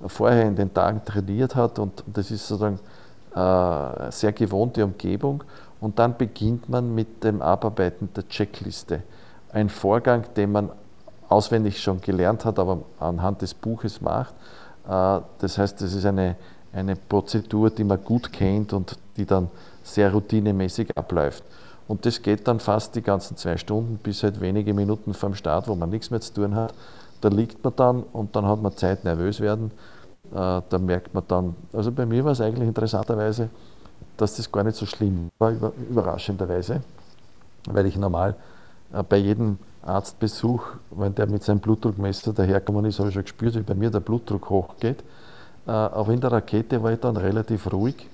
vorher 0.08 0.43
in 0.47 0.56
den 0.56 0.73
Tagen 0.73 1.02
trainiert 1.04 1.56
hat 1.56 1.80
und 1.80 2.04
das 2.08 2.32
ist 2.32 2.47
sozusagen 2.47 2.80
äh, 3.36 4.12
sehr 4.12 4.32
gewohnte 4.32 4.84
Umgebung. 4.84 5.43
Und 5.82 6.00
dann 6.00 6.17
beginnt 6.17 6.69
man 6.69 6.93
mit 6.93 7.24
dem 7.24 7.41
Abarbeiten 7.41 8.10
der 8.15 8.28
Checkliste. 8.28 9.04
Ein 9.52 9.69
Vorgang, 9.69 10.26
den 10.36 10.52
man 10.52 10.69
auswendig 11.28 11.82
schon 11.82 12.00
gelernt 12.00 12.46
hat, 12.46 12.60
aber 12.60 12.80
anhand 13.00 13.41
des 13.41 13.54
Buches 13.54 14.02
macht. 14.02 14.34
Äh, 14.88 15.19
das 15.39 15.58
heißt, 15.58 15.82
das 15.82 15.93
ist 15.93 16.06
eine, 16.06 16.36
eine 16.72 16.96
Prozedur, 16.96 17.69
die 17.69 17.84
man 17.84 18.04
gut 18.04 18.32
kennt 18.32 18.74
und 18.74 18.98
die 19.17 19.26
dann 19.26 19.50
sehr 19.84 20.12
routinemäßig 20.13 20.96
abläuft. 20.98 21.43
Und 21.88 22.06
das 22.06 22.22
geht 22.22 22.48
dann 22.48 22.60
fast 22.60 22.96
die 22.96 23.02
ganzen 23.02 23.36
zwei 23.36 23.58
Stunden 23.58 23.98
bis 23.98 24.24
halt 24.24 24.39
wenige 24.39 24.74
Minuten 24.74 25.13
vor 25.13 25.30
dem 25.30 25.36
Start, 25.36 25.67
wo 25.67 25.76
man 25.76 25.89
nichts 25.89 26.10
mehr 26.12 26.22
zu 26.22 26.34
tun 26.34 26.56
hat. 26.56 26.74
Da 27.19 27.30
liegt 27.30 27.63
man 27.63 27.76
dann 27.76 28.04
und 28.04 28.36
dann 28.36 28.48
hat 28.48 28.62
man 28.62 28.76
Zeit, 28.78 29.04
nervös 29.04 29.41
werden 29.41 29.72
da 30.34 30.78
merkt 30.80 31.13
man 31.13 31.24
dann, 31.28 31.56
also 31.74 31.91
bei 31.91 32.06
mir 32.06 32.26
war 32.26 32.32
es 32.32 32.41
eigentlich 32.41 32.67
interessanterweise, 32.67 33.50
dass 34.17 34.36
das 34.36 34.52
gar 34.52 34.63
nicht 34.63 34.78
so 34.78 34.86
schlimm 34.86 35.30
war, 35.38 35.54
überraschenderweise, 35.89 36.82
weil 37.69 37.86
ich 37.86 37.98
normal 37.98 38.36
äh, 38.93 39.04
bei 39.04 39.17
jedem 39.17 39.58
Arztbesuch, 39.82 40.63
wenn 40.91 41.13
der 41.13 41.28
mit 41.28 41.43
seinem 41.43 41.60
Blutdruckmesser 41.60 42.34
daherkommen 42.34 42.86
ist, 42.86 43.00
habe 43.00 43.10
ich 43.10 43.15
schon 43.15 43.24
gespürt, 43.24 43.56
wie 43.56 43.62
bei 43.62 43.74
mir 43.74 43.89
der 43.89 44.00
Blutdruck 44.00 44.50
hochgeht. 44.50 45.04
Äh, 45.67 45.72
aber 45.72 46.13
in 46.13 46.22
der 46.22 46.32
Rakete 46.32 46.82
war 46.82 46.91
ich 46.91 47.00
dann 47.00 47.17
relativ 47.17 47.72
ruhig. 47.72 48.08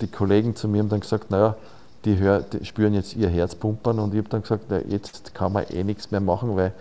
Die 0.00 0.08
Kollegen 0.08 0.54
zu 0.54 0.68
mir 0.68 0.80
haben 0.80 0.88
dann 0.88 1.00
gesagt, 1.00 1.30
naja, 1.30 1.56
die, 2.04 2.18
hör, 2.18 2.40
die 2.40 2.64
spüren 2.64 2.94
jetzt 2.94 3.16
ihr 3.16 3.28
Herz 3.28 3.54
pumpern 3.54 3.98
und 3.98 4.12
ich 4.14 4.18
habe 4.18 4.28
dann 4.28 4.42
gesagt, 4.42 4.64
na, 4.68 4.78
jetzt 4.80 5.34
kann 5.34 5.52
man 5.52 5.64
eh 5.70 5.82
nichts 5.82 6.10
mehr 6.10 6.20
machen, 6.20 6.56
weil 6.56 6.68
äh, 6.68 6.72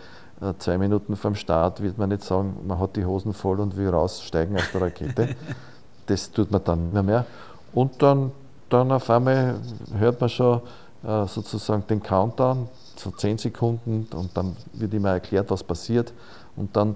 zwei 0.59 0.77
Minuten 0.77 1.15
vorm 1.15 1.35
Start 1.35 1.81
wird 1.81 1.97
man 1.97 2.09
nicht 2.09 2.23
sagen, 2.23 2.57
man 2.67 2.79
hat 2.79 2.95
die 2.95 3.05
Hosen 3.05 3.33
voll 3.33 3.59
und 3.59 3.75
will 3.75 3.89
raussteigen 3.89 4.55
aus 4.55 4.71
der 4.71 4.81
Rakete. 4.81 5.35
das 6.05 6.31
tut 6.31 6.51
man 6.51 6.63
dann 6.63 6.91
nicht 6.91 7.03
mehr. 7.03 7.25
Und 7.73 8.01
dann, 8.01 8.31
dann 8.69 8.91
auf 8.91 9.09
einmal 9.09 9.55
hört 9.97 10.21
man 10.21 10.29
schon 10.29 10.61
äh, 11.03 11.25
sozusagen 11.27 11.85
den 11.87 12.01
Countdown, 12.01 12.69
so 12.95 13.11
zehn 13.11 13.37
Sekunden, 13.37 14.07
und 14.13 14.35
dann 14.35 14.55
wird 14.73 14.93
immer 14.93 15.09
erklärt, 15.09 15.49
was 15.49 15.63
passiert. 15.63 16.13
Und 16.55 16.75
dann 16.75 16.95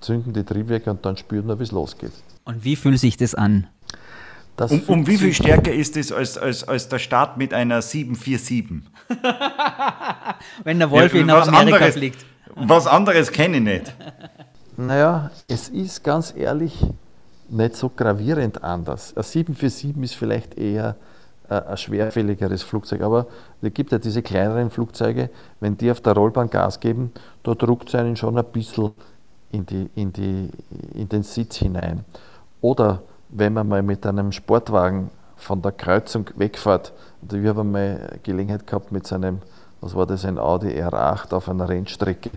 zünden 0.00 0.32
die 0.32 0.44
Triebwerke 0.44 0.90
und 0.90 1.04
dann 1.04 1.16
spürt 1.16 1.44
man, 1.44 1.58
wie 1.58 1.64
es 1.64 1.72
losgeht. 1.72 2.12
Und 2.44 2.64
wie 2.64 2.76
fühlt 2.76 2.98
sich 2.98 3.16
das 3.16 3.34
an? 3.34 3.66
Das 4.56 4.72
um, 4.72 4.80
um 4.88 5.06
wie 5.06 5.16
viel 5.16 5.32
stärker 5.32 5.72
ist 5.72 5.96
es 5.96 6.10
als, 6.10 6.36
als, 6.36 6.66
als 6.66 6.88
der 6.88 6.98
Start 6.98 7.36
mit 7.36 7.54
einer 7.54 7.80
747? 7.80 8.82
Wenn 10.64 10.78
der 10.80 10.90
Wolf 10.90 11.14
ja, 11.14 11.24
nach 11.24 11.46
Amerika 11.46 11.76
anderes, 11.76 11.94
fliegt. 11.94 12.24
Was 12.60 12.86
anderes 12.86 13.30
kenne 13.30 13.58
ich 13.58 13.62
nicht. 13.62 13.94
Naja, 14.76 15.30
es 15.48 15.68
ist 15.68 16.02
ganz 16.02 16.34
ehrlich 16.36 16.86
nicht 17.48 17.76
so 17.76 17.88
gravierend 17.88 18.62
anders. 18.62 19.16
Ein 19.16 19.22
747 19.22 20.02
ist 20.02 20.14
vielleicht 20.14 20.58
eher 20.58 20.96
äh, 21.48 21.54
ein 21.54 21.76
schwerfälligeres 21.76 22.62
Flugzeug, 22.62 23.02
aber 23.02 23.26
es 23.62 23.72
gibt 23.72 23.92
ja 23.92 23.98
diese 23.98 24.22
kleineren 24.22 24.70
Flugzeuge, 24.70 25.30
wenn 25.60 25.76
die 25.76 25.90
auf 25.90 26.00
der 26.00 26.14
Rollbahn 26.14 26.50
Gas 26.50 26.80
geben, 26.80 27.12
da 27.42 27.54
druckt 27.54 27.88
es 27.88 27.94
einen 27.94 28.16
schon 28.16 28.38
ein 28.38 28.44
bisschen 28.44 28.92
in, 29.50 29.64
die, 29.64 29.88
in, 29.94 30.12
die, 30.12 30.50
in 30.94 31.08
den 31.08 31.22
Sitz 31.22 31.56
hinein. 31.56 32.04
Oder 32.60 33.02
wenn 33.30 33.52
man 33.52 33.68
mal 33.68 33.82
mit 33.82 34.04
einem 34.06 34.32
Sportwagen 34.32 35.10
von 35.36 35.62
der 35.62 35.72
Kreuzung 35.72 36.28
wegfährt, 36.36 36.92
also 37.22 37.42
wir 37.42 37.54
haben 37.54 37.70
mal 37.70 38.18
Gelegenheit 38.22 38.66
gehabt 38.66 38.92
mit 38.92 39.06
seinem 39.06 39.38
was 39.80 39.94
war 39.94 40.06
das, 40.06 40.24
ein 40.24 40.38
Audi 40.38 40.68
R8 40.68 41.34
auf 41.34 41.48
einer 41.48 41.68
Rennstrecke 41.68 42.30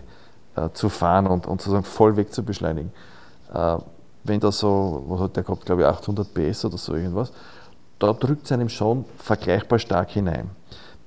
äh, 0.56 0.68
zu 0.72 0.88
fahren 0.88 1.26
und, 1.26 1.46
und 1.46 1.60
sozusagen 1.60 1.84
voll 1.84 2.16
weg 2.16 2.32
zu 2.32 2.42
beschleunigen. 2.42 2.92
Äh, 3.52 3.76
wenn 4.24 4.40
da 4.40 4.52
so, 4.52 5.04
was 5.08 5.20
hat 5.20 5.36
der 5.36 5.42
gehabt, 5.42 5.66
glaube 5.66 5.82
ich, 5.82 5.88
800 5.88 6.32
PS 6.32 6.64
oder 6.64 6.78
so 6.78 6.94
irgendwas, 6.94 7.32
da 7.98 8.12
drückt 8.12 8.46
es 8.46 8.52
einem 8.52 8.68
schon 8.68 9.04
vergleichbar 9.16 9.78
stark 9.78 10.10
hinein. 10.10 10.50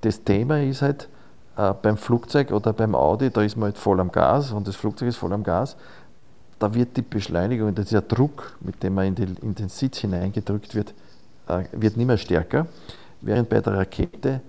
Das 0.01 0.23
Thema 0.23 0.61
ist 0.61 0.81
halt 0.81 1.09
äh, 1.57 1.73
beim 1.81 1.97
Flugzeug 1.97 2.51
oder 2.51 2.73
beim 2.73 2.95
Audi, 2.95 3.29
da 3.29 3.41
ist 3.41 3.55
man 3.55 3.65
halt 3.65 3.77
voll 3.77 3.99
am 3.99 4.11
Gas 4.11 4.51
und 4.51 4.67
das 4.67 4.75
Flugzeug 4.75 5.09
ist 5.09 5.17
voll 5.17 5.33
am 5.33 5.43
Gas. 5.43 5.75
Da 6.59 6.73
wird 6.73 6.95
die 6.95 7.01
Beschleunigung, 7.01 7.75
dieser 7.75 8.01
Druck, 8.01 8.55
mit 8.61 8.81
dem 8.81 8.95
man 8.95 9.07
in, 9.07 9.15
die, 9.15 9.23
in 9.41 9.55
den 9.55 9.69
Sitz 9.69 9.99
hineingedrückt 9.99 10.75
wird, 10.75 10.93
äh, 11.47 11.63
wird 11.71 11.97
nicht 11.97 12.07
mehr 12.07 12.17
stärker. 12.17 12.67
Während 13.21 13.49
bei 13.49 13.59
der 13.61 13.73
Rakete 13.73 14.41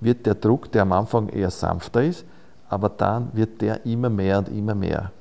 wird 0.00 0.26
der 0.26 0.34
Druck, 0.34 0.72
der 0.72 0.82
am 0.82 0.92
Anfang 0.92 1.28
eher 1.28 1.50
sanfter 1.50 2.02
ist, 2.02 2.24
aber 2.68 2.88
dann 2.88 3.30
wird 3.32 3.60
der 3.60 3.84
immer 3.84 4.10
mehr 4.10 4.38
und 4.38 4.48
immer 4.48 4.74
mehr 4.74 5.12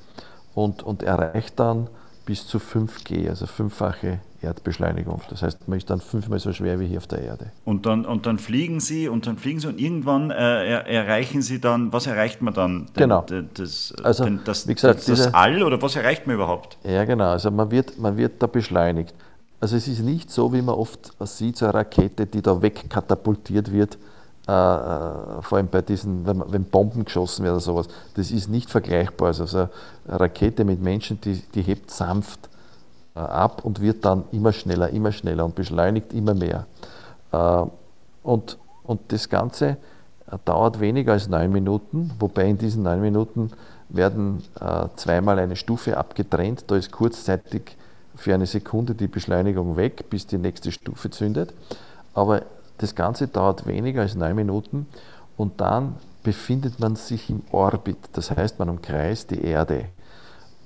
und, 0.53 0.83
und 0.83 1.03
erreicht 1.03 1.59
dann 1.59 1.87
bis 2.25 2.45
zu 2.45 2.59
5G, 2.59 3.27
also 3.27 3.47
fünffache 3.47 4.19
Erdbeschleunigung. 4.41 5.21
Das 5.29 5.41
heißt, 5.41 5.67
man 5.67 5.77
ist 5.77 5.89
dann 5.89 5.99
fünfmal 5.99 6.39
so 6.39 6.53
schwer 6.53 6.79
wie 6.79 6.85
hier 6.85 6.99
auf 6.99 7.07
der 7.07 7.21
Erde. 7.23 7.51
Und 7.65 7.85
dann, 7.85 8.05
und 8.05 8.25
dann 8.25 8.37
fliegen 8.37 8.79
Sie 8.79 9.09
und 9.09 9.27
dann 9.27 9.37
fliegen 9.37 9.59
Sie 9.59 9.67
und 9.67 9.79
irgendwann 9.79 10.31
äh, 10.31 10.81
erreichen 10.83 11.41
Sie 11.41 11.59
dann, 11.59 11.91
was 11.91 12.07
erreicht 12.07 12.41
man 12.41 12.53
dann? 12.53 12.85
Den, 12.85 12.93
genau. 12.93 13.25
Das, 13.55 13.93
also, 14.03 14.23
den, 14.23 14.41
das, 14.45 14.67
wie 14.67 14.75
gesagt, 14.75 15.07
das, 15.07 15.19
das 15.23 15.33
All 15.33 15.63
oder 15.63 15.81
was 15.81 15.95
erreicht 15.95 16.27
man 16.27 16.35
überhaupt? 16.35 16.77
Ja, 16.83 17.03
genau. 17.03 17.31
Also 17.31 17.51
man 17.51 17.71
wird, 17.71 17.97
man 17.97 18.15
wird 18.15 18.41
da 18.41 18.47
beschleunigt. 18.47 19.13
Also 19.59 19.75
es 19.75 19.87
ist 19.87 20.01
nicht 20.01 20.31
so, 20.31 20.53
wie 20.53 20.61
man 20.61 20.75
oft 20.75 21.11
sieht, 21.27 21.57
so 21.57 21.65
eine 21.65 21.73
Rakete, 21.73 22.25
die 22.25 22.41
da 22.41 22.61
wegkatapultiert 22.61 23.71
wird 23.71 23.97
vor 24.49 25.57
allem 25.57 25.67
bei 25.67 25.81
diesen, 25.81 26.25
wenn, 26.25 26.63
Bomben 26.63 27.05
geschossen 27.05 27.43
werden 27.43 27.55
oder 27.55 27.63
sowas, 27.63 27.87
das 28.15 28.31
ist 28.31 28.49
nicht 28.49 28.69
vergleichbar. 28.69 29.27
Also 29.27 29.57
eine 29.57 29.69
Rakete 30.07 30.63
mit 30.65 30.81
Menschen, 30.81 31.21
die, 31.21 31.41
die 31.53 31.61
hebt 31.61 31.91
sanft 31.91 32.49
äh, 33.15 33.19
ab 33.19 33.63
und 33.63 33.81
wird 33.81 34.05
dann 34.05 34.23
immer 34.31 34.53
schneller, 34.53 34.89
immer 34.89 35.11
schneller 35.11 35.45
und 35.45 35.55
beschleunigt 35.55 36.13
immer 36.13 36.33
mehr. 36.33 36.65
Äh, 37.31 37.63
und, 38.23 38.57
und 38.83 39.01
das 39.09 39.29
Ganze 39.29 39.77
dauert 40.45 40.79
weniger 40.79 41.13
als 41.13 41.27
neun 41.27 41.51
Minuten, 41.51 42.11
wobei 42.19 42.45
in 42.45 42.57
diesen 42.57 42.83
neun 42.83 43.01
Minuten 43.01 43.51
werden 43.89 44.43
äh, 44.59 44.87
zweimal 44.95 45.39
eine 45.39 45.55
Stufe 45.55 45.97
abgetrennt. 45.97 46.65
Da 46.67 46.75
ist 46.75 46.91
kurzzeitig 46.91 47.77
für 48.15 48.33
eine 48.33 48.45
Sekunde 48.45 48.93
die 48.93 49.07
Beschleunigung 49.07 49.75
weg, 49.75 50.09
bis 50.09 50.27
die 50.27 50.37
nächste 50.37 50.71
Stufe 50.71 51.09
zündet. 51.09 51.53
Aber 52.13 52.43
das 52.79 52.95
Ganze 52.95 53.27
dauert 53.27 53.67
weniger 53.67 54.01
als 54.01 54.15
neun 54.15 54.35
Minuten 54.35 54.87
und 55.37 55.61
dann 55.61 55.95
befindet 56.23 56.79
man 56.79 56.95
sich 56.95 57.29
im 57.29 57.41
Orbit. 57.51 57.97
Das 58.13 58.31
heißt, 58.31 58.59
man 58.59 58.69
umkreist 58.69 59.31
die 59.31 59.41
Erde. 59.41 59.85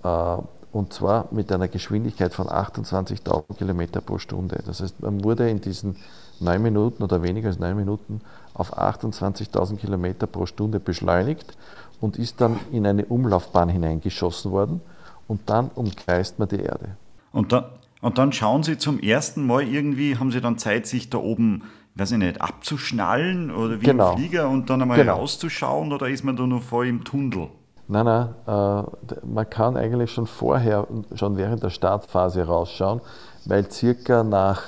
Äh, 0.04 0.38
und 0.72 0.92
zwar 0.92 1.28
mit 1.32 1.52
einer 1.52 1.68
Geschwindigkeit 1.68 2.34
von 2.34 2.48
28.000 2.48 3.56
Kilometer 3.58 4.02
pro 4.02 4.18
Stunde. 4.18 4.64
Das 4.66 4.82
heißt, 4.82 5.02
man 5.02 5.24
wurde 5.24 5.48
in 5.50 5.62
diesen 5.62 5.98
neun 6.40 6.64
Minuten 6.64 7.04
oder 7.04 7.22
weniger 7.22 7.50
als 7.50 7.60
neun 7.60 7.78
Minuten 7.78 8.22
auf 8.56 8.76
28.000 8.76 9.78
Kilometer 9.78 10.26
pro 10.26 10.48
Stunde 10.48 10.80
beschleunigt 10.80 11.56
und 12.02 12.18
ist 12.18 12.42
dann 12.42 12.60
in 12.72 12.88
eine 12.88 13.06
Umlaufbahn 13.06 13.70
hineingeschossen 13.70 14.52
worden 14.52 14.82
und 15.28 15.42
dann 15.46 15.70
umkreist 15.76 16.40
man 16.40 16.48
die 16.48 16.60
Erde. 16.60 16.98
Und 17.32 17.52
dann, 17.52 17.66
und 18.02 18.18
dann 18.18 18.34
schauen 18.34 18.64
Sie 18.64 18.78
zum 18.78 19.00
ersten 19.00 19.46
Mal 19.46 19.64
irgendwie, 19.64 20.18
haben 20.18 20.32
Sie 20.32 20.42
dann 20.42 20.58
Zeit, 20.58 20.88
sich 20.88 21.10
da 21.10 21.20
oben, 21.20 21.64
weiß 21.96 22.12
ich 22.14 22.18
nicht, 22.18 22.42
abzuschnallen 22.42 23.52
oder 23.52 23.80
wie 23.82 23.86
genau. 23.86 24.12
im 24.12 24.18
Flieger 24.18 24.50
und 24.50 24.70
dann 24.70 24.82
einmal 24.82 24.98
genau. 24.98 25.18
rauszuschauen 25.18 25.94
oder 25.94 26.08
ist 26.10 26.24
man 26.24 26.36
da 26.36 26.46
noch 26.48 26.64
voll 26.64 26.88
im 26.88 27.04
Tunnel? 27.04 27.50
Nein, 27.88 28.06
nein, 28.06 28.30
äh, 28.48 29.26
man 29.26 29.50
kann 29.50 29.78
eigentlich 29.78 30.12
schon 30.12 30.26
vorher, 30.26 30.88
schon 31.16 31.38
während 31.38 31.62
der 31.62 31.70
Startphase 31.70 32.46
rausschauen, 32.46 33.02
weil 33.46 33.70
circa 33.70 34.24
nach 34.24 34.64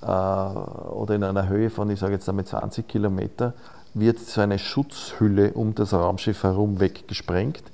äh, 0.00 0.06
oder 0.06 1.14
in 1.14 1.24
einer 1.24 1.48
Höhe 1.48 1.70
von, 1.70 1.90
ich 1.90 1.98
sage 1.98 2.14
jetzt 2.14 2.28
einmal 2.28 2.44
20 2.44 2.88
Kilometer, 2.88 3.52
wird 3.94 4.20
so 4.20 4.40
eine 4.40 4.58
Schutzhülle 4.58 5.52
um 5.52 5.74
das 5.74 5.92
Raumschiff 5.92 6.44
herum 6.44 6.80
weggesprengt, 6.80 7.64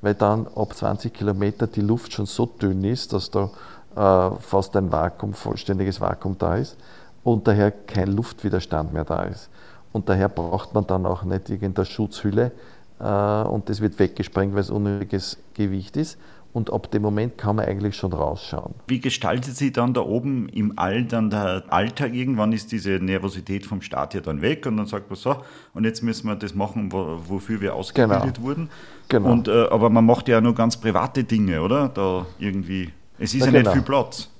weil 0.00 0.14
dann 0.14 0.46
ab 0.54 0.74
20 0.74 1.12
Kilometer 1.12 1.66
die 1.66 1.82
Luft 1.82 2.14
schon 2.14 2.26
so 2.26 2.46
dünn 2.46 2.84
ist, 2.84 3.12
dass 3.12 3.30
da 3.30 3.50
äh, 3.96 4.30
fast 4.40 4.74
ein 4.76 4.90
Vakuum, 4.90 5.34
vollständiges 5.34 6.00
Vakuum 6.00 6.38
da 6.38 6.56
ist 6.56 6.78
und 7.26 7.48
daher 7.48 7.72
kein 7.72 8.12
Luftwiderstand 8.12 8.92
mehr 8.92 9.04
da 9.04 9.24
ist. 9.24 9.50
Und 9.92 10.08
daher 10.08 10.28
braucht 10.28 10.74
man 10.74 10.86
dann 10.86 11.04
auch 11.06 11.24
nicht 11.24 11.50
irgendeine 11.50 11.84
Schutzhülle 11.84 12.52
äh, 13.00 13.42
und 13.42 13.68
das 13.68 13.80
wird 13.80 13.98
weggesprengt, 13.98 14.54
weil 14.54 14.60
es 14.60 14.70
unnötiges 14.70 15.36
Gewicht 15.54 15.96
ist. 15.96 16.18
Und 16.52 16.72
ab 16.72 16.88
dem 16.92 17.02
Moment 17.02 17.36
kann 17.36 17.56
man 17.56 17.66
eigentlich 17.66 17.96
schon 17.96 18.12
rausschauen. 18.12 18.74
Wie 18.86 19.00
gestaltet 19.00 19.56
sich 19.56 19.72
dann 19.72 19.92
da 19.92 20.02
oben 20.02 20.48
im 20.50 20.74
All 20.76 21.04
dann 21.04 21.28
der 21.28 21.64
Alltag? 21.68 22.14
Irgendwann 22.14 22.52
ist 22.52 22.70
diese 22.70 22.90
Nervosität 22.90 23.66
vom 23.66 23.82
Start 23.82 24.14
ja 24.14 24.20
dann 24.20 24.40
weg 24.40 24.64
und 24.64 24.76
dann 24.76 24.86
sagt 24.86 25.10
man 25.10 25.18
so, 25.18 25.36
und 25.74 25.82
jetzt 25.82 26.04
müssen 26.04 26.28
wir 26.28 26.36
das 26.36 26.54
machen, 26.54 26.92
wofür 26.92 27.60
wir 27.60 27.74
ausgebildet 27.74 28.36
genau. 28.36 28.46
wurden. 28.46 28.70
Genau. 29.08 29.32
Und, 29.32 29.48
äh, 29.48 29.66
aber 29.68 29.90
man 29.90 30.06
macht 30.06 30.28
ja 30.28 30.40
nur 30.40 30.54
ganz 30.54 30.76
private 30.76 31.24
Dinge, 31.24 31.60
oder? 31.60 31.88
Da 31.88 32.24
irgendwie. 32.38 32.92
Es 33.18 33.34
ist 33.34 33.40
ja, 33.40 33.46
ja 33.46 33.50
genau. 33.50 33.62
nicht 33.62 33.72
viel 33.72 33.82
Platz. 33.82 34.30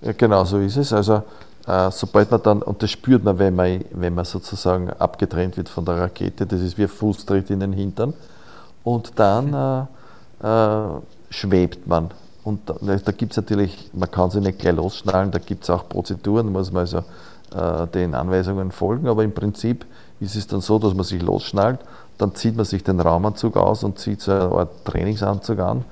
Ja, 0.00 0.12
genau, 0.12 0.44
so 0.44 0.58
ist 0.58 0.76
es. 0.76 0.92
Also 0.92 1.24
sobald 1.90 2.30
man 2.30 2.42
dann, 2.42 2.62
und 2.62 2.82
das 2.82 2.90
spürt 2.90 3.24
man, 3.24 3.38
wenn 3.38 3.54
man, 3.54 3.84
wenn 3.90 4.14
man 4.14 4.24
sozusagen 4.24 4.88
abgetrennt 4.90 5.56
wird 5.56 5.68
von 5.68 5.84
der 5.84 5.96
Rakete, 5.96 6.46
das 6.46 6.60
ist 6.60 6.78
wie 6.78 6.82
ein 6.82 6.88
Fußtritt 6.88 7.50
in 7.50 7.60
den 7.60 7.72
Hintern. 7.72 8.14
Und 8.84 9.18
dann 9.18 9.88
äh, 10.40 10.46
äh, 10.46 11.00
schwebt 11.30 11.86
man. 11.86 12.10
Und 12.44 12.70
da, 12.70 12.74
da 12.80 13.12
gibt 13.12 13.32
es 13.32 13.36
natürlich, 13.36 13.90
man 13.92 14.10
kann 14.10 14.30
sich 14.30 14.40
nicht 14.40 14.60
gleich 14.60 14.76
losschnallen, 14.76 15.32
da 15.32 15.38
gibt 15.38 15.64
es 15.64 15.70
auch 15.70 15.88
Prozeduren, 15.88 16.52
muss 16.52 16.70
man 16.70 16.82
also 16.82 16.98
äh, 17.52 17.86
den 17.88 18.14
Anweisungen 18.14 18.70
folgen, 18.70 19.08
aber 19.08 19.24
im 19.24 19.32
Prinzip 19.32 19.84
ist 20.20 20.36
es 20.36 20.46
dann 20.46 20.60
so, 20.60 20.78
dass 20.78 20.94
man 20.94 21.04
sich 21.04 21.20
losschnallt, 21.20 21.80
dann 22.18 22.34
zieht 22.34 22.56
man 22.56 22.64
sich 22.64 22.84
den 22.84 23.00
Raumanzug 23.00 23.56
aus 23.56 23.82
und 23.82 23.98
zieht 23.98 24.20
so 24.20 24.30
eine 24.30 24.42
Art 24.44 24.84
Trainingsanzug 24.84 25.58
an 25.58 25.84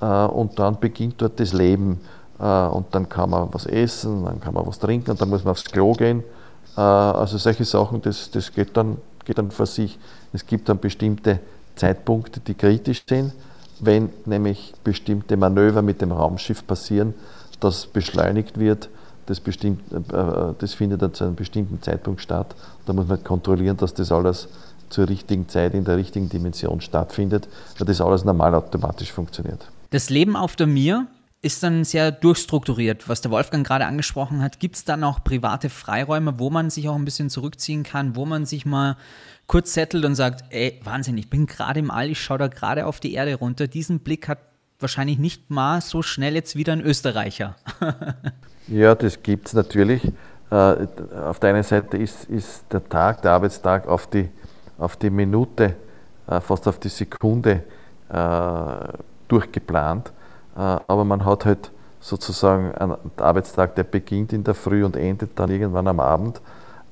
äh, 0.00 0.06
und 0.06 0.58
dann 0.58 0.80
beginnt 0.80 1.20
dort 1.20 1.38
das 1.38 1.52
Leben. 1.52 2.00
Äh, 2.40 2.66
und 2.68 2.86
dann 2.92 3.08
kann 3.08 3.30
man 3.30 3.48
was 3.52 3.66
essen, 3.66 4.24
dann 4.24 4.40
kann 4.40 4.54
man 4.54 4.66
was 4.66 4.78
trinken 4.78 5.10
und 5.10 5.20
dann 5.20 5.28
muss 5.28 5.44
man 5.44 5.52
aufs 5.52 5.64
Klo 5.64 5.92
gehen. 5.92 6.24
Äh, 6.76 6.80
also 6.80 7.38
solche 7.38 7.64
Sachen, 7.64 8.00
das, 8.02 8.30
das 8.30 8.52
geht, 8.52 8.76
dann, 8.76 8.96
geht 9.24 9.38
dann 9.38 9.50
vor 9.50 9.66
sich. 9.66 9.98
Es 10.32 10.46
gibt 10.46 10.68
dann 10.68 10.78
bestimmte 10.78 11.40
Zeitpunkte, 11.76 12.40
die 12.40 12.54
kritisch 12.54 13.02
sind, 13.06 13.32
wenn 13.80 14.10
nämlich 14.24 14.72
bestimmte 14.84 15.36
Manöver 15.36 15.82
mit 15.82 16.00
dem 16.00 16.12
Raumschiff 16.12 16.66
passieren, 16.66 17.14
das 17.60 17.86
beschleunigt 17.86 18.58
wird, 18.58 18.88
das, 19.26 19.40
bestimmt, 19.40 19.82
das 20.58 20.74
findet 20.74 21.02
dann 21.02 21.14
zu 21.14 21.24
einem 21.24 21.36
bestimmten 21.36 21.80
Zeitpunkt 21.82 22.20
statt. 22.20 22.54
Da 22.84 22.92
muss 22.92 23.06
man 23.06 23.18
halt 23.18 23.24
kontrollieren, 23.24 23.76
dass 23.76 23.94
das 23.94 24.10
alles 24.10 24.48
zur 24.88 25.08
richtigen 25.08 25.48
Zeit 25.48 25.74
in 25.74 25.84
der 25.84 25.96
richtigen 25.96 26.28
Dimension 26.28 26.80
stattfindet, 26.80 27.48
weil 27.78 27.86
das 27.86 28.00
alles 28.00 28.24
normal 28.24 28.54
automatisch 28.54 29.12
funktioniert. 29.12 29.64
Das 29.90 30.10
Leben 30.10 30.36
auf 30.36 30.56
der 30.56 30.66
Mir 30.66 31.06
ist 31.42 31.62
dann 31.62 31.84
sehr 31.84 32.12
durchstrukturiert, 32.12 33.08
was 33.08 33.22
der 33.22 33.30
Wolfgang 33.30 33.66
gerade 33.66 33.86
angesprochen 33.86 34.42
hat. 34.42 34.60
Gibt 34.60 34.76
es 34.76 34.84
dann 34.84 35.02
auch 35.04 35.24
private 35.24 35.70
Freiräume, 35.70 36.38
wo 36.38 36.50
man 36.50 36.68
sich 36.68 36.88
auch 36.88 36.96
ein 36.96 37.04
bisschen 37.04 37.30
zurückziehen 37.30 37.82
kann, 37.82 38.14
wo 38.14 38.26
man 38.26 38.44
sich 38.44 38.66
mal 38.66 38.96
kurz 39.46 39.72
settelt 39.72 40.04
und 40.04 40.14
sagt, 40.14 40.44
ey, 40.50 40.80
Wahnsinn, 40.84 41.16
ich 41.16 41.30
bin 41.30 41.46
gerade 41.46 41.80
im 41.80 41.90
All, 41.90 42.10
ich 42.10 42.20
schaue 42.20 42.38
da 42.38 42.48
gerade 42.48 42.86
auf 42.86 43.00
die 43.00 43.14
Erde 43.14 43.36
runter. 43.36 43.68
Diesen 43.68 44.00
Blick 44.00 44.28
hat 44.28 44.38
wahrscheinlich 44.78 45.18
nicht 45.18 45.50
mal 45.50 45.80
so 45.80 46.02
schnell 46.02 46.34
jetzt 46.34 46.56
wieder 46.56 46.72
ein 46.74 46.82
Österreicher. 46.82 47.56
ja, 48.68 48.94
das 48.94 49.22
gibt 49.22 49.48
es 49.48 49.54
natürlich. 49.54 50.04
Äh, 50.50 50.54
auf 50.54 51.40
der 51.40 51.50
einen 51.50 51.62
Seite 51.62 51.96
ist, 51.96 52.24
ist 52.24 52.64
der 52.70 52.86
Tag, 52.86 53.22
der 53.22 53.32
Arbeitstag 53.32 53.88
auf 53.88 54.08
die, 54.08 54.28
auf 54.78 54.96
die 54.96 55.10
Minute, 55.10 55.74
äh, 56.26 56.40
fast 56.40 56.68
auf 56.68 56.78
die 56.78 56.88
Sekunde 56.88 57.62
äh, 58.10 58.98
durchgeplant, 59.28 60.12
aber 60.58 61.04
man 61.04 61.24
hat 61.24 61.44
halt 61.44 61.70
sozusagen 62.00 62.72
einen 62.72 62.96
Arbeitstag, 63.16 63.74
der 63.74 63.84
beginnt 63.84 64.32
in 64.32 64.42
der 64.42 64.54
Früh 64.54 64.84
und 64.84 64.96
endet 64.96 65.38
dann 65.38 65.50
irgendwann 65.50 65.86
am 65.86 66.00
Abend 66.00 66.40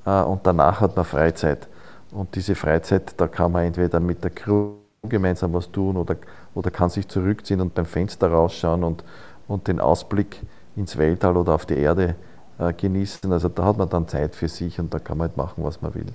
äh, 0.05 0.21
und 0.21 0.45
danach 0.45 0.81
hat 0.81 0.95
man 0.95 1.05
Freizeit. 1.05 1.67
Und 2.11 2.35
diese 2.35 2.55
Freizeit, 2.55 3.13
da 3.17 3.27
kann 3.27 3.51
man 3.51 3.65
entweder 3.65 3.99
mit 3.99 4.23
der 4.23 4.31
Crew 4.31 4.73
gemeinsam 5.07 5.53
was 5.53 5.71
tun 5.71 5.97
oder, 5.97 6.15
oder 6.53 6.71
kann 6.71 6.89
sich 6.89 7.07
zurückziehen 7.07 7.61
und 7.61 7.73
beim 7.73 7.85
Fenster 7.85 8.29
rausschauen 8.29 8.83
und, 8.83 9.03
und 9.47 9.67
den 9.67 9.79
Ausblick 9.79 10.41
ins 10.75 10.97
Weltall 10.97 11.37
oder 11.37 11.55
auf 11.55 11.65
die 11.65 11.77
Erde 11.77 12.15
äh, 12.57 12.73
genießen. 12.73 13.31
Also 13.31 13.49
da 13.49 13.65
hat 13.65 13.77
man 13.77 13.89
dann 13.89 14.07
Zeit 14.07 14.35
für 14.35 14.47
sich 14.47 14.79
und 14.79 14.93
da 14.93 14.99
kann 14.99 15.17
man 15.17 15.29
halt 15.29 15.37
machen, 15.37 15.63
was 15.63 15.81
man 15.81 15.93
will. 15.95 16.07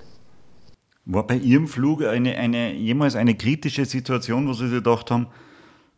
War 1.06 1.26
bei 1.26 1.36
Ihrem 1.36 1.66
Flug 1.66 2.02
eine, 2.02 2.34
eine, 2.36 2.72
jemals 2.72 3.14
eine 3.14 3.34
kritische 3.34 3.84
Situation, 3.84 4.48
wo 4.48 4.52
Sie 4.52 4.70
gedacht 4.70 5.10
haben, 5.10 5.26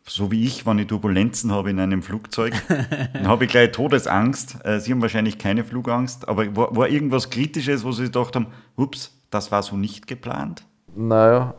so 0.08 0.30
wie 0.30 0.44
ich, 0.44 0.66
wenn 0.66 0.78
ich 0.78 0.86
Turbulenzen 0.86 1.52
habe 1.52 1.70
in 1.70 1.80
einem 1.80 2.02
Flugzeug, 2.02 2.54
dann 3.12 3.28
habe 3.28 3.44
ich 3.44 3.50
gleich 3.50 3.72
Todesangst. 3.72 4.64
Äh, 4.64 4.80
Sie 4.80 4.92
haben 4.92 5.02
wahrscheinlich 5.02 5.38
keine 5.38 5.64
Flugangst, 5.64 6.28
aber 6.28 6.54
war, 6.56 6.74
war 6.76 6.88
irgendwas 6.88 7.30
Kritisches, 7.30 7.84
wo 7.84 7.92
Sie 7.92 8.04
gedacht 8.04 8.36
haben, 8.36 8.46
ups, 8.76 9.12
das 9.30 9.50
war 9.50 9.62
so 9.62 9.76
nicht 9.76 10.06
geplant? 10.06 10.64
Naja, 10.94 11.54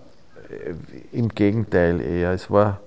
im 1.11 1.29
Gegenteil 1.29 2.01
eher. 2.01 2.31
Es 2.31 2.49
war, 2.49 2.79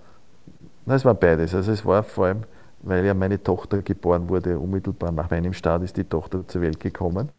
na, 0.87 0.95
es 0.95 1.05
war 1.05 1.15
beides. 1.15 1.55
Also 1.55 1.73
es 1.73 1.85
war 1.85 2.03
vor 2.03 2.27
allem, 2.27 2.43
weil 2.83 3.05
ja 3.05 3.15
meine 3.15 3.43
Tochter 3.43 3.83
geboren 3.83 4.29
wurde, 4.29 4.59
unmittelbar 4.59 5.13
nach 5.13 5.31
meinem 5.31 5.53
Start 5.53 5.83
ist 5.83 5.97
die 5.97 6.05
Tochter 6.05 6.47
zur 6.47 6.63
Welt 6.63 6.81
gekommen. 6.81 7.31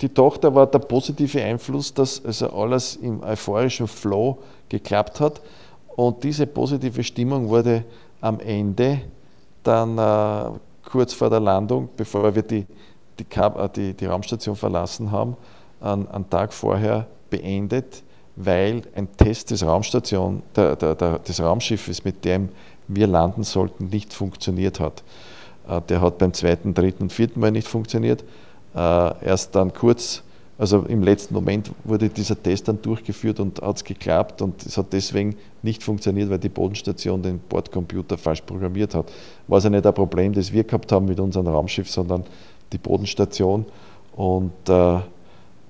Die 0.00 0.08
Tochter 0.08 0.54
war 0.54 0.66
der 0.66 0.78
positive 0.78 1.42
Einfluss, 1.42 1.92
dass 1.92 2.24
also 2.24 2.50
alles 2.50 2.96
im 2.96 3.20
euphorischen 3.22 3.88
Flow 3.88 4.38
geklappt 4.68 5.20
hat 5.20 5.42
und 5.98 6.22
diese 6.22 6.46
positive 6.46 7.02
Stimmung 7.02 7.48
wurde 7.48 7.82
am 8.20 8.38
Ende 8.38 9.00
dann 9.64 9.98
äh, 9.98 10.56
kurz 10.88 11.12
vor 11.12 11.28
der 11.28 11.40
Landung, 11.40 11.88
bevor 11.96 12.32
wir 12.32 12.42
die, 12.42 12.64
die, 13.18 13.26
äh, 13.34 13.68
die, 13.74 13.94
die 13.94 14.06
Raumstation 14.06 14.54
verlassen 14.54 15.10
haben, 15.10 15.36
einen 15.80 16.30
Tag 16.30 16.52
vorher 16.52 17.08
beendet, 17.30 18.04
weil 18.36 18.82
ein 18.94 19.08
Test 19.16 19.50
des, 19.50 19.66
Raumstation, 19.66 20.44
der, 20.54 20.76
der, 20.76 20.94
der, 20.94 21.18
des 21.18 21.40
Raumschiffes, 21.40 22.04
mit 22.04 22.24
dem 22.24 22.50
wir 22.86 23.08
landen 23.08 23.42
sollten, 23.42 23.88
nicht 23.88 24.12
funktioniert 24.12 24.78
hat. 24.78 25.02
Äh, 25.68 25.80
der 25.88 26.00
hat 26.00 26.18
beim 26.18 26.32
zweiten, 26.32 26.74
dritten 26.74 27.02
und 27.04 27.12
vierten 27.12 27.40
Mal 27.40 27.50
nicht 27.50 27.66
funktioniert. 27.66 28.22
Äh, 28.72 29.24
erst 29.24 29.56
dann 29.56 29.72
kurz 29.74 30.22
also 30.58 30.82
im 30.82 31.02
letzten 31.02 31.34
Moment 31.34 31.70
wurde 31.84 32.08
dieser 32.08 32.40
Test 32.40 32.66
dann 32.66 32.82
durchgeführt 32.82 33.38
und 33.38 33.62
hat 33.62 33.76
es 33.76 33.84
geklappt 33.84 34.42
und 34.42 34.66
es 34.66 34.76
hat 34.76 34.92
deswegen 34.92 35.36
nicht 35.62 35.84
funktioniert, 35.84 36.28
weil 36.30 36.38
die 36.38 36.48
Bodenstation 36.48 37.22
den 37.22 37.38
Bordcomputer 37.38 38.18
falsch 38.18 38.40
programmiert 38.40 38.94
hat. 38.94 39.10
War 39.46 39.56
also 39.56 39.68
nicht 39.68 39.86
ein 39.86 39.94
Problem, 39.94 40.32
das 40.32 40.52
wir 40.52 40.64
gehabt 40.64 40.90
haben 40.90 41.06
mit 41.06 41.20
unserem 41.20 41.46
Raumschiff, 41.46 41.88
sondern 41.88 42.24
die 42.72 42.78
Bodenstation 42.78 43.64
und 44.16 44.52
äh, 44.68 44.96
äh, 44.96 45.00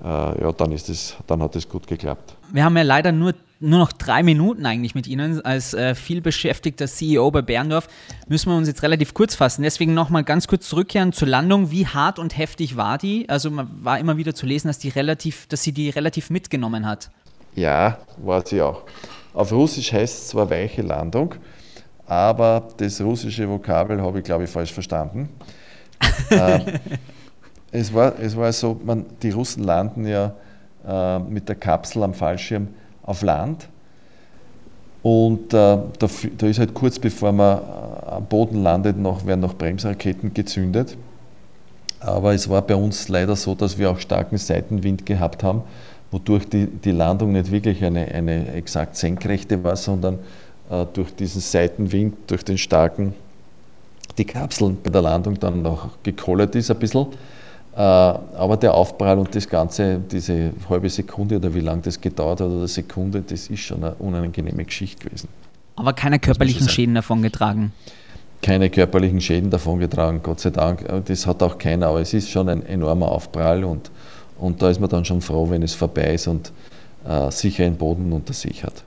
ja, 0.03 0.53
dann, 0.57 0.73
ist 0.73 0.89
es, 0.89 1.17
dann 1.27 1.43
hat 1.43 1.55
es 1.55 1.69
gut 1.69 1.87
geklappt. 1.87 2.35
Wir 2.51 2.65
haben 2.65 2.77
ja 2.77 2.83
leider 2.83 3.13
nur 3.13 3.35
nur 3.61 3.79
noch 3.79 3.93
drei 3.93 4.23
Minuten 4.23 4.67
eigentlich 4.67 4.95
mit 4.95 5.07
Ihnen. 5.07 5.45
Als 5.45 5.75
äh, 5.75 5.95
vielbeschäftigter 5.95 6.87
CEO 6.87 7.31
bei 7.31 7.43
Berndorf 7.43 7.89
müssen 8.29 8.51
wir 8.51 8.57
uns 8.57 8.69
jetzt 8.69 8.83
relativ 8.83 9.15
kurz 9.15 9.35
fassen. 9.35 9.63
Deswegen 9.63 9.95
nochmal 9.95 10.25
ganz 10.25 10.47
kurz 10.47 10.69
zurückkehren 10.69 11.13
zur 11.13 11.29
Landung. 11.29 11.71
Wie 11.71 11.87
hart 11.87 12.19
und 12.19 12.37
heftig 12.37 12.77
war 12.77 12.99
die? 12.99 13.29
Also 13.29 13.51
man 13.51 13.69
war 13.83 13.99
immer 13.99 14.17
wieder 14.17 14.35
zu 14.35 14.47
lesen, 14.47 14.69
dass, 14.69 14.79
die 14.79 14.91
relativ, 14.91 15.47
dass 15.49 15.63
sie 15.63 15.73
die 15.73 15.91
relativ 15.91 16.31
mitgenommen 16.31 16.87
hat. 16.87 17.11
Ja, 17.55 17.99
war 18.19 18.47
sie 18.47 18.63
auch. 18.63 18.83
Auf 19.35 19.53
Russisch 19.53 19.93
heißt 19.93 20.19
es 20.19 20.29
zwar 20.29 20.51
weiche 20.51 20.83
Landung, 20.83 21.35
aber 22.07 22.69
das 22.77 23.01
russische 23.01 23.49
Vokabel 23.49 24.01
habe 24.01 24.19
ich, 24.19 24.25
glaube 24.25 24.45
ich, 24.45 24.51
falsch 24.51 24.73
verstanden. 24.73 25.29
äh, 26.31 26.61
es, 27.73 27.93
war, 27.93 28.19
es 28.19 28.37
war 28.37 28.53
so, 28.53 28.81
man, 28.85 29.07
die 29.23 29.31
Russen 29.31 29.65
landen 29.65 30.07
ja 30.07 30.35
äh, 30.87 31.19
mit 31.19 31.49
der 31.49 31.57
Kapsel 31.57 32.03
am 32.05 32.15
Fallschirm 32.15 32.69
auf 33.09 33.23
Land. 33.23 33.69
Und 35.03 35.55
äh, 35.55 35.79
da, 35.99 36.09
da, 36.39 36.47
ist 36.47 36.59
halt 36.59 36.75
kurz 36.75 36.99
bevor 36.99 37.33
man 37.33 37.59
äh, 37.59 38.11
am 38.11 38.27
Boden 38.27 38.63
landet, 38.63 38.99
noch, 38.99 39.25
werden 39.25 39.41
noch 39.41 39.55
Bremsraketen 39.55 40.35
gezündet. 40.35 40.97
Aber 42.01 42.35
es 42.35 42.49
war 42.49 42.63
bei 42.63 42.75
uns 42.77 43.09
leider 43.09 43.35
so, 43.35 43.55
dass 43.55 43.79
wir 43.79 43.91
auch 43.91 43.99
starken 43.99 44.39
Seitenwind 44.39 45.07
gehabt 45.07 45.43
haben, 45.43 45.63
wodurch 46.11 46.49
die, 46.49 46.67
die 46.67 46.91
Landung 46.91 47.33
nicht 47.33 47.51
wirklich 47.51 47.85
eine, 47.85 48.07
eine 48.07 48.53
exakt 48.53 48.97
senkrechte 48.97 49.63
war, 49.65 49.77
sondern 49.77 50.19
äh, 50.71 50.85
durch 50.93 51.15
diesen 51.15 51.41
Seitenwind, 51.41 52.15
durch 52.27 52.45
den 52.45 52.59
starken, 52.59 53.15
die 54.19 54.25
Kapsel 54.25 54.77
bei 54.83 54.91
der 54.91 55.03
Landung 55.03 55.39
dann 55.39 55.63
noch 55.63 55.91
gekollert 56.03 56.55
ist 56.55 56.71
ein 56.71 56.79
bisschen. 56.79 57.07
Äh, 57.79 57.81
aber 57.81 58.57
der 58.57 58.75
Aufprall 58.75 59.21
und 59.21 59.33
das 59.37 59.49
Ganze, 59.49 60.01
diese 60.01 60.53
halbe 60.69 60.91
Sekunde 60.91 61.37
oder 61.37 61.55
wie 61.55 61.61
lange 61.61 61.83
das 61.83 62.01
gedauert 62.01 62.41
hat 62.41 62.49
oder 62.49 62.67
Sekunde, 62.67 63.23
das 63.23 63.47
ist 63.47 63.61
schon 63.61 63.85
eine 63.85 63.95
unangenehme 63.95 64.65
Geschichte 64.65 65.05
gewesen. 65.05 65.29
Aber 65.77 65.93
keine 65.93 66.19
körperlichen 66.19 66.69
Schäden 66.69 66.97
davon 66.97 67.23
getragen? 67.23 67.73
Keine 68.43 68.69
körperlichen 68.69 69.21
Schäden 69.21 69.49
davon 69.51 69.79
getragen, 69.79 70.19
Gott 70.25 70.41
sei 70.41 70.51
Dank. 70.51 70.85
Das 71.05 71.25
hat 71.25 71.41
auch 71.41 71.57
keiner, 71.57 71.87
aber 71.87 72.01
es 72.01 72.13
ist 72.13 72.29
schon 72.29 72.49
ein 72.49 72.67
enormer 72.67 73.13
Aufprall 73.13 73.63
und, 73.63 73.93
und 74.39 74.61
da 74.61 74.71
ist 74.71 74.81
man 74.81 74.91
dann 74.91 75.05
schon 75.05 75.21
froh, 75.21 75.49
wenn 75.49 75.63
es 75.63 75.75
vorbei 75.75 76.15
ist 76.15 76.27
und 76.27 76.51
äh, 77.07 77.31
sicher 77.31 77.65
einen 77.65 77.77
Boden 77.77 78.13
unter 78.13 78.33
sich 78.33 78.65
hat. 78.65 78.83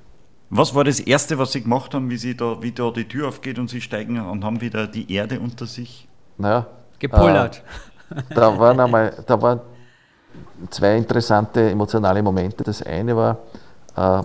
Was 0.50 0.76
war 0.76 0.84
das 0.84 1.00
Erste, 1.00 1.38
was 1.38 1.54
Sie 1.54 1.62
gemacht 1.62 1.94
haben, 1.94 2.10
wie, 2.10 2.18
Sie 2.18 2.36
da, 2.36 2.62
wie 2.62 2.74
da 2.74 2.92
die 2.92 3.06
Tür 3.06 3.30
aufgeht 3.30 3.58
und 3.58 3.70
Sie 3.70 3.80
steigen 3.80 4.20
und 4.20 4.44
haben 4.44 4.60
wieder 4.60 4.86
die 4.86 5.10
Erde 5.14 5.40
unter 5.40 5.66
sich? 5.66 6.10
Naja, 6.38 6.68
gepullert. 7.00 7.58
Äh, 7.58 7.91
da 8.34 8.58
waren 8.58 8.80
einmal, 8.80 9.14
da 9.26 9.42
waren 9.42 9.60
zwei 10.70 10.98
interessante 10.98 11.70
emotionale 11.70 12.22
Momente. 12.22 12.64
Das 12.64 12.84
eine 12.84 13.16
war, 13.16 13.38
äh, 13.96 14.24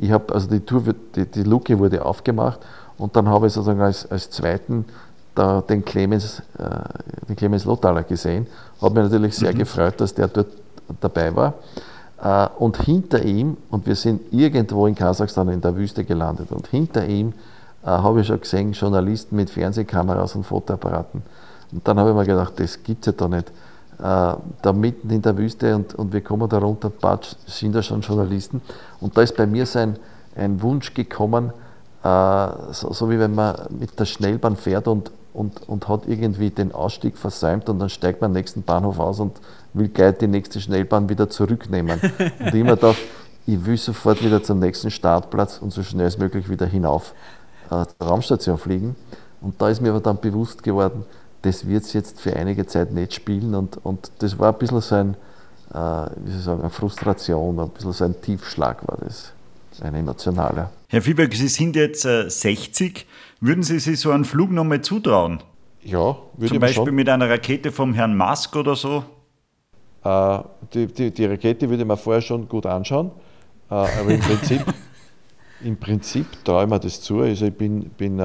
ich 0.00 0.10
habe, 0.10 0.34
also 0.34 0.48
die, 0.48 0.60
Tour, 0.60 0.82
die, 1.14 1.26
die 1.26 1.42
Luke 1.42 1.78
wurde 1.78 2.04
aufgemacht 2.04 2.60
und 2.98 3.14
dann 3.16 3.28
habe 3.28 3.46
ich 3.46 3.52
sozusagen 3.52 3.80
als, 3.80 4.10
als 4.10 4.30
zweiten 4.30 4.84
da 5.34 5.60
den 5.60 5.84
Clemens, 5.84 6.42
äh, 6.58 6.64
den 7.28 7.36
Clemens 7.36 7.64
Lothaler 7.64 8.04
gesehen. 8.04 8.46
Habe 8.80 8.94
mich 9.00 9.10
natürlich 9.10 9.36
sehr 9.36 9.52
mhm. 9.52 9.58
gefreut, 9.58 10.00
dass 10.00 10.14
der 10.14 10.28
dort 10.28 10.48
dabei 11.00 11.34
war. 11.34 11.54
Äh, 12.22 12.48
und 12.58 12.76
hinter 12.82 13.22
ihm, 13.22 13.56
und 13.70 13.86
wir 13.86 13.96
sind 13.96 14.32
irgendwo 14.32 14.86
in 14.86 14.94
Kasachstan 14.94 15.48
in 15.48 15.60
der 15.60 15.74
Wüste 15.76 16.04
gelandet, 16.04 16.52
und 16.52 16.68
hinter 16.68 17.06
ihm 17.06 17.32
äh, 17.82 17.86
habe 17.86 18.20
ich 18.20 18.26
schon 18.26 18.40
gesehen, 18.40 18.72
Journalisten 18.72 19.36
mit 19.36 19.50
Fernsehkameras 19.50 20.36
und 20.36 20.44
Fotoapparaten. 20.44 21.22
Und 21.74 21.86
dann 21.86 21.98
habe 21.98 22.10
ich 22.10 22.16
mir 22.16 22.24
gedacht, 22.24 22.52
das 22.56 22.82
gibt 22.82 23.06
es 23.06 23.06
ja 23.06 23.12
da 23.12 23.28
nicht. 23.28 23.48
Äh, 23.98 24.36
da 24.62 24.72
mitten 24.72 25.10
in 25.10 25.22
der 25.22 25.36
Wüste 25.36 25.74
und, 25.74 25.94
und 25.94 26.12
wir 26.12 26.20
kommen 26.20 26.48
da 26.48 26.58
runter, 26.58 26.88
patsch, 26.88 27.34
sind 27.46 27.74
da 27.74 27.82
schon 27.82 28.00
Journalisten. 28.00 28.62
Und 29.00 29.16
da 29.16 29.22
ist 29.22 29.36
bei 29.36 29.46
mir 29.46 29.66
so 29.66 29.80
ein, 29.80 29.96
ein 30.36 30.62
Wunsch 30.62 30.94
gekommen, 30.94 31.52
äh, 32.02 32.48
so, 32.72 32.92
so, 32.92 33.10
wie 33.10 33.18
wenn 33.18 33.34
man 33.34 33.56
mit 33.70 33.98
der 33.98 34.04
Schnellbahn 34.04 34.56
fährt 34.56 34.86
und, 34.86 35.10
und, 35.32 35.68
und 35.68 35.88
hat 35.88 36.06
irgendwie 36.06 36.50
den 36.50 36.72
Ausstieg 36.72 37.16
versäumt 37.16 37.68
und 37.68 37.80
dann 37.80 37.88
steigt 37.88 38.20
man 38.20 38.30
am 38.30 38.34
nächsten 38.34 38.62
Bahnhof 38.62 39.00
aus 39.00 39.18
und 39.18 39.40
will 39.72 39.88
gleich 39.88 40.18
die 40.18 40.28
nächste 40.28 40.60
Schnellbahn 40.60 41.08
wieder 41.08 41.28
zurücknehmen. 41.28 42.00
und 42.38 42.54
immer 42.54 42.76
da, 42.76 42.94
ich 43.46 43.64
will 43.66 43.76
sofort 43.76 44.24
wieder 44.24 44.42
zum 44.42 44.60
nächsten 44.60 44.90
Startplatz 44.90 45.58
und 45.58 45.72
so 45.72 45.82
schnell 45.82 46.06
als 46.06 46.18
möglich 46.18 46.48
wieder 46.48 46.66
hinauf 46.66 47.14
äh, 47.66 47.84
zur 47.98 48.06
Raumstation 48.06 48.58
fliegen. 48.58 48.94
Und 49.40 49.60
da 49.60 49.68
ist 49.68 49.80
mir 49.80 49.90
aber 49.90 50.00
dann 50.00 50.18
bewusst 50.20 50.62
geworden, 50.62 51.04
das 51.44 51.68
wird 51.68 51.84
es 51.84 51.92
jetzt 51.92 52.20
für 52.20 52.34
einige 52.34 52.66
Zeit 52.66 52.92
nicht 52.92 53.14
spielen. 53.14 53.54
Und, 53.54 53.78
und 53.84 54.10
das 54.18 54.38
war 54.38 54.52
ein 54.52 54.58
bisschen 54.58 54.80
so 54.80 54.94
ein, 54.94 55.14
äh, 55.72 55.76
wie 56.24 56.30
soll 56.30 56.38
ich 56.38 56.44
sagen, 56.44 56.60
eine 56.60 56.70
Frustration, 56.70 57.60
ein 57.60 57.68
bisschen 57.68 57.92
so 57.92 58.04
ein 58.04 58.20
Tiefschlag 58.20 58.86
war 58.88 58.98
das, 59.04 59.32
ein 59.82 59.94
emotionaler. 59.94 60.70
Herr 60.88 61.02
Fieberg, 61.02 61.34
Sie 61.34 61.48
sind 61.48 61.76
jetzt 61.76 62.06
äh, 62.06 62.30
60. 62.30 63.06
Würden 63.40 63.62
Sie 63.62 63.78
sich 63.78 64.00
so 64.00 64.10
einen 64.10 64.24
Flug 64.24 64.50
nochmal 64.50 64.80
zutrauen? 64.80 65.40
Ja, 65.82 66.16
würde 66.36 66.48
Zum 66.48 66.60
Beispiel 66.60 66.86
schon. 66.86 66.94
mit 66.94 67.08
einer 67.10 67.28
Rakete 67.28 67.70
vom 67.70 67.92
Herrn 67.92 68.16
Musk 68.16 68.56
oder 68.56 68.74
so? 68.74 69.04
Äh, 70.02 70.38
die, 70.72 70.86
die, 70.86 71.10
die, 71.10 71.26
Rakete 71.26 71.68
würde 71.68 71.84
man 71.84 71.98
vorher 71.98 72.22
schon 72.22 72.48
gut 72.48 72.64
anschauen, 72.64 73.10
äh, 73.70 73.74
aber 73.74 74.10
im 74.10 74.20
Prinzip, 74.20 74.64
im 75.62 75.76
Prinzip 75.76 76.26
traue 76.42 76.64
ich 76.64 76.70
mir 76.70 76.80
das 76.80 77.02
zu. 77.02 77.20
Also 77.20 77.44
ich 77.46 77.54
bin, 77.54 77.90
bin 77.90 78.18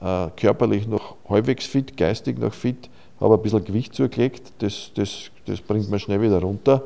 äh, 0.00 0.24
äh, 0.26 0.30
körperlich 0.36 0.86
noch 0.86 1.16
halbwegs 1.28 1.66
fit, 1.66 1.96
geistig 1.96 2.38
noch 2.38 2.52
fit, 2.52 2.88
habe 3.20 3.34
ein 3.34 3.42
bisschen 3.42 3.64
Gewicht 3.64 3.94
zugelegt, 3.94 4.52
das, 4.58 4.90
das, 4.94 5.30
das 5.46 5.60
bringt 5.60 5.90
man 5.90 5.98
schnell 5.98 6.20
wieder 6.20 6.40
runter. 6.40 6.82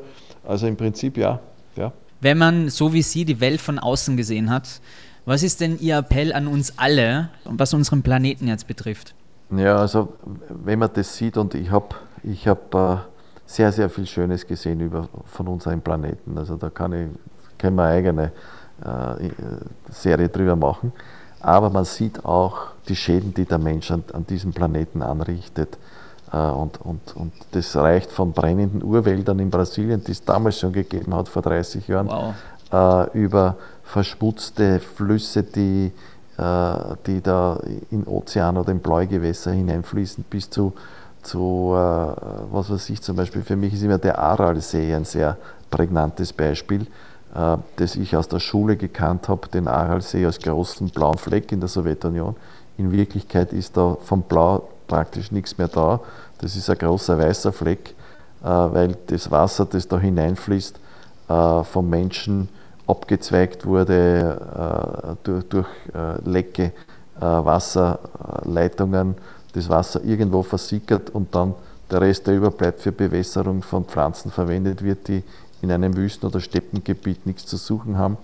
Also 0.47 0.67
im 0.67 0.77
Prinzip 0.77 1.17
ja, 1.17 1.39
ja. 1.75 1.91
Wenn 2.21 2.37
man 2.37 2.69
so 2.69 2.93
wie 2.93 3.01
Sie 3.01 3.25
die 3.25 3.39
Welt 3.39 3.61
von 3.61 3.79
außen 3.79 4.17
gesehen 4.17 4.49
hat, 4.49 4.81
was 5.25 5.43
ist 5.43 5.61
denn 5.61 5.79
Ihr 5.79 5.97
Appell 5.97 6.33
an 6.33 6.47
uns 6.47 6.77
alle, 6.77 7.29
was 7.45 7.73
unseren 7.73 8.03
Planeten 8.03 8.47
jetzt 8.47 8.67
betrifft? 8.67 9.13
Ja, 9.55 9.77
also 9.77 10.13
wenn 10.49 10.79
man 10.79 10.89
das 10.93 11.15
sieht 11.15 11.37
und 11.37 11.55
ich 11.55 11.71
habe 11.71 11.95
ich 12.23 12.47
hab, 12.47 12.73
äh, 12.75 12.97
sehr, 13.49 13.71
sehr 13.71 13.89
viel 13.89 14.05
Schönes 14.05 14.45
gesehen 14.45 14.79
über, 14.79 15.09
von 15.25 15.47
unserem 15.47 15.81
Planeten. 15.81 16.37
Also 16.37 16.55
da 16.55 16.69
kann 16.69 16.93
ich, 16.93 17.07
kann 17.57 17.73
man 17.73 17.87
eine 17.87 17.95
eigene 17.95 18.31
äh, 18.83 19.29
Serie 19.89 20.29
drüber 20.29 20.55
machen. 20.55 20.93
Aber 21.41 21.69
man 21.69 21.85
sieht 21.85 22.25
auch 22.25 22.67
die 22.87 22.95
Schäden, 22.95 23.33
die 23.33 23.45
der 23.45 23.57
Mensch 23.57 23.91
an, 23.91 24.03
an 24.13 24.25
diesem 24.25 24.51
Planeten 24.51 25.01
anrichtet. 25.01 25.77
Äh, 26.31 26.37
und, 26.37 26.81
und, 26.81 27.15
und 27.15 27.33
das 27.51 27.75
reicht 27.75 28.11
von 28.11 28.33
brennenden 28.33 28.83
Urwäldern 28.83 29.39
in 29.39 29.49
Brasilien, 29.49 30.03
die 30.03 30.11
es 30.11 30.23
damals 30.23 30.59
schon 30.59 30.73
gegeben 30.73 31.15
hat, 31.15 31.29
vor 31.29 31.41
30 31.41 31.87
Jahren, 31.87 32.07
wow. 32.07 32.33
Äh, 32.71 33.17
über 33.17 33.55
verschmutzte 33.83 34.79
Flüsse, 34.79 35.43
die, 35.43 35.91
äh, 36.37 36.73
die 37.07 37.21
da 37.21 37.59
in 37.89 38.05
Ozean 38.05 38.57
oder 38.57 38.71
in 38.71 38.79
Bläugewässer 38.79 39.51
hineinfließen, 39.51 40.25
bis 40.29 40.49
zu, 40.49 40.73
zu 41.23 41.71
was 41.71 42.69
weiß 42.69 42.89
ich 42.91 43.01
zum 43.01 43.17
Beispiel, 43.17 43.41
für 43.41 43.55
mich 43.55 43.73
ist 43.73 43.83
immer 43.83 43.97
der 43.97 44.19
Aralsee 44.19 44.93
ein 44.93 45.03
sehr 45.03 45.35
prägnantes 45.69 46.31
Beispiel 46.31 46.87
das 47.31 47.95
ich 47.95 48.15
aus 48.15 48.27
der 48.27 48.39
Schule 48.39 48.75
gekannt 48.75 49.29
habe, 49.29 49.47
den 49.49 49.67
Aralsee 49.67 50.25
als 50.25 50.39
großen 50.39 50.89
blauen 50.89 51.17
Fleck 51.17 51.51
in 51.51 51.59
der 51.59 51.69
Sowjetunion. 51.69 52.35
In 52.77 52.91
Wirklichkeit 52.91 53.53
ist 53.53 53.77
da 53.77 53.97
vom 54.01 54.23
Blau 54.23 54.67
praktisch 54.87 55.31
nichts 55.31 55.57
mehr 55.57 55.67
da. 55.67 55.99
Das 56.39 56.55
ist 56.55 56.69
ein 56.69 56.77
großer 56.77 57.17
weißer 57.19 57.53
Fleck, 57.53 57.93
äh, 58.41 58.47
weil 58.47 58.97
das 59.07 59.29
Wasser, 59.29 59.65
das 59.65 59.87
da 59.87 59.99
hineinfließt, 59.99 60.79
äh, 61.27 61.63
vom 61.63 61.89
Menschen 61.89 62.49
abgezweigt 62.87 63.67
wurde 63.67 65.15
durch, 65.21 65.43
durch 65.43 65.67
Lecke 66.25 66.71
Wasserleitungen, 67.19 69.15
das 69.53 69.69
Wasser 69.69 70.03
irgendwo 70.03 70.43
versickert 70.43 71.09
und 71.09 71.33
dann 71.35 71.55
der 71.91 72.01
Rest, 72.01 72.27
der 72.27 72.35
überbleibt 72.35 72.81
für 72.81 72.91
Bewässerung 72.91 73.63
von 73.63 73.85
Pflanzen 73.85 74.31
verwendet 74.31 74.83
wird, 74.83 75.07
die 75.07 75.23
in 75.61 75.71
einem 75.71 75.95
Wüsten- 75.95 76.25
oder 76.25 76.39
Steppengebiet 76.39 77.25
nichts 77.25 77.45
zu 77.45 77.57
suchen 77.57 77.97
haben 77.97 78.17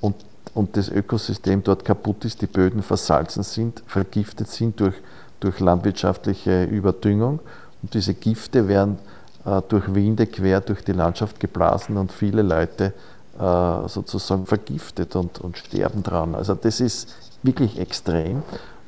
und, 0.00 0.16
und 0.54 0.76
das 0.76 0.88
Ökosystem 0.88 1.62
dort 1.62 1.84
kaputt 1.84 2.24
ist, 2.24 2.42
die 2.42 2.46
Böden 2.46 2.82
versalzen 2.82 3.42
sind, 3.42 3.82
vergiftet 3.86 4.48
sind 4.48 4.80
durch, 4.80 4.94
durch 5.40 5.60
landwirtschaftliche 5.60 6.64
Überdüngung 6.64 7.40
und 7.82 7.94
diese 7.94 8.14
Gifte 8.14 8.68
werden 8.68 8.98
äh, 9.44 9.62
durch 9.68 9.94
Winde 9.94 10.26
quer 10.26 10.60
durch 10.60 10.84
die 10.84 10.92
Landschaft 10.92 11.40
geblasen 11.40 11.96
und 11.96 12.12
viele 12.12 12.42
Leute 12.42 12.92
äh, 13.38 13.88
sozusagen 13.88 14.46
vergiftet 14.46 15.16
und, 15.16 15.40
und 15.40 15.56
sterben 15.56 16.02
dran. 16.02 16.34
Also 16.34 16.54
das 16.54 16.80
ist 16.80 17.14
wirklich 17.42 17.78
extrem 17.78 18.42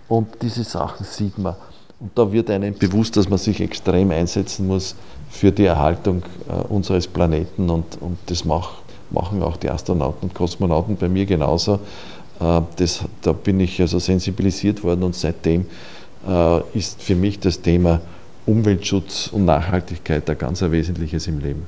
und 0.08 0.28
diese 0.42 0.64
Sachen 0.64 1.06
sieht 1.06 1.38
man. 1.38 1.56
Und 2.00 2.10
da 2.18 2.32
wird 2.32 2.50
einem 2.50 2.74
bewusst, 2.74 3.16
dass 3.16 3.28
man 3.28 3.38
sich 3.38 3.60
extrem 3.60 4.10
einsetzen 4.10 4.66
muss 4.66 4.96
für 5.32 5.50
die 5.50 5.64
Erhaltung 5.64 6.22
äh, 6.48 6.52
unseres 6.68 7.08
Planeten 7.08 7.70
und, 7.70 8.00
und 8.00 8.18
das 8.26 8.44
mach, 8.44 8.74
machen 9.10 9.42
auch 9.42 9.56
die 9.56 9.70
Astronauten 9.70 10.28
und 10.28 10.34
Kosmonauten 10.34 10.96
bei 10.96 11.08
mir 11.08 11.26
genauso. 11.26 11.80
Äh, 12.38 12.60
das, 12.76 13.04
da 13.22 13.32
bin 13.32 13.58
ich 13.58 13.80
also 13.80 13.98
sensibilisiert 13.98 14.84
worden 14.84 15.02
und 15.02 15.16
seitdem 15.16 15.66
äh, 16.28 16.60
ist 16.74 17.02
für 17.02 17.16
mich 17.16 17.40
das 17.40 17.60
Thema 17.62 18.00
Umweltschutz 18.44 19.28
und 19.32 19.46
Nachhaltigkeit 19.46 20.28
ein 20.28 20.38
ganz 20.38 20.60
wesentliches 20.60 21.26
im 21.26 21.40
Leben. 21.40 21.66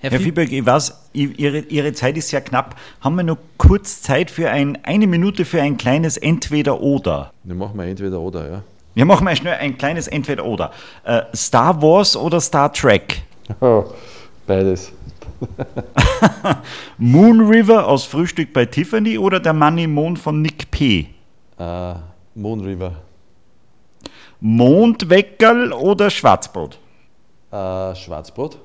Herr, 0.00 0.10
Herr 0.10 0.20
Fieberg, 0.20 0.52
ich 0.52 0.64
weiß, 0.64 0.94
Ihre, 1.14 1.60
Ihre 1.60 1.92
Zeit 1.94 2.16
ist 2.16 2.28
sehr 2.28 2.42
knapp. 2.42 2.76
Haben 3.00 3.16
wir 3.16 3.22
noch 3.22 3.38
kurz 3.56 4.02
Zeit 4.02 4.30
für 4.30 4.50
ein, 4.50 4.78
eine 4.84 5.06
Minute 5.06 5.44
für 5.44 5.62
ein 5.62 5.78
kleines 5.78 6.16
Entweder-Oder? 6.16 7.32
Dann 7.42 7.58
machen 7.58 7.78
wir 7.78 7.86
Entweder-Oder, 7.86 8.50
ja. 8.50 8.62
Wir 8.94 9.04
machen 9.04 9.24
mal 9.24 9.34
schnell 9.36 9.54
ein 9.54 9.76
kleines 9.76 10.06
Entweder-Oder. 10.06 10.70
Äh, 11.02 11.22
Star 11.34 11.82
Wars 11.82 12.16
oder 12.16 12.40
Star 12.40 12.72
Trek? 12.72 13.22
Oh, 13.60 13.84
beides. 14.46 14.92
Moon 16.98 17.40
River 17.40 17.86
aus 17.86 18.04
Frühstück 18.04 18.52
bei 18.52 18.66
Tiffany 18.66 19.18
oder 19.18 19.40
der 19.40 19.52
Money 19.52 19.86
Moon 19.88 20.16
von 20.16 20.40
Nick 20.40 20.70
P? 20.70 21.08
Äh, 21.58 21.94
Moon 22.34 22.60
River. 22.60 22.92
Mondweckerl 24.40 25.72
oder 25.72 26.08
Schwarzbrot? 26.10 26.78
Äh, 27.50 27.94
Schwarzbrot. 27.94 28.58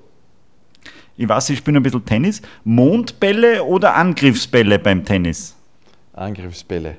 Ich 1.18 1.28
weiß, 1.28 1.50
ich 1.50 1.58
spiele 1.58 1.80
ein 1.80 1.84
bisschen 1.84 2.06
Tennis. 2.06 2.42
Mondbälle 2.64 3.64
oder 3.64 3.96
Angriffsbälle 3.96 4.80
beim 4.80 5.04
Tennis? 5.04 5.56
Angriffsbälle. 6.14 6.98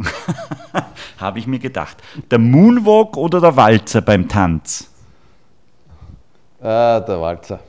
Habe 1.18 1.38
ich 1.38 1.46
mir 1.46 1.58
gedacht. 1.58 1.98
Der 2.30 2.38
Moonwalk 2.38 3.16
oder 3.16 3.40
der 3.40 3.56
Walzer 3.56 4.00
beim 4.00 4.28
Tanz? 4.28 4.90
Äh, 6.60 6.62
der 6.62 7.20
Walzer. 7.20 7.60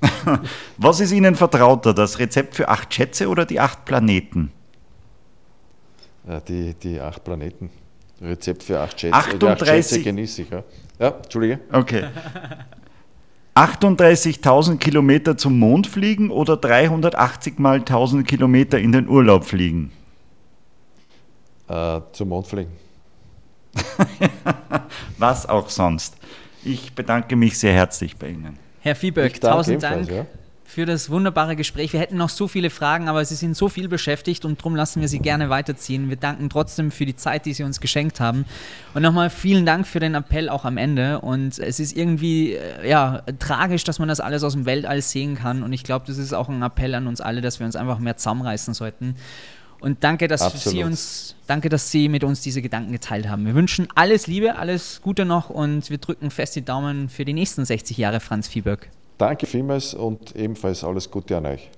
Was 0.76 1.00
ist 1.00 1.12
Ihnen 1.12 1.34
vertrauter, 1.34 1.92
das 1.92 2.18
Rezept 2.18 2.54
für 2.54 2.68
acht 2.68 2.92
Schätze 2.92 3.28
oder 3.28 3.44
die 3.44 3.60
acht 3.60 3.84
Planeten? 3.84 4.52
Äh, 6.26 6.40
die, 6.46 6.74
die 6.74 7.00
acht 7.00 7.24
Planeten. 7.24 7.70
Rezept 8.20 8.62
für 8.62 8.80
acht 8.80 9.00
Schätze. 9.00 9.14
38 9.14 9.38
Die 9.38 9.46
acht 9.46 9.66
Schätze 9.66 10.02
genieße 10.02 10.42
ich, 10.42 10.50
ja. 10.50 10.62
Ja, 10.98 11.08
Entschuldige. 11.10 11.60
Okay. 11.72 12.04
38.000 13.54 14.78
Kilometer 14.78 15.36
zum 15.36 15.58
Mond 15.58 15.86
fliegen 15.86 16.30
oder 16.30 16.56
380 16.56 17.58
mal 17.58 17.78
1000 17.78 18.26
Kilometer 18.26 18.78
in 18.78 18.92
den 18.92 19.08
Urlaub 19.08 19.44
fliegen? 19.44 19.90
Äh, 21.68 22.00
zum 22.12 22.28
Mond 22.30 22.46
fliegen. 22.46 22.72
Was 25.18 25.46
auch 25.46 25.68
sonst. 25.68 26.16
Ich 26.64 26.94
bedanke 26.94 27.36
mich 27.36 27.58
sehr 27.58 27.72
herzlich 27.72 28.16
bei 28.16 28.28
Ihnen. 28.28 28.58
Herr 28.80 28.94
danke 28.94 29.40
tausend 29.40 29.82
Dank 29.82 30.10
ja. 30.10 30.26
für 30.64 30.86
das 30.86 31.10
wunderbare 31.10 31.56
Gespräch. 31.56 31.92
Wir 31.92 32.00
hätten 32.00 32.16
noch 32.16 32.30
so 32.30 32.48
viele 32.48 32.70
Fragen, 32.70 33.08
aber 33.08 33.24
Sie 33.24 33.34
sind 33.34 33.56
so 33.56 33.68
viel 33.68 33.88
beschäftigt 33.88 34.44
und 34.44 34.58
darum 34.58 34.76
lassen 34.76 35.00
wir 35.00 35.08
Sie 35.08 35.18
gerne 35.18 35.50
weiterziehen. 35.50 36.08
Wir 36.08 36.16
danken 36.16 36.48
trotzdem 36.48 36.90
für 36.90 37.04
die 37.04 37.16
Zeit, 37.16 37.44
die 37.44 37.52
Sie 37.52 37.64
uns 37.64 37.80
geschenkt 37.80 38.18
haben. 38.18 38.44
Und 38.94 39.02
nochmal 39.02 39.30
vielen 39.30 39.66
Dank 39.66 39.86
für 39.86 40.00
den 40.00 40.14
Appell 40.14 40.48
auch 40.48 40.64
am 40.64 40.78
Ende. 40.78 41.20
Und 41.20 41.58
es 41.58 41.80
ist 41.80 41.96
irgendwie 41.96 42.54
äh, 42.54 42.88
ja, 42.88 43.22
tragisch, 43.38 43.84
dass 43.84 43.98
man 43.98 44.08
das 44.08 44.20
alles 44.20 44.42
aus 44.42 44.54
dem 44.54 44.64
Weltall 44.64 45.02
sehen 45.02 45.36
kann. 45.36 45.62
Und 45.62 45.72
ich 45.72 45.84
glaube, 45.84 46.06
das 46.06 46.18
ist 46.18 46.32
auch 46.32 46.48
ein 46.48 46.62
Appell 46.62 46.94
an 46.94 47.06
uns 47.06 47.20
alle, 47.20 47.40
dass 47.40 47.58
wir 47.60 47.66
uns 47.66 47.76
einfach 47.76 47.98
mehr 47.98 48.16
zusammenreißen 48.16 48.74
sollten. 48.74 49.16
Und 49.80 50.02
danke, 50.02 50.28
dass 50.28 50.40
Sie 50.40 50.46
Absolut. 50.46 50.84
uns, 50.84 51.36
danke, 51.46 51.68
dass 51.68 51.90
Sie 51.90 52.08
mit 52.08 52.24
uns 52.24 52.40
diese 52.40 52.62
Gedanken 52.62 52.92
geteilt 52.92 53.28
haben. 53.28 53.46
Wir 53.46 53.54
wünschen 53.54 53.88
alles 53.94 54.26
Liebe, 54.26 54.56
alles 54.56 55.00
Gute 55.02 55.24
noch 55.24 55.50
und 55.50 55.88
wir 55.90 55.98
drücken 55.98 56.30
fest 56.30 56.56
die 56.56 56.64
Daumen 56.64 57.08
für 57.08 57.24
die 57.24 57.32
nächsten 57.32 57.64
60 57.64 57.96
Jahre 57.96 58.20
Franz 58.20 58.48
Viehböck. 58.48 58.90
Danke 59.18 59.46
vielmals 59.46 59.94
und 59.94 60.34
ebenfalls 60.36 60.84
alles 60.84 61.10
Gute 61.10 61.36
an 61.36 61.46
euch. 61.46 61.70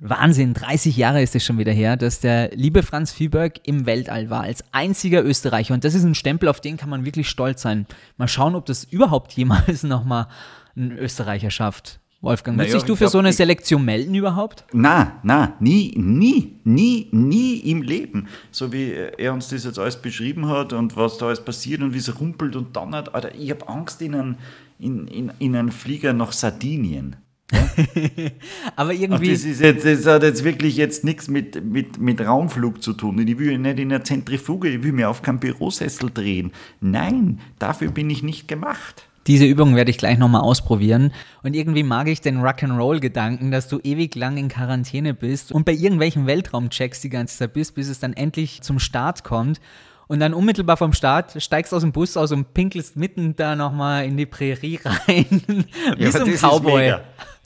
Wahnsinn, 0.00 0.54
30 0.54 0.96
Jahre 0.96 1.22
ist 1.22 1.34
es 1.34 1.44
schon 1.44 1.58
wieder 1.58 1.72
her, 1.72 1.96
dass 1.96 2.20
der 2.20 2.50
liebe 2.54 2.84
Franz 2.84 3.10
Viehböck 3.10 3.60
im 3.64 3.84
Weltall 3.84 4.30
war, 4.30 4.42
als 4.42 4.62
einziger 4.70 5.24
Österreicher. 5.24 5.74
Und 5.74 5.82
das 5.84 5.94
ist 5.94 6.04
ein 6.04 6.14
Stempel, 6.14 6.48
auf 6.48 6.60
den 6.60 6.76
kann 6.76 6.88
man 6.88 7.04
wirklich 7.04 7.28
stolz 7.28 7.62
sein. 7.62 7.86
Mal 8.16 8.28
schauen, 8.28 8.54
ob 8.54 8.66
das 8.66 8.84
überhaupt 8.84 9.32
jemals 9.32 9.82
nochmal 9.82 10.28
ein 10.76 10.92
Österreicher 10.92 11.50
schafft. 11.50 11.98
Wolfgang, 12.20 12.56
Naja, 12.56 12.70
würdest 12.70 12.82
dich 12.82 12.86
du 12.88 12.96
für 12.96 13.04
glaub, 13.04 13.12
so 13.12 13.18
eine 13.18 13.32
Selektion 13.32 13.84
melden 13.84 14.14
überhaupt? 14.14 14.64
Na, 14.72 15.20
na, 15.22 15.54
nie, 15.60 15.94
nie, 15.96 16.58
nie, 16.64 17.08
nie 17.12 17.58
im 17.58 17.82
Leben. 17.82 18.26
So 18.50 18.72
wie 18.72 18.92
er 18.92 19.32
uns 19.32 19.48
das 19.48 19.64
jetzt 19.64 19.78
alles 19.78 20.02
beschrieben 20.02 20.48
hat 20.48 20.72
und 20.72 20.96
was 20.96 21.18
da 21.18 21.26
alles 21.26 21.44
passiert 21.44 21.80
und 21.80 21.94
wie 21.94 21.98
es 21.98 22.20
rumpelt 22.20 22.56
und 22.56 22.74
donnert. 22.74 23.14
Alter, 23.14 23.32
ich 23.36 23.50
habe 23.50 23.68
Angst 23.68 24.02
in 24.02 24.16
einen, 24.16 24.38
in, 24.80 25.06
in, 25.06 25.32
in 25.38 25.54
einen 25.54 25.70
Flieger 25.70 26.12
nach 26.12 26.32
Sardinien. 26.32 27.16
Aber 28.76 28.92
irgendwie. 28.92 29.30
das, 29.30 29.44
ist 29.44 29.60
jetzt, 29.60 29.86
das 29.86 30.04
hat 30.04 30.22
jetzt 30.24 30.42
wirklich 30.42 30.76
jetzt 30.76 31.04
nichts 31.04 31.28
mit, 31.28 31.64
mit, 31.64 31.98
mit 31.98 32.20
Raumflug 32.20 32.82
zu 32.82 32.94
tun. 32.94 33.26
Ich 33.26 33.38
will 33.38 33.58
nicht 33.58 33.78
in 33.78 33.92
einer 33.92 34.04
Zentrifuge, 34.04 34.68
ich 34.68 34.82
will 34.82 34.92
mir 34.92 35.08
auf 35.08 35.22
keinen 35.22 35.38
Bürosessel 35.38 36.10
drehen. 36.12 36.52
Nein, 36.80 37.40
dafür 37.58 37.92
bin 37.92 38.10
ich 38.10 38.22
nicht 38.24 38.48
gemacht. 38.48 39.07
Diese 39.28 39.44
Übung 39.44 39.76
werde 39.76 39.90
ich 39.90 39.98
gleich 39.98 40.18
nochmal 40.18 40.40
ausprobieren. 40.40 41.12
Und 41.42 41.54
irgendwie 41.54 41.82
mag 41.82 42.08
ich 42.08 42.22
den 42.22 42.40
Rock'n'Roll-Gedanken, 42.40 43.50
dass 43.50 43.68
du 43.68 43.78
ewig 43.84 44.14
lang 44.14 44.38
in 44.38 44.48
Quarantäne 44.48 45.12
bist 45.12 45.52
und 45.52 45.66
bei 45.66 45.72
irgendwelchen 45.72 46.26
Weltraumchecks 46.26 47.02
die 47.02 47.10
ganze 47.10 47.36
Zeit 47.36 47.52
bist, 47.52 47.74
bis 47.74 47.88
es 47.88 48.00
dann 48.00 48.14
endlich 48.14 48.62
zum 48.62 48.78
Start 48.78 49.24
kommt. 49.24 49.60
Und 50.06 50.20
dann 50.20 50.32
unmittelbar 50.32 50.78
vom 50.78 50.94
Start 50.94 51.40
steigst 51.42 51.74
aus 51.74 51.82
dem 51.82 51.92
Bus 51.92 52.16
aus 52.16 52.32
und 52.32 52.54
pinkelst 52.54 52.96
mitten 52.96 53.36
da 53.36 53.54
nochmal 53.54 54.06
in 54.06 54.16
die 54.16 54.24
Prärie 54.24 54.80
rein. 54.82 55.26
Wie 55.98 56.02
Ja, 56.02 56.10
so 56.10 56.20
ein 56.20 56.32
das 56.32 56.40
Cowboy. 56.40 56.94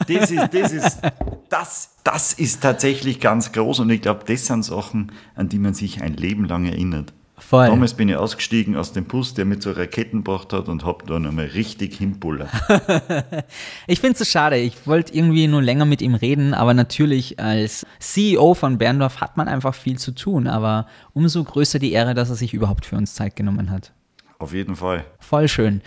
Das 0.07 0.31
ist, 0.31 0.55
das 0.55 0.73
ist, 0.73 1.01
das, 1.49 1.91
das 2.05 2.33
ist 2.33 2.63
tatsächlich 2.63 3.19
ganz 3.19 3.51
groß 3.51 3.81
und 3.81 3.91
ich 3.91 4.01
glaube, 4.01 4.21
das 4.25 4.47
sind 4.47 4.65
Sachen, 4.65 5.11
an 5.35 5.49
die 5.49 5.59
man 5.59 5.75
sich 5.75 6.01
ein 6.01 6.15
Leben 6.15 6.45
lang 6.45 6.65
erinnert. 6.65 7.13
Voll. 7.49 7.67
Damals 7.67 7.95
bin 7.95 8.09
ich 8.09 8.17
ausgestiegen 8.17 8.77
aus 8.77 8.93
dem 8.93 9.05
Bus, 9.05 9.35
der 9.35 9.45
mit 9.45 9.63
so 9.63 9.73
Raketen 9.73 10.19
gebracht 10.19 10.53
hat 10.53 10.69
und 10.69 10.85
hab 10.85 11.07
da 11.07 11.19
nochmal 11.19 11.47
richtig 11.47 11.97
hinpullert. 11.97 12.51
Ich 13.87 14.01
finde 14.01 14.13
es 14.13 14.19
so 14.21 14.25
schade. 14.25 14.57
Ich 14.57 14.87
wollte 14.87 15.15
irgendwie 15.15 15.47
nur 15.49 15.61
länger 15.61 15.85
mit 15.85 16.01
ihm 16.01 16.15
reden, 16.15 16.55
aber 16.55 16.73
natürlich 16.73 17.39
als 17.41 17.85
CEO 17.99 18.55
von 18.55 18.79
Berndorf 18.79 19.21
hat 19.21 19.37
man 19.37 19.49
einfach 19.49 19.75
viel 19.75 19.99
zu 19.99 20.13
tun. 20.13 20.47
Aber 20.47 20.87
umso 21.13 21.43
größer 21.43 21.79
die 21.79 21.93
Ehre, 21.93 22.15
dass 22.15 22.31
er 22.31 22.37
sich 22.37 22.55
überhaupt 22.55 22.87
für 22.87 22.97
uns 22.97 23.15
Zeit 23.15 23.37
genommen 23.37 23.71
hat. 23.71 23.93
Auf 24.39 24.55
jeden 24.55 24.77
Fall. 24.77 25.05
Voll 25.19 25.49
schön. 25.49 25.83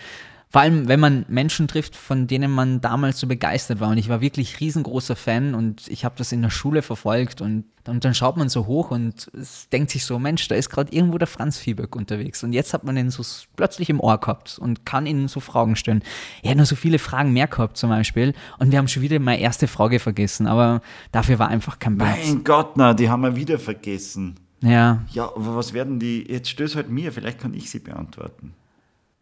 Vor 0.56 0.62
allem, 0.62 0.88
wenn 0.88 1.02
man 1.02 1.26
Menschen 1.28 1.68
trifft, 1.68 1.98
von 1.98 2.28
denen 2.28 2.50
man 2.50 2.80
damals 2.80 3.20
so 3.20 3.28
begeistert 3.28 3.82
war. 3.82 3.90
Und 3.90 3.98
ich 3.98 4.08
war 4.08 4.22
wirklich 4.22 4.62
riesengroßer 4.62 5.18
Fan 5.18 5.54
und 5.54 5.86
ich 5.90 6.06
habe 6.06 6.16
das 6.18 6.32
in 6.32 6.42
der 6.42 6.50
Schule 6.50 6.82
verfolgt 6.82 7.42
und, 7.42 7.66
und 7.86 8.06
dann 8.06 8.14
schaut 8.14 8.38
man 8.38 8.48
so 8.48 8.66
hoch 8.66 8.90
und 8.90 9.30
denkt 9.74 9.90
sich 9.90 10.06
so, 10.06 10.18
Mensch, 10.18 10.48
da 10.48 10.56
ist 10.56 10.70
gerade 10.70 10.96
irgendwo 10.96 11.18
der 11.18 11.28
Franz 11.28 11.58
Viehböck 11.58 11.94
unterwegs. 11.94 12.42
Und 12.42 12.54
jetzt 12.54 12.74
hat 12.74 12.86
man 12.86 12.96
ihn 12.96 13.10
so 13.10 13.22
plötzlich 13.58 13.90
im 13.90 14.00
Ohr 14.00 14.18
gehabt 14.18 14.58
und 14.58 14.86
kann 14.86 15.08
ihnen 15.08 15.28
so 15.28 15.42
Fragen 15.42 15.76
stellen. 15.76 16.02
Er 16.42 16.52
hat 16.52 16.58
noch 16.58 16.66
so 16.66 16.78
viele 16.78 17.00
Fragen 17.00 17.34
mehr 17.34 17.48
gehabt 17.48 17.76
zum 17.76 17.90
Beispiel 17.90 18.34
und 18.58 18.72
wir 18.72 18.80
haben 18.80 18.88
schon 18.88 19.04
wieder 19.04 19.20
meine 19.20 19.42
erste 19.42 19.68
Frage 19.68 20.00
vergessen, 20.00 20.48
aber 20.48 20.82
dafür 21.12 21.38
war 21.38 21.50
einfach 21.50 21.80
kein 21.80 21.98
Platz. 21.98 22.20
Mein 22.28 22.46
Gott, 22.46 22.78
na, 22.78 22.94
die 22.94 23.10
haben 23.10 23.24
wir 23.24 23.36
wieder 23.36 23.60
vergessen. 23.60 24.36
Ja, 24.62 25.04
Ja, 25.12 25.26
aber 25.36 25.58
was 25.58 25.74
werden 25.74 26.00
die, 26.00 26.26
jetzt 26.30 26.50
stößt 26.50 26.78
halt 26.78 26.90
mir, 26.90 27.12
vielleicht 27.12 27.42
kann 27.42 27.54
ich 27.54 27.70
sie 27.70 27.80
beantworten. 27.80 28.54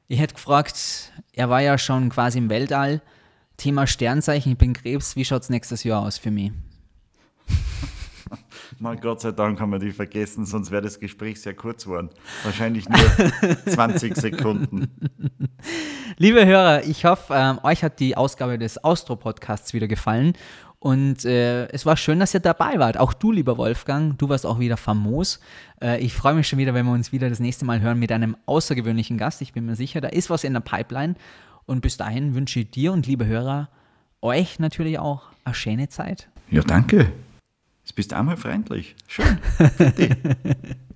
Ich 0.07 0.19
hätte 0.19 0.35
gefragt, 0.35 1.11
er 1.31 1.49
war 1.49 1.61
ja 1.61 1.77
schon 1.77 2.09
quasi 2.09 2.37
im 2.37 2.49
Weltall. 2.49 3.01
Thema 3.55 3.87
Sternzeichen, 3.87 4.51
ich 4.51 4.57
bin 4.57 4.73
Krebs, 4.73 5.15
wie 5.15 5.23
schaut 5.23 5.43
es 5.43 5.49
nächstes 5.49 5.83
Jahr 5.83 6.01
aus 6.01 6.17
für 6.17 6.31
mich? 6.31 6.51
Mal 8.79 8.97
Gott 8.97 9.21
sei 9.21 9.31
Dank 9.31 9.59
haben 9.61 9.71
wir 9.71 9.79
die 9.79 9.91
vergessen, 9.91 10.45
sonst 10.45 10.71
wäre 10.71 10.81
das 10.81 10.99
Gespräch 10.99 11.39
sehr 11.39 11.53
kurz 11.53 11.85
geworden. 11.85 12.09
Wahrscheinlich 12.43 12.89
nur 12.89 12.99
20 13.65 14.15
Sekunden. 14.17 14.91
Liebe 16.17 16.45
Hörer, 16.45 16.83
ich 16.83 17.05
hoffe, 17.05 17.33
ähm, 17.35 17.59
euch 17.63 17.83
hat 17.83 17.99
die 17.99 18.17
Ausgabe 18.17 18.57
des 18.57 18.83
Austro-Podcasts 18.83 19.73
wieder 19.73 19.87
gefallen. 19.87 20.33
Und 20.83 21.23
äh, 21.23 21.69
es 21.69 21.85
war 21.85 21.95
schön, 21.95 22.19
dass 22.19 22.33
ihr 22.33 22.41
dabei 22.41 22.77
wart. 22.77 22.97
Auch 22.97 23.13
du, 23.13 23.31
lieber 23.31 23.57
Wolfgang, 23.57 24.17
du 24.17 24.27
warst 24.27 24.45
auch 24.45 24.59
wieder 24.59 24.75
famos. 24.75 25.39
Äh, 25.81 26.01
ich 26.01 26.13
freue 26.13 26.33
mich 26.33 26.49
schon 26.49 26.59
wieder, 26.59 26.73
wenn 26.73 26.85
wir 26.85 26.91
uns 26.91 27.13
wieder 27.13 27.29
das 27.29 27.39
nächste 27.39 27.63
Mal 27.63 27.79
hören 27.79 27.99
mit 27.99 28.11
einem 28.11 28.35
außergewöhnlichen 28.47 29.17
Gast. 29.17 29.41
Ich 29.41 29.53
bin 29.53 29.65
mir 29.65 29.77
sicher, 29.77 30.01
da 30.01 30.09
ist 30.09 30.29
was 30.29 30.43
in 30.43 30.51
der 30.51 30.59
Pipeline. 30.59 31.15
Und 31.65 31.79
bis 31.79 31.95
dahin 31.95 32.35
wünsche 32.35 32.59
ich 32.59 32.71
dir 32.71 32.91
und 32.91 33.07
liebe 33.07 33.25
Hörer, 33.25 33.69
euch 34.21 34.59
natürlich 34.59 34.99
auch 34.99 35.21
eine 35.45 35.55
schöne 35.55 35.87
Zeit. 35.87 36.27
Ja, 36.51 36.63
danke. 36.63 37.13
Jetzt 37.85 37.95
bist 37.95 38.11
du 38.11 38.17
einmal 38.17 38.35
freundlich. 38.35 38.97
Schön. 39.07 39.37